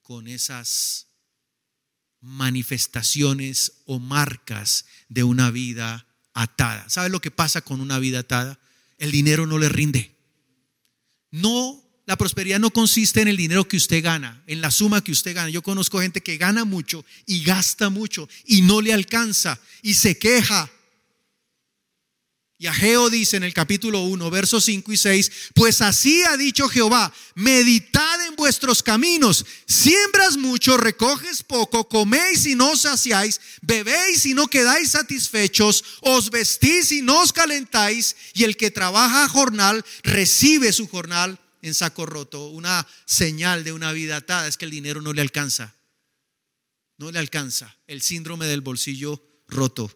con 0.00 0.26
esas 0.26 1.08
manifestaciones 2.22 3.82
o 3.84 3.98
marcas 3.98 4.86
de 5.10 5.22
una 5.22 5.50
vida 5.50 6.06
atada. 6.32 6.88
¿Sabe 6.88 7.10
lo 7.10 7.20
que 7.20 7.30
pasa 7.30 7.60
con 7.60 7.82
una 7.82 7.98
vida 7.98 8.20
atada? 8.20 8.58
El 8.96 9.10
dinero 9.10 9.46
no 9.46 9.58
le 9.58 9.68
rinde. 9.68 10.16
No, 11.30 11.84
la 12.06 12.16
prosperidad 12.16 12.58
no 12.58 12.70
consiste 12.70 13.20
en 13.20 13.28
el 13.28 13.36
dinero 13.36 13.68
que 13.68 13.76
usted 13.76 14.02
gana, 14.02 14.42
en 14.46 14.62
la 14.62 14.70
suma 14.70 15.04
que 15.04 15.12
usted 15.12 15.34
gana. 15.34 15.50
Yo 15.50 15.62
conozco 15.62 16.00
gente 16.00 16.22
que 16.22 16.38
gana 16.38 16.64
mucho 16.64 17.04
y 17.26 17.42
gasta 17.42 17.90
mucho 17.90 18.30
y 18.46 18.62
no 18.62 18.80
le 18.80 18.94
alcanza 18.94 19.60
y 19.82 19.92
se 19.92 20.16
queja 20.16 20.70
y 22.58 22.68
Ageo 22.68 23.10
dice 23.10 23.36
en 23.36 23.42
el 23.44 23.52
capítulo 23.52 24.00
1, 24.00 24.30
versos 24.30 24.64
5 24.64 24.90
y 24.90 24.96
6, 24.96 25.32
pues 25.54 25.82
así 25.82 26.22
ha 26.22 26.38
dicho 26.38 26.68
Jehová, 26.70 27.12
meditad 27.34 28.26
en 28.26 28.34
vuestros 28.34 28.82
caminos, 28.82 29.44
siembras 29.66 30.38
mucho, 30.38 30.78
recoges 30.78 31.42
poco, 31.42 31.86
coméis 31.86 32.46
y 32.46 32.54
no 32.54 32.74
saciáis, 32.74 33.42
bebéis 33.60 34.24
y 34.24 34.32
no 34.32 34.46
quedáis 34.46 34.92
satisfechos, 34.92 35.84
os 36.00 36.30
vestís 36.30 36.92
y 36.92 37.02
no 37.02 37.20
os 37.20 37.32
calentáis, 37.34 38.16
y 38.32 38.44
el 38.44 38.56
que 38.56 38.70
trabaja 38.70 39.28
jornal 39.28 39.84
recibe 40.02 40.72
su 40.72 40.88
jornal 40.88 41.38
en 41.60 41.74
saco 41.74 42.06
roto. 42.06 42.48
Una 42.48 42.86
señal 43.04 43.64
de 43.64 43.72
una 43.72 43.92
vida 43.92 44.16
atada 44.16 44.48
es 44.48 44.56
que 44.56 44.64
el 44.64 44.70
dinero 44.70 45.02
no 45.02 45.12
le 45.12 45.20
alcanza, 45.20 45.74
no 46.96 47.10
le 47.10 47.18
alcanza. 47.18 47.76
El 47.86 48.00
síndrome 48.00 48.46
del 48.46 48.62
bolsillo 48.62 49.22
roto, 49.46 49.92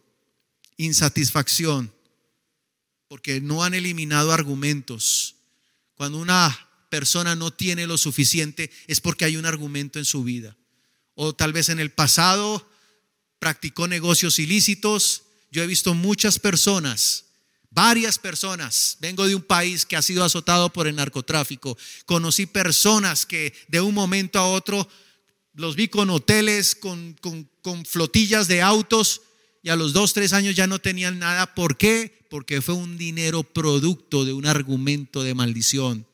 insatisfacción 0.77 1.91
porque 3.11 3.41
no 3.41 3.65
han 3.65 3.75
eliminado 3.75 4.31
argumentos. 4.31 5.35
Cuando 5.97 6.19
una 6.19 6.69
persona 6.91 7.35
no 7.35 7.53
tiene 7.53 7.89
lo 7.89 7.99
suficiente 7.99 8.71
es 8.87 9.01
porque 9.01 9.25
hay 9.25 9.37
un 9.37 9.47
argumento 9.47 9.99
en 9.99 10.05
su 10.05 10.23
vida. 10.23 10.57
O 11.17 11.35
tal 11.35 11.53
vez 11.53 11.71
en 11.71 11.81
el 11.81 11.91
pasado 11.91 12.71
practicó 13.41 13.89
negocios 13.89 14.39
ilícitos. 14.39 15.25
Yo 15.51 15.65
he 15.65 15.67
visto 15.67 15.93
muchas 15.93 16.39
personas 16.39 17.25
Varias 17.73 18.19
personas, 18.19 18.97
vengo 18.99 19.29
de 19.29 19.37
un 19.37 19.43
país 19.43 19.87
que 19.87 19.97
ha 19.97 20.03
sido 20.03 20.25
azotado 20.25 20.73
por 20.73 20.89
el 20.89 20.97
narcotráfico, 20.97 21.79
conocí 22.05 22.47
personas 22.47 23.25
que 23.25 23.55
de 23.69 23.81
un 23.81 23.95
momento 23.95 24.41
a 24.41 24.51
otro 24.51 24.89
los 25.55 25.77
vi 25.77 25.87
con 25.87 26.11
hoteles, 26.11 26.75
con, 26.75 27.17
con, 27.63 27.87
flotillas 27.87 28.49
de 28.49 28.61
autos 28.61 29.23
y 29.63 29.69
a 29.69 29.77
los 29.77 29.93
dos, 29.93 30.15
tres 30.15 30.33
años 30.33 30.57
ya 30.57 30.67
no 30.67 30.79
tenían 30.79 31.19
nada. 31.19 31.55
¿Por 31.55 31.77
qué? 31.77 32.25
Porque 32.31 32.63
fue 32.63 32.75
un 32.75 32.97
dinero 32.97 33.43
producto 33.43 34.25
de 34.25 34.33
un 34.33 34.47
argumento 34.47 35.23
de 35.23 35.35
maldición. 35.35 36.07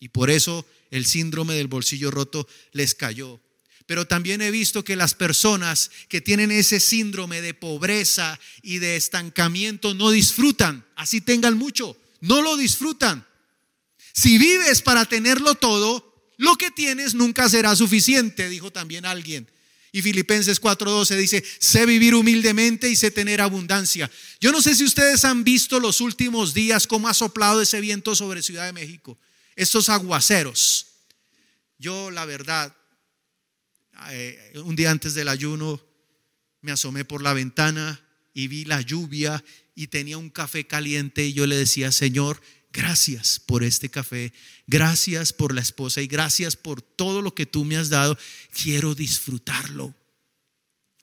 Y 0.00 0.08
por 0.08 0.30
eso 0.30 0.66
el 0.90 1.06
síndrome 1.06 1.54
del 1.54 1.68
bolsillo 1.68 2.10
roto 2.10 2.48
les 2.72 2.94
cayó. 2.94 3.40
Pero 3.86 4.06
también 4.06 4.42
he 4.42 4.50
visto 4.50 4.84
que 4.84 4.96
las 4.96 5.14
personas 5.14 5.90
que 6.08 6.20
tienen 6.20 6.50
ese 6.50 6.80
síndrome 6.80 7.40
de 7.40 7.54
pobreza 7.54 8.38
y 8.62 8.78
de 8.78 8.96
estancamiento 8.96 9.94
no 9.94 10.10
disfrutan, 10.10 10.84
así 10.96 11.20
tengan 11.20 11.58
mucho, 11.58 11.96
no 12.20 12.42
lo 12.42 12.56
disfrutan. 12.56 13.26
Si 14.12 14.38
vives 14.38 14.82
para 14.82 15.04
tenerlo 15.04 15.54
todo, 15.54 16.12
lo 16.36 16.56
que 16.56 16.70
tienes 16.70 17.14
nunca 17.14 17.48
será 17.48 17.74
suficiente, 17.76 18.48
dijo 18.48 18.70
también 18.70 19.04
alguien. 19.04 19.50
Y 19.94 20.00
Filipenses 20.00 20.60
4:12 20.60 21.16
dice, 21.16 21.44
sé 21.58 21.84
vivir 21.84 22.14
humildemente 22.14 22.88
y 22.88 22.96
sé 22.96 23.10
tener 23.10 23.42
abundancia. 23.42 24.10
Yo 24.40 24.50
no 24.50 24.62
sé 24.62 24.74
si 24.74 24.84
ustedes 24.84 25.24
han 25.26 25.44
visto 25.44 25.78
los 25.78 26.00
últimos 26.00 26.54
días 26.54 26.86
cómo 26.86 27.08
ha 27.08 27.14
soplado 27.14 27.60
ese 27.60 27.80
viento 27.82 28.16
sobre 28.16 28.42
Ciudad 28.42 28.64
de 28.64 28.72
México, 28.72 29.18
estos 29.54 29.90
aguaceros. 29.90 30.86
Yo 31.78 32.10
la 32.10 32.24
verdad, 32.24 32.74
eh, 34.10 34.52
un 34.64 34.76
día 34.76 34.90
antes 34.90 35.12
del 35.12 35.28
ayuno 35.28 35.84
me 36.62 36.72
asomé 36.72 37.04
por 37.04 37.22
la 37.22 37.34
ventana 37.34 38.02
y 38.32 38.48
vi 38.48 38.64
la 38.64 38.80
lluvia 38.80 39.44
y 39.74 39.88
tenía 39.88 40.16
un 40.16 40.30
café 40.30 40.66
caliente 40.66 41.26
y 41.26 41.34
yo 41.34 41.46
le 41.46 41.56
decía, 41.56 41.92
Señor, 41.92 42.40
gracias 42.72 43.38
por 43.38 43.62
este 43.62 43.90
café, 43.90 44.32
gracias 44.66 45.32
por 45.32 45.54
la 45.54 45.60
esposa 45.60 46.00
y 46.00 46.06
gracias 46.06 46.56
por 46.56 46.80
todo 46.80 47.22
lo 47.22 47.34
que 47.34 47.46
tú 47.46 47.64
me 47.64 47.76
has 47.76 47.90
dado. 47.90 48.18
Quiero 48.50 48.94
disfrutarlo. 48.94 49.94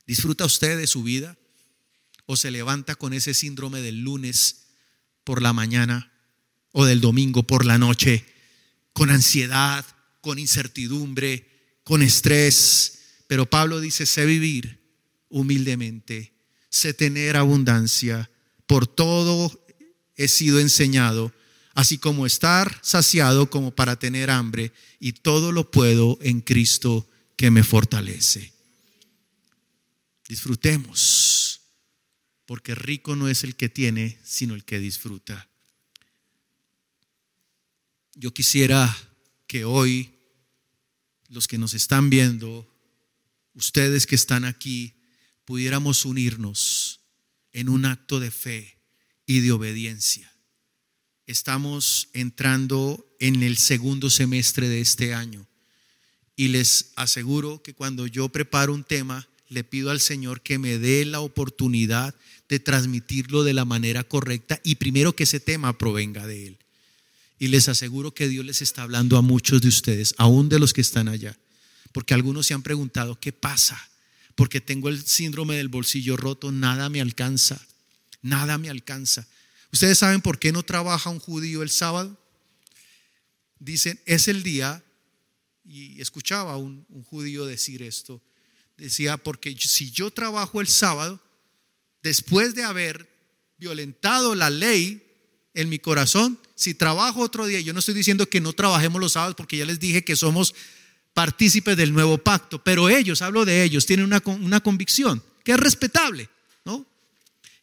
¿Disfruta 0.07 0.45
usted 0.45 0.78
de 0.78 0.88
su 0.88 1.03
vida? 1.03 1.38
¿O 2.26 2.36
se 2.36 2.51
levanta 2.51 2.95
con 2.95 3.13
ese 3.13 3.34
síndrome 3.34 3.82
del 3.82 4.01
lunes 4.01 4.67
por 5.24 5.41
la 5.41 5.53
mañana 5.53 6.11
o 6.72 6.86
del 6.86 7.01
domingo 7.01 7.43
por 7.43 7.65
la 7.65 7.78
noche, 7.78 8.26
con 8.93 9.09
ansiedad, 9.09 9.86
con 10.22 10.39
incertidumbre, 10.39 11.78
con 11.84 12.01
estrés? 12.01 12.99
Pero 13.28 13.47
Pablo 13.47 13.80
dice, 13.80 14.05
sé 14.05 14.26
vivir 14.26 14.80
humildemente, 15.30 16.34
sé 16.70 16.93
tener 16.95 17.38
abundancia, 17.38 18.32
por 18.65 18.88
todo 18.88 19.65
he 20.15 20.28
sido 20.28 20.59
enseñado 20.59 21.32
así 21.80 21.98
como 21.98 22.26
estar 22.26 22.78
saciado 22.84 23.50
como 23.50 23.72
para 23.74 23.98
tener 23.98 24.30
hambre, 24.30 24.74
y 25.00 25.14
todo 25.14 25.54
lo 25.54 25.72
puedo 25.72 26.18
en 26.22 26.42
Cristo 26.42 27.10
que 27.38 27.52
me 27.52 27.64
fortalece. 27.64 28.52
Disfrutemos, 30.28 31.62
porque 32.46 32.76
rico 32.76 33.16
no 33.16 33.30
es 33.30 33.46
el 33.46 33.56
que 33.56 33.70
tiene, 33.70 34.20
sino 34.26 34.56
el 34.56 34.66
que 34.66 34.78
disfruta. 34.80 35.48
Yo 38.14 38.34
quisiera 38.34 38.94
que 39.48 39.64
hoy 39.64 40.14
los 41.30 41.48
que 41.48 41.58
nos 41.58 41.74
están 41.74 42.10
viendo, 42.10 42.70
ustedes 43.54 44.06
que 44.06 44.16
están 44.16 44.44
aquí, 44.44 44.96
pudiéramos 45.46 46.04
unirnos 46.04 47.00
en 47.54 47.70
un 47.70 47.86
acto 47.86 48.20
de 48.20 48.32
fe 48.32 48.78
y 49.26 49.40
de 49.40 49.54
obediencia 49.54 50.29
estamos 51.30 52.10
entrando 52.14 53.06
en 53.20 53.44
el 53.44 53.58
segundo 53.58 54.10
semestre 54.10 54.68
de 54.68 54.82
este 54.82 55.14
año. 55.14 55.46
Y 56.36 56.48
les 56.48 56.92
aseguro 56.96 57.62
que 57.62 57.76
cuando 57.76 58.08
yo 58.08 58.30
preparo 58.30 58.74
un 58.74 58.84
tema, 58.84 59.28
le 59.48 59.64
pido 59.64 59.92
al 59.92 60.00
Señor 60.00 60.42
que 60.42 60.58
me 60.58 60.80
dé 60.80 61.06
la 61.06 61.20
oportunidad 61.20 62.16
de 62.48 62.60
transmitirlo 62.60 63.44
de 63.44 63.54
la 63.54 63.64
manera 63.64 64.04
correcta 64.04 64.60
y 64.64 64.76
primero 64.76 65.16
que 65.16 65.24
ese 65.24 65.40
tema 65.40 65.78
provenga 65.78 66.26
de 66.26 66.48
Él. 66.48 66.58
Y 67.38 67.50
les 67.50 67.70
aseguro 67.70 68.12
que 68.12 68.28
Dios 68.28 68.44
les 68.44 68.64
está 68.64 68.82
hablando 68.82 69.16
a 69.16 69.22
muchos 69.22 69.62
de 69.62 69.68
ustedes, 69.68 70.16
aún 70.18 70.50
de 70.50 70.58
los 70.58 70.74
que 70.74 70.82
están 70.82 71.08
allá. 71.08 71.38
Porque 71.92 72.16
algunos 72.16 72.48
se 72.48 72.56
han 72.56 72.64
preguntado, 72.64 73.20
¿qué 73.20 73.32
pasa? 73.32 73.80
Porque 74.34 74.62
tengo 74.62 74.90
el 74.90 75.06
síndrome 75.06 75.58
del 75.58 75.68
bolsillo 75.68 76.18
roto, 76.18 76.52
nada 76.52 76.90
me 76.90 77.02
alcanza, 77.02 77.62
nada 78.24 78.58
me 78.58 78.70
alcanza. 78.70 79.28
¿Ustedes 79.72 79.99
saben 79.99 80.22
por 80.22 80.39
qué 80.39 80.51
no 80.51 80.63
trabaja 80.63 81.09
un 81.09 81.20
judío 81.20 81.61
el 81.61 81.70
sábado? 81.70 82.17
Dicen, 83.59 83.99
es 84.05 84.28
el 84.28 84.43
día, 84.43 84.84
y 85.63 86.01
escuchaba 86.01 86.57
un, 86.57 86.86
un 86.89 87.03
judío 87.03 87.45
decir 87.45 87.84
esto, 87.84 88.22
decía, 88.78 89.17
porque 89.17 89.55
si 89.59 89.91
yo 89.91 90.11
trabajo 90.11 90.61
el 90.61 90.67
sábado, 90.67 91.22
después 92.01 92.55
de 92.55 92.63
haber 92.63 93.09
violentado 93.57 94.36
la 94.36 94.49
ley 94.49 95.05
en 95.53 95.70
mi 95.70 95.80
corazón, 95.80 96.39
si 96.55 96.74
trabajo 96.74 97.22
otro 97.22 97.45
día, 97.45 97.59
yo 97.59 97.74
no 97.74 97.80
estoy 97.80 97.93
diciendo 97.93 98.28
que 98.28 98.41
no 98.41 98.53
trabajemos 98.53 99.01
los 99.01 99.13
sábados, 99.13 99.36
porque 99.36 99.57
ya 99.57 99.65
les 99.65 99.80
dije 99.80 100.03
que 100.03 100.15
somos 100.15 100.55
partícipes 101.13 101.76
del 101.76 101.93
nuevo 101.93 102.17
pacto, 102.17 102.63
pero 102.63 102.89
ellos, 102.89 103.22
hablo 103.22 103.45
de 103.45 103.63
ellos, 103.63 103.86
tienen 103.86 104.05
una, 104.05 104.22
una 104.26 104.61
convicción 104.61 105.22
que 105.43 105.51
es 105.51 105.59
respetable, 105.59 106.30
¿no? 106.63 106.86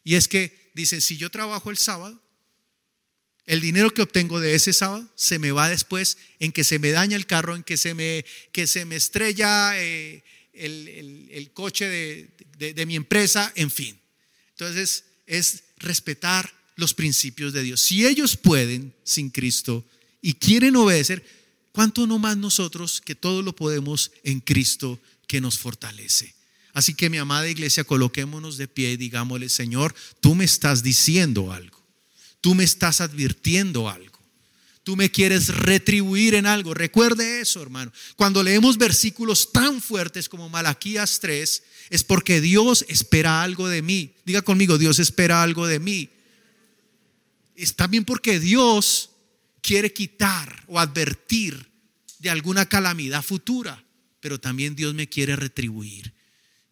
Y 0.03 0.15
es 0.15 0.27
que 0.27 0.66
dice, 0.77 1.01
si 1.01 1.17
yo 1.17 1.29
trabajo 1.29 1.69
el 1.69 1.77
sábado, 1.77 2.21
el 3.45 3.61
dinero 3.61 3.93
que 3.93 4.01
obtengo 4.01 4.39
de 4.39 4.55
ese 4.55 4.73
sábado 4.73 5.09
se 5.15 5.39
me 5.39 5.51
va 5.51 5.69
después 5.69 6.17
en 6.39 6.51
que 6.51 6.63
se 6.63 6.79
me 6.79 6.91
daña 6.91 7.15
el 7.15 7.25
carro, 7.25 7.55
en 7.55 7.63
que 7.63 7.77
se 7.77 7.93
me, 7.93 8.23
que 8.51 8.67
se 8.67 8.85
me 8.85 8.95
estrella 8.95 9.71
eh, 9.81 10.23
el, 10.53 11.49
coche 11.53 11.87
de, 11.87 12.73
de 12.73 12.85
mi 12.85 12.95
empresa, 12.95 13.51
en 13.55 13.71
fin. 13.71 13.99
Entonces 14.51 15.05
es 15.25 15.63
respetar 15.77 16.53
los 16.75 16.93
principios 16.93 17.53
de 17.53 17.63
Dios. 17.63 17.81
Si 17.81 18.05
ellos 18.05 18.37
pueden 18.37 18.93
sin 19.03 19.29
Cristo 19.29 19.85
y 20.21 20.35
quieren 20.35 20.75
obedecer, 20.75 21.25
¿cuánto 21.71 22.05
no 22.05 22.19
más 22.19 22.37
nosotros 22.37 23.01
que 23.01 23.15
todo 23.15 23.41
lo 23.41 23.55
podemos 23.55 24.11
en 24.23 24.41
Cristo 24.41 24.99
que 25.25 25.41
nos 25.41 25.57
fortalece? 25.57 26.36
Así 26.77 26.93
que 26.93 27.09
mi 27.09 27.17
amada 27.17 27.49
iglesia, 27.49 27.83
coloquémonos 27.83 28.55
de 28.55 28.67
pie 28.67 28.91
y 28.91 28.97
digámosle, 28.97 29.49
Señor, 29.49 29.95
tú 30.19 30.35
me 30.35 30.45
estás 30.45 30.83
diciendo 30.83 31.51
algo, 31.51 31.83
tú 32.39 32.53
me 32.53 32.63
estás 32.63 33.01
advirtiendo 33.01 33.89
algo, 33.89 34.19
tú 34.83 34.95
me 34.95 35.09
quieres 35.09 35.47
retribuir 35.47 36.35
en 36.35 36.45
algo. 36.45 36.75
Recuerde 36.75 37.41
eso, 37.41 37.63
hermano. 37.63 37.91
Cuando 38.15 38.43
leemos 38.43 38.77
versículos 38.77 39.51
tan 39.51 39.81
fuertes 39.81 40.29
como 40.29 40.49
Malaquías 40.49 41.19
3, 41.19 41.63
es 41.89 42.03
porque 42.03 42.41
Dios 42.41 42.85
espera 42.89 43.41
algo 43.41 43.67
de 43.67 43.81
mí. 43.81 44.13
Diga 44.23 44.43
conmigo, 44.43 44.77
Dios 44.77 44.99
espera 44.99 45.41
algo 45.41 45.65
de 45.65 45.79
mí. 45.79 46.11
Es 47.55 47.75
también 47.75 48.05
porque 48.05 48.39
Dios 48.39 49.09
quiere 49.61 49.91
quitar 49.91 50.63
o 50.67 50.77
advertir 50.79 51.71
de 52.19 52.29
alguna 52.29 52.67
calamidad 52.69 53.23
futura, 53.23 53.83
pero 54.19 54.39
también 54.39 54.75
Dios 54.75 54.93
me 54.93 55.09
quiere 55.09 55.35
retribuir. 55.35 56.15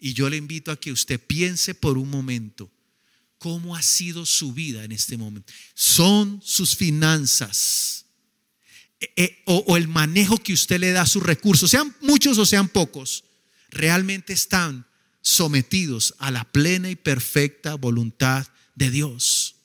Y 0.05 0.13
yo 0.13 0.29
le 0.29 0.37
invito 0.37 0.71
a 0.71 0.79
que 0.79 0.91
usted 0.91 1.19
piense 1.19 1.73
por 1.73 1.97
un 1.97 2.07
momento 2.07 2.71
cómo 3.39 3.75
ha 3.75 3.81
sido 3.81 4.23
su 4.27 4.53
vida 4.53 4.83
en 4.83 4.91
este 4.91 5.17
momento. 5.17 5.51
Son 5.73 6.39
sus 6.45 6.75
finanzas 6.75 8.05
eh, 8.99 9.11
eh, 9.15 9.43
o, 9.47 9.75
el 9.75 9.87
manejo 9.87 10.37
que 10.37 10.53
usted 10.53 10.79
le 10.79 10.91
da 10.91 11.01
a 11.01 11.07
sus 11.07 11.23
recursos, 11.23 11.71
sean 11.71 11.95
muchos 12.01 12.37
o 12.37 12.45
sean 12.45 12.69
pocos, 12.69 13.23
realmente 13.71 14.31
están 14.31 14.85
sometidos 15.23 16.13
a 16.19 16.29
la 16.29 16.43
plena 16.51 16.91
y 16.91 16.95
perfecta 16.95 17.73
voluntad 17.73 18.45
de 18.75 18.91
Dios. 18.91 19.55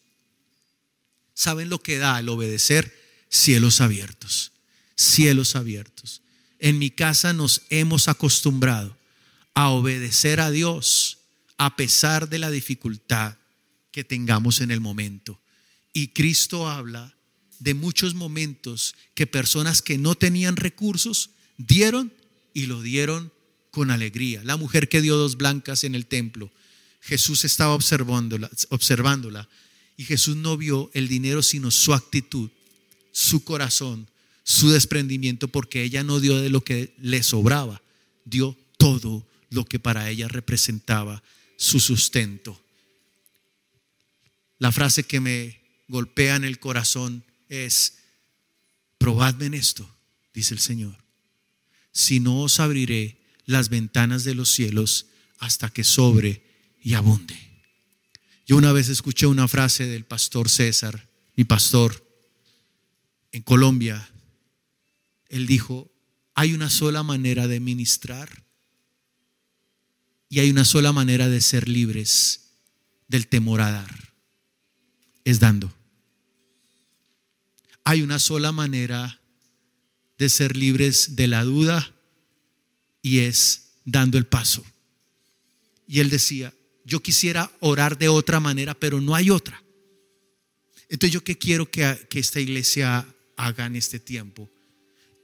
¿Saben 1.35 1.69
lo 1.69 1.83
que 1.83 1.99
da 1.99 2.19
el 2.19 2.31
obedecer? 2.31 2.99
Cielos 3.29 3.83
abiertos, 3.83 4.53
cielos 4.97 5.55
abiertos. 5.55 6.23
En 6.61 6.79
mi 6.79 6.89
casa 6.89 7.35
nos 7.35 7.61
hemos 7.69 8.09
acostumbrado 8.09 8.99
a 9.55 9.71
obedecer 9.71 10.41
a 10.41 10.51
Dios 10.51 11.19
a 11.59 11.77
pesar 11.77 12.29
de 12.29 12.39
la 12.39 12.51
dificultad 12.51 13.37
que 13.93 14.05
tengamos 14.05 14.61
en 14.61 14.71
el 14.71 14.81
momento. 14.81 15.41
Y 15.93 16.09
Cristo 16.09 16.69
habla 16.69 17.15
de 17.59 17.75
muchos 17.75 18.15
momentos 18.15 18.95
que 19.15 19.27
personas 19.27 19.83
que 19.83 19.99
no 19.99 20.15
tenían 20.15 20.57
recursos 20.57 21.31
dieron 21.59 22.13
y 22.55 22.67
lo 22.67 22.81
dieron 22.81 23.33
con 23.71 23.91
alegría. 23.91 24.43
La 24.45 24.57
mujer 24.57 24.89
que 24.89 25.03
dio 25.03 25.17
dos 25.17 25.37
blancas 25.37 25.85
en 25.85 25.95
el 25.95 26.07
templo, 26.07 26.51
Jesús 27.01 27.45
estaba 27.45 27.75
observándola, 27.75 28.51
observándola 28.71 29.49
y 29.97 30.05
Jesús 30.05 30.37
no 30.37 30.57
vio 30.57 30.91
el 30.95 31.09
dinero 31.09 31.43
sino 31.43 31.71
su 31.71 31.93
actitud, 31.93 32.51
su 33.13 33.45
corazón, 33.45 34.09
su 34.45 34.71
desprendimiento, 34.71 35.49
porque 35.49 35.83
ella 35.83 36.03
no 36.03 36.21
dio 36.21 36.39
de 36.39 36.49
lo 36.49 36.65
que 36.65 36.95
le 36.99 37.23
sobraba, 37.23 37.83
dio 38.25 38.57
todo 38.79 39.27
lo 39.51 39.65
que 39.65 39.79
para 39.79 40.09
ella 40.09 40.29
representaba 40.29 41.23
su 41.57 41.81
sustento. 41.81 42.61
La 44.59 44.73
frase 44.73 45.05
que 45.05 45.21
me, 45.21 45.61
golpean 45.91 46.45
el 46.45 46.61
corazón 46.61 47.25
es, 47.49 47.99
probadme 48.97 49.47
en 49.47 49.55
esto, 49.55 49.89
dice 50.33 50.55
el 50.55 50.61
Señor. 50.61 50.97
Si 51.93 52.21
no 52.21 52.43
os 52.43 52.61
abriré 52.61 53.19
las 53.45 53.69
ventanas 53.69 54.23
de 54.23 54.35
los 54.35 54.49
cielos 54.51 55.07
hasta 55.39 55.69
que 55.71 55.83
sobre 55.83 56.45
y 56.81 56.95
abunde. 56.95 57.37
Yo 58.47 58.57
una 58.57 58.73
vez 58.73 58.89
escuché 58.89 59.27
una 59.27 59.49
frase 59.49 59.87
del 59.87 60.05
pastor 60.05 60.49
César, 60.49 61.09
mi 61.35 61.45
pastor, 61.45 62.07
en 63.33 63.43
Colombia. 63.43 64.09
Él 65.29 65.47
dijo, 65.47 65.91
hay 66.35 66.53
una 66.53 66.71
sola 66.71 67.03
manera 67.03 67.49
de 67.49 67.59
ministrar 67.59 68.45
y 70.31 70.39
hay 70.39 70.49
una 70.49 70.65
sola 70.65 70.93
manera 70.93 71.29
de 71.29 71.41
ser 71.41 71.69
libres 71.69 72.53
del 73.09 73.27
temor 73.27 73.61
a 73.61 73.73
dar. 73.73 74.15
Es 75.25 75.41
dando. 75.41 75.75
Hay 77.83 78.03
una 78.03 78.21
sola 78.21 78.53
manera 78.53 79.21
de 80.17 80.29
ser 80.29 80.57
libres 80.57 81.17
de 81.17 81.27
la 81.27 81.43
duda 81.43 81.93
y 83.03 83.19
es 83.19 83.73
dando 83.85 84.19
el 84.19 84.27
paso. 84.27 84.65
Y 85.89 85.99
él 85.99 86.11
decía, 86.11 86.55
yo 86.85 87.03
quisiera 87.03 87.51
orar 87.59 87.99
de 87.99 88.09
otra 88.09 88.39
manera, 88.39 88.75
pero 88.75 89.01
no 89.01 89.17
hay 89.17 89.31
otra. 89.31 89.61
Entonces 90.89 91.13
yo 91.13 91.25
qué 91.25 91.39
quiero 91.39 91.69
que, 91.69 92.07
que 92.09 92.21
esta 92.21 92.39
iglesia 92.39 93.05
haga 93.37 93.67
en 93.67 93.75
este 93.75 93.99
tiempo, 93.99 94.49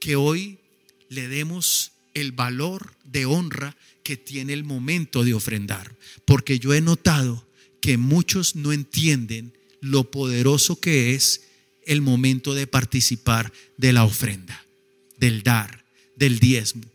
que 0.01 0.17
hoy 0.17 0.59
le 1.07 1.29
demos 1.29 1.93
el 2.13 2.33
valor 2.33 2.93
de 3.05 3.25
honra 3.25 3.77
que 4.07 4.15
tiene 4.15 4.53
el 4.53 4.63
momento 4.63 5.25
de 5.25 5.33
ofrendar, 5.33 5.97
porque 6.23 6.59
yo 6.59 6.73
he 6.73 6.79
notado 6.79 7.45
que 7.81 7.97
muchos 7.97 8.55
no 8.55 8.71
entienden 8.71 9.51
lo 9.81 10.11
poderoso 10.11 10.79
que 10.79 11.13
es 11.13 11.41
el 11.85 11.99
momento 11.99 12.53
de 12.53 12.67
participar 12.67 13.51
de 13.75 13.91
la 13.91 14.05
ofrenda, 14.05 14.65
del 15.17 15.43
dar, 15.43 15.83
del 16.15 16.39
diezmo. 16.39 16.89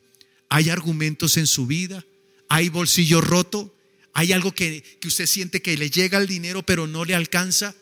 Hay 0.49 0.71
argumentos 0.71 1.37
en 1.37 1.47
su 1.47 1.67
vida, 1.67 2.03
hay 2.49 2.71
bolsillo 2.71 3.21
roto, 3.21 3.77
hay 4.15 4.33
algo 4.33 4.55
que, 4.55 4.83
que 4.99 5.09
usted 5.09 5.27
siente 5.27 5.61
que 5.61 5.77
le 5.77 5.91
llega 5.91 6.17
el 6.17 6.27
dinero 6.27 6.63
pero 6.63 6.87
no 6.87 7.05
le 7.05 7.15
alcanza, 7.15 7.75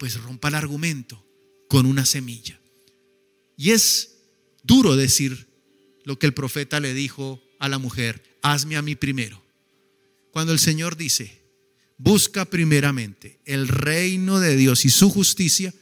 pues 0.00 0.20
rompa 0.20 0.48
el 0.48 0.56
argumento 0.56 1.24
con 1.68 1.86
una 1.86 2.04
semilla. 2.04 2.58
Y 3.56 3.70
es 3.70 4.16
duro 4.64 4.96
decir 4.96 5.46
lo 6.02 6.18
que 6.18 6.26
el 6.26 6.34
profeta 6.34 6.80
le 6.80 6.92
dijo 6.92 7.40
a 7.60 7.68
la 7.68 7.78
mujer, 7.78 8.27
hazme 8.42 8.76
a 8.76 8.82
mí 8.82 8.94
primero. 8.94 9.42
Cuando 10.30 10.52
el 10.52 10.58
Señor 10.58 10.96
dice, 10.96 11.38
busca 11.96 12.44
primeramente 12.44 13.38
el 13.44 13.68
reino 13.68 14.40
de 14.40 14.56
Dios 14.56 14.84
y 14.84 14.90
su 14.90 15.10
justicia, 15.10 15.74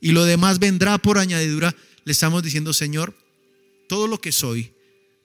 y 0.00 0.12
lo 0.12 0.24
demás 0.24 0.58
vendrá 0.58 0.98
por 0.98 1.18
añadidura, 1.18 1.74
le 2.04 2.12
estamos 2.12 2.42
diciendo, 2.42 2.72
Señor, 2.72 3.16
todo 3.88 4.06
lo 4.06 4.20
que 4.20 4.32
soy, 4.32 4.72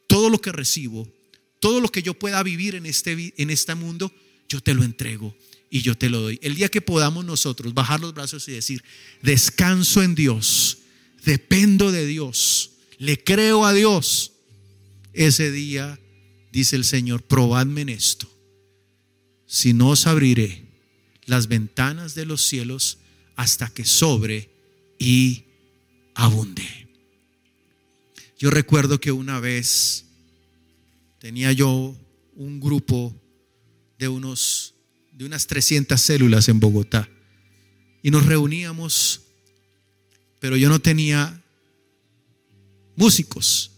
todo 0.07 0.29
lo 0.29 0.39
que 0.39 0.51
recibo, 0.51 1.07
todo 1.59 1.81
lo 1.81 1.89
que 1.89 2.01
yo 2.01 2.13
pueda 2.13 2.41
vivir 2.43 2.75
en 2.75 2.85
este, 2.85 3.33
en 3.37 3.49
este 3.49 3.75
mundo, 3.75 4.11
yo 4.47 4.61
te 4.61 4.73
lo 4.73 4.83
entrego 4.83 5.35
y 5.69 5.81
yo 5.81 5.97
te 5.97 6.09
lo 6.09 6.21
doy. 6.21 6.39
El 6.41 6.55
día 6.55 6.69
que 6.69 6.81
podamos 6.81 7.25
nosotros 7.25 7.73
bajar 7.73 7.99
los 7.99 8.13
brazos 8.13 8.47
y 8.47 8.53
decir, 8.53 8.83
descanso 9.21 10.01
en 10.01 10.15
Dios, 10.15 10.79
dependo 11.23 11.91
de 11.91 12.05
Dios, 12.05 12.71
le 12.97 13.21
creo 13.23 13.65
a 13.65 13.73
Dios, 13.73 14.33
ese 15.13 15.51
día, 15.51 15.99
dice 16.51 16.75
el 16.75 16.83
Señor, 16.83 17.23
probadme 17.23 17.81
en 17.81 17.89
esto. 17.89 18.29
Si 19.45 19.73
no 19.73 19.89
os 19.89 20.07
abriré 20.07 20.67
las 21.25 21.47
ventanas 21.47 22.15
de 22.15 22.25
los 22.25 22.41
cielos 22.41 22.99
hasta 23.35 23.69
que 23.69 23.85
sobre 23.85 24.49
y 24.97 25.45
abunde. 26.15 26.87
Yo 28.37 28.49
recuerdo 28.49 28.99
que 28.99 29.11
una 29.11 29.39
vez 29.39 30.05
tenía 31.19 31.51
yo 31.51 31.95
un 32.35 32.59
grupo 32.59 33.13
de 33.97 34.07
unos 34.07 34.75
de 35.19 35.25
unas 35.25 35.47
300 35.47 35.99
células 35.99 36.47
en 36.47 36.61
Bogotá. 36.61 37.09
Y 38.01 38.09
nos 38.09 38.25
reuníamos, 38.25 39.23
pero 40.39 40.55
yo 40.55 40.69
no 40.69 40.79
tenía 40.79 41.43
músicos. 42.95 43.71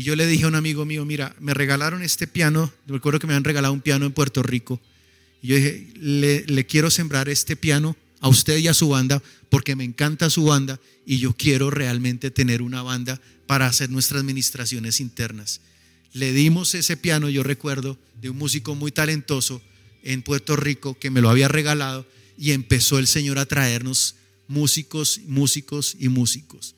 Y 0.00 0.02
yo 0.02 0.16
le 0.16 0.26
dije 0.26 0.44
a 0.44 0.48
un 0.48 0.54
amigo 0.54 0.86
mío, 0.86 1.04
mira, 1.04 1.36
me 1.40 1.52
regalaron 1.52 2.02
este 2.02 2.26
piano, 2.26 2.72
recuerdo 2.86 3.18
que 3.18 3.26
me 3.26 3.34
han 3.34 3.44
regalado 3.44 3.74
un 3.74 3.82
piano 3.82 4.06
en 4.06 4.12
Puerto 4.12 4.42
Rico. 4.42 4.80
Y 5.42 5.48
yo 5.48 5.56
dije, 5.56 5.88
le, 5.94 6.46
le 6.46 6.64
quiero 6.64 6.90
sembrar 6.90 7.28
este 7.28 7.54
piano 7.54 7.94
a 8.20 8.28
usted 8.30 8.56
y 8.56 8.68
a 8.68 8.72
su 8.72 8.88
banda 8.88 9.22
porque 9.50 9.76
me 9.76 9.84
encanta 9.84 10.30
su 10.30 10.44
banda 10.44 10.80
y 11.04 11.18
yo 11.18 11.34
quiero 11.34 11.68
realmente 11.68 12.30
tener 12.30 12.62
una 12.62 12.80
banda 12.80 13.20
para 13.44 13.66
hacer 13.66 13.90
nuestras 13.90 14.22
administraciones 14.22 15.00
internas. 15.00 15.60
Le 16.14 16.32
dimos 16.32 16.74
ese 16.74 16.96
piano, 16.96 17.28
yo 17.28 17.42
recuerdo, 17.42 17.98
de 18.22 18.30
un 18.30 18.38
músico 18.38 18.74
muy 18.74 18.92
talentoso 18.92 19.60
en 20.02 20.22
Puerto 20.22 20.56
Rico 20.56 20.98
que 20.98 21.10
me 21.10 21.20
lo 21.20 21.28
había 21.28 21.48
regalado 21.48 22.06
y 22.38 22.52
empezó 22.52 22.98
el 22.98 23.06
Señor 23.06 23.38
a 23.38 23.44
traernos 23.44 24.14
músicos, 24.48 25.20
músicos 25.26 25.94
y 26.00 26.08
músicos. 26.08 26.74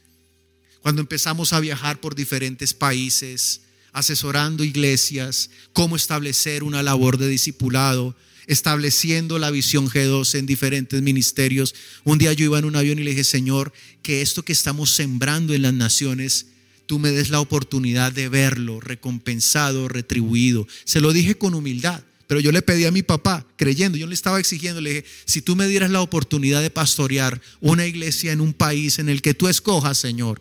Cuando 0.82 1.00
empezamos 1.00 1.52
a 1.52 1.60
viajar 1.60 2.00
por 2.00 2.16
diferentes 2.16 2.74
países, 2.74 3.60
asesorando 3.92 4.64
iglesias, 4.64 5.50
cómo 5.72 5.94
establecer 5.94 6.64
una 6.64 6.82
labor 6.82 7.18
de 7.18 7.28
discipulado, 7.28 8.16
estableciendo 8.48 9.38
la 9.38 9.52
visión 9.52 9.88
G2 9.88 10.34
en 10.36 10.46
diferentes 10.46 11.00
ministerios. 11.00 11.74
Un 12.02 12.18
día 12.18 12.32
yo 12.32 12.46
iba 12.46 12.58
en 12.58 12.64
un 12.64 12.74
avión 12.74 12.98
y 12.98 13.04
le 13.04 13.10
dije, 13.10 13.22
Señor, 13.22 13.72
que 14.02 14.22
esto 14.22 14.44
que 14.44 14.52
estamos 14.52 14.90
sembrando 14.90 15.54
en 15.54 15.62
las 15.62 15.74
naciones, 15.74 16.46
tú 16.86 16.98
me 16.98 17.12
des 17.12 17.30
la 17.30 17.40
oportunidad 17.40 18.12
de 18.12 18.28
verlo 18.28 18.80
recompensado, 18.80 19.88
retribuido. 19.88 20.66
Se 20.84 21.00
lo 21.00 21.12
dije 21.12 21.36
con 21.36 21.54
humildad. 21.54 22.02
Pero 22.26 22.40
yo 22.40 22.50
le 22.50 22.62
pedí 22.62 22.86
a 22.86 22.90
mi 22.90 23.02
papá, 23.02 23.46
creyendo, 23.56 23.98
yo 23.98 24.06
le 24.06 24.14
estaba 24.14 24.40
exigiendo, 24.40 24.80
le 24.80 24.90
dije, 24.90 25.04
si 25.26 25.42
tú 25.42 25.54
me 25.54 25.68
dieras 25.68 25.90
la 25.90 26.00
oportunidad 26.00 26.62
de 26.62 26.70
pastorear 26.70 27.42
una 27.60 27.86
iglesia 27.86 28.32
en 28.32 28.40
un 28.40 28.54
país 28.54 28.98
en 28.98 29.10
el 29.10 29.20
que 29.20 29.34
tú 29.34 29.48
escojas, 29.48 29.98
Señor, 29.98 30.40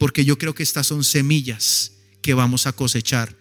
porque 0.00 0.24
yo 0.24 0.38
creo 0.38 0.54
que 0.54 0.62
estas 0.62 0.86
son 0.86 1.04
semillas 1.04 1.92
que 2.22 2.32
vamos 2.32 2.66
a 2.66 2.72
cosechar. 2.72 3.36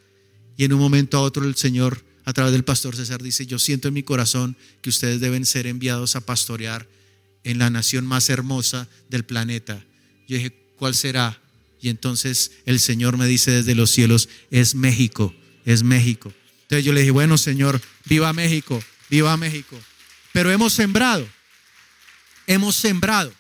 Y 0.58 0.66
en 0.66 0.74
un 0.74 0.80
momento 0.82 1.18
a 1.18 1.22
otro 1.22 1.46
el 1.46 1.56
Señor, 1.56 2.04
a 2.26 2.34
través 2.34 2.52
del 2.52 2.66
pastor 2.66 2.98
César, 2.98 3.24
dice, 3.24 3.46
yo 3.46 3.60
siento 3.60 3.88
en 3.88 3.94
mi 3.94 4.04
corazón 4.04 4.58
que 4.82 4.90
ustedes 4.90 5.22
deben 5.22 5.46
ser 5.46 5.68
enviados 5.68 6.18
a 6.18 6.26
pastorear 6.26 6.86
en 7.46 7.60
la 7.60 7.70
nación 7.70 8.06
más 8.06 8.30
hermosa 8.30 8.90
del 9.08 9.24
planeta. 9.24 9.86
Yo 10.28 10.36
dije, 10.36 10.52
¿cuál 10.76 10.96
será? 10.96 11.42
Y 11.80 11.88
entonces 11.88 12.52
el 12.66 12.82
Señor 12.82 13.16
me 13.16 13.26
dice 13.26 13.52
desde 13.52 13.74
los 13.74 13.90
cielos, 13.90 14.28
es 14.52 14.76
México, 14.76 15.34
es 15.64 15.84
México. 15.84 16.34
Entonces 16.64 16.84
yo 16.84 16.92
le 16.92 17.00
dije, 17.00 17.12
bueno 17.12 17.38
Señor, 17.38 17.82
viva 18.04 18.34
México, 18.34 18.84
viva 19.10 19.38
México. 19.38 19.80
Pero 20.34 20.52
hemos 20.52 20.74
sembrado, 20.74 21.26
hemos 22.48 22.76
sembrado, 22.76 23.32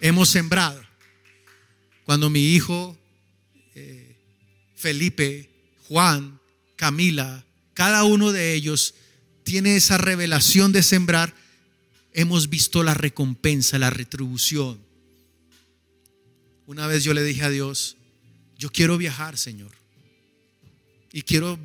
hemos 0.00 0.28
sembrado. 0.28 0.91
Cuando 2.04 2.30
mi 2.30 2.54
hijo 2.54 2.98
eh, 3.74 4.16
Felipe, 4.74 5.50
Juan, 5.88 6.40
Camila, 6.76 7.44
cada 7.74 8.04
uno 8.04 8.32
de 8.32 8.54
ellos 8.54 8.94
tiene 9.44 9.76
esa 9.76 9.98
revelación 9.98 10.72
de 10.72 10.82
sembrar, 10.82 11.34
hemos 12.12 12.48
visto 12.48 12.82
la 12.82 12.94
recompensa, 12.94 13.78
la 13.78 13.90
retribución. 13.90 14.78
Una 16.66 16.86
vez 16.86 17.04
yo 17.04 17.14
le 17.14 17.24
dije 17.24 17.42
a 17.42 17.50
Dios, 17.50 17.96
yo 18.58 18.70
quiero 18.70 18.98
viajar, 18.98 19.36
Señor. 19.36 19.72
Y 21.12 21.22
quiero 21.22 21.58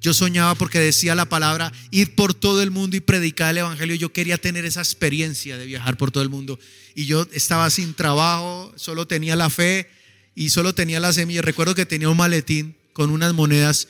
yo 0.00 0.14
soñaba 0.14 0.54
porque 0.54 0.78
decía 0.78 1.14
la 1.14 1.28
palabra 1.28 1.72
ir 1.90 2.14
por 2.14 2.32
todo 2.32 2.62
el 2.62 2.70
mundo 2.70 2.96
y 2.96 3.00
predicar 3.00 3.50
el 3.50 3.58
Evangelio. 3.58 3.94
Yo 3.96 4.12
quería 4.12 4.38
tener 4.38 4.64
esa 4.64 4.80
experiencia 4.80 5.58
de 5.58 5.66
viajar 5.66 5.96
por 5.98 6.10
todo 6.10 6.22
el 6.22 6.30
mundo. 6.30 6.58
Y 6.94 7.04
yo 7.04 7.26
estaba 7.32 7.68
sin 7.68 7.92
trabajo, 7.92 8.72
solo 8.76 9.06
tenía 9.06 9.36
la 9.36 9.50
fe 9.50 9.90
y 10.34 10.50
solo 10.50 10.74
tenía 10.74 11.00
la 11.00 11.12
semilla. 11.12 11.42
Recuerdo 11.42 11.74
que 11.74 11.84
tenía 11.84 12.08
un 12.08 12.16
maletín 12.16 12.76
con 12.94 13.10
unas 13.10 13.34
monedas 13.34 13.88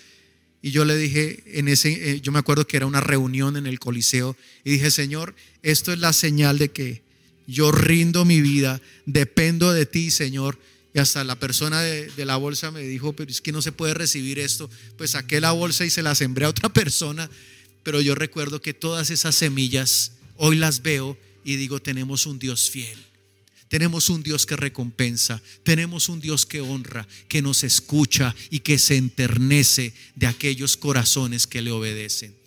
y 0.62 0.72
yo 0.72 0.84
le 0.84 0.96
dije, 0.96 1.44
en 1.46 1.68
ese, 1.68 2.12
eh, 2.12 2.20
yo 2.20 2.32
me 2.32 2.40
acuerdo 2.40 2.66
que 2.66 2.76
era 2.76 2.86
una 2.86 3.00
reunión 3.00 3.56
en 3.56 3.66
el 3.66 3.78
Coliseo 3.78 4.36
y 4.64 4.72
dije, 4.72 4.90
Señor, 4.90 5.34
esto 5.62 5.92
es 5.92 6.00
la 6.00 6.12
señal 6.12 6.58
de 6.58 6.70
que 6.70 7.02
yo 7.46 7.70
rindo 7.72 8.24
mi 8.24 8.40
vida, 8.40 8.82
dependo 9.06 9.72
de 9.72 9.86
ti, 9.86 10.10
Señor 10.10 10.58
y 10.92 10.98
hasta 10.98 11.22
la 11.22 11.38
persona 11.38 11.80
de, 11.82 12.24
la 12.24 12.36
bolsa 12.36 12.70
me 12.70 12.82
dijo, 12.82 13.12
pero 13.12 13.30
es 13.30 13.40
que 13.40 13.52
no 13.52 13.62
se 13.62 13.72
puede 13.72 13.94
recibir 13.94 14.38
esto. 14.38 14.68
Pues 14.96 15.12
saqué 15.12 15.40
la 15.40 15.52
bolsa 15.52 15.84
y 15.84 15.90
se 15.90 16.02
la 16.02 16.14
sembré 16.14 16.46
a 16.46 16.48
otra 16.48 16.68
persona. 16.72 17.30
Pero 17.82 18.00
yo 18.00 18.14
recuerdo 18.14 18.60
que 18.60 18.74
todas 18.74 19.10
esas 19.10 19.34
semillas 19.36 20.12
hoy 20.36 20.56
las 20.56 20.82
veo 20.82 21.16
y 21.44 21.56
digo, 21.56 21.80
tenemos 21.80 22.26
un 22.26 22.38
Dios 22.38 22.70
fiel. 22.70 22.98
Tenemos 23.68 24.10
un 24.10 24.24
Dios 24.24 24.46
que 24.46 24.56
recompensa, 24.56 25.40
tenemos 25.62 26.08
un 26.08 26.20
Dios 26.20 26.44
que 26.44 26.60
honra, 26.60 27.06
que 27.28 27.40
nos 27.40 27.62
escucha 27.62 28.34
y 28.50 28.60
que 28.60 28.80
se 28.80 28.96
enternece 28.96 29.94
de 30.16 30.26
aquellos 30.26 30.76
corazones 30.76 31.46
que 31.46 31.62
le 31.62 31.70
obedecen. 31.70 32.39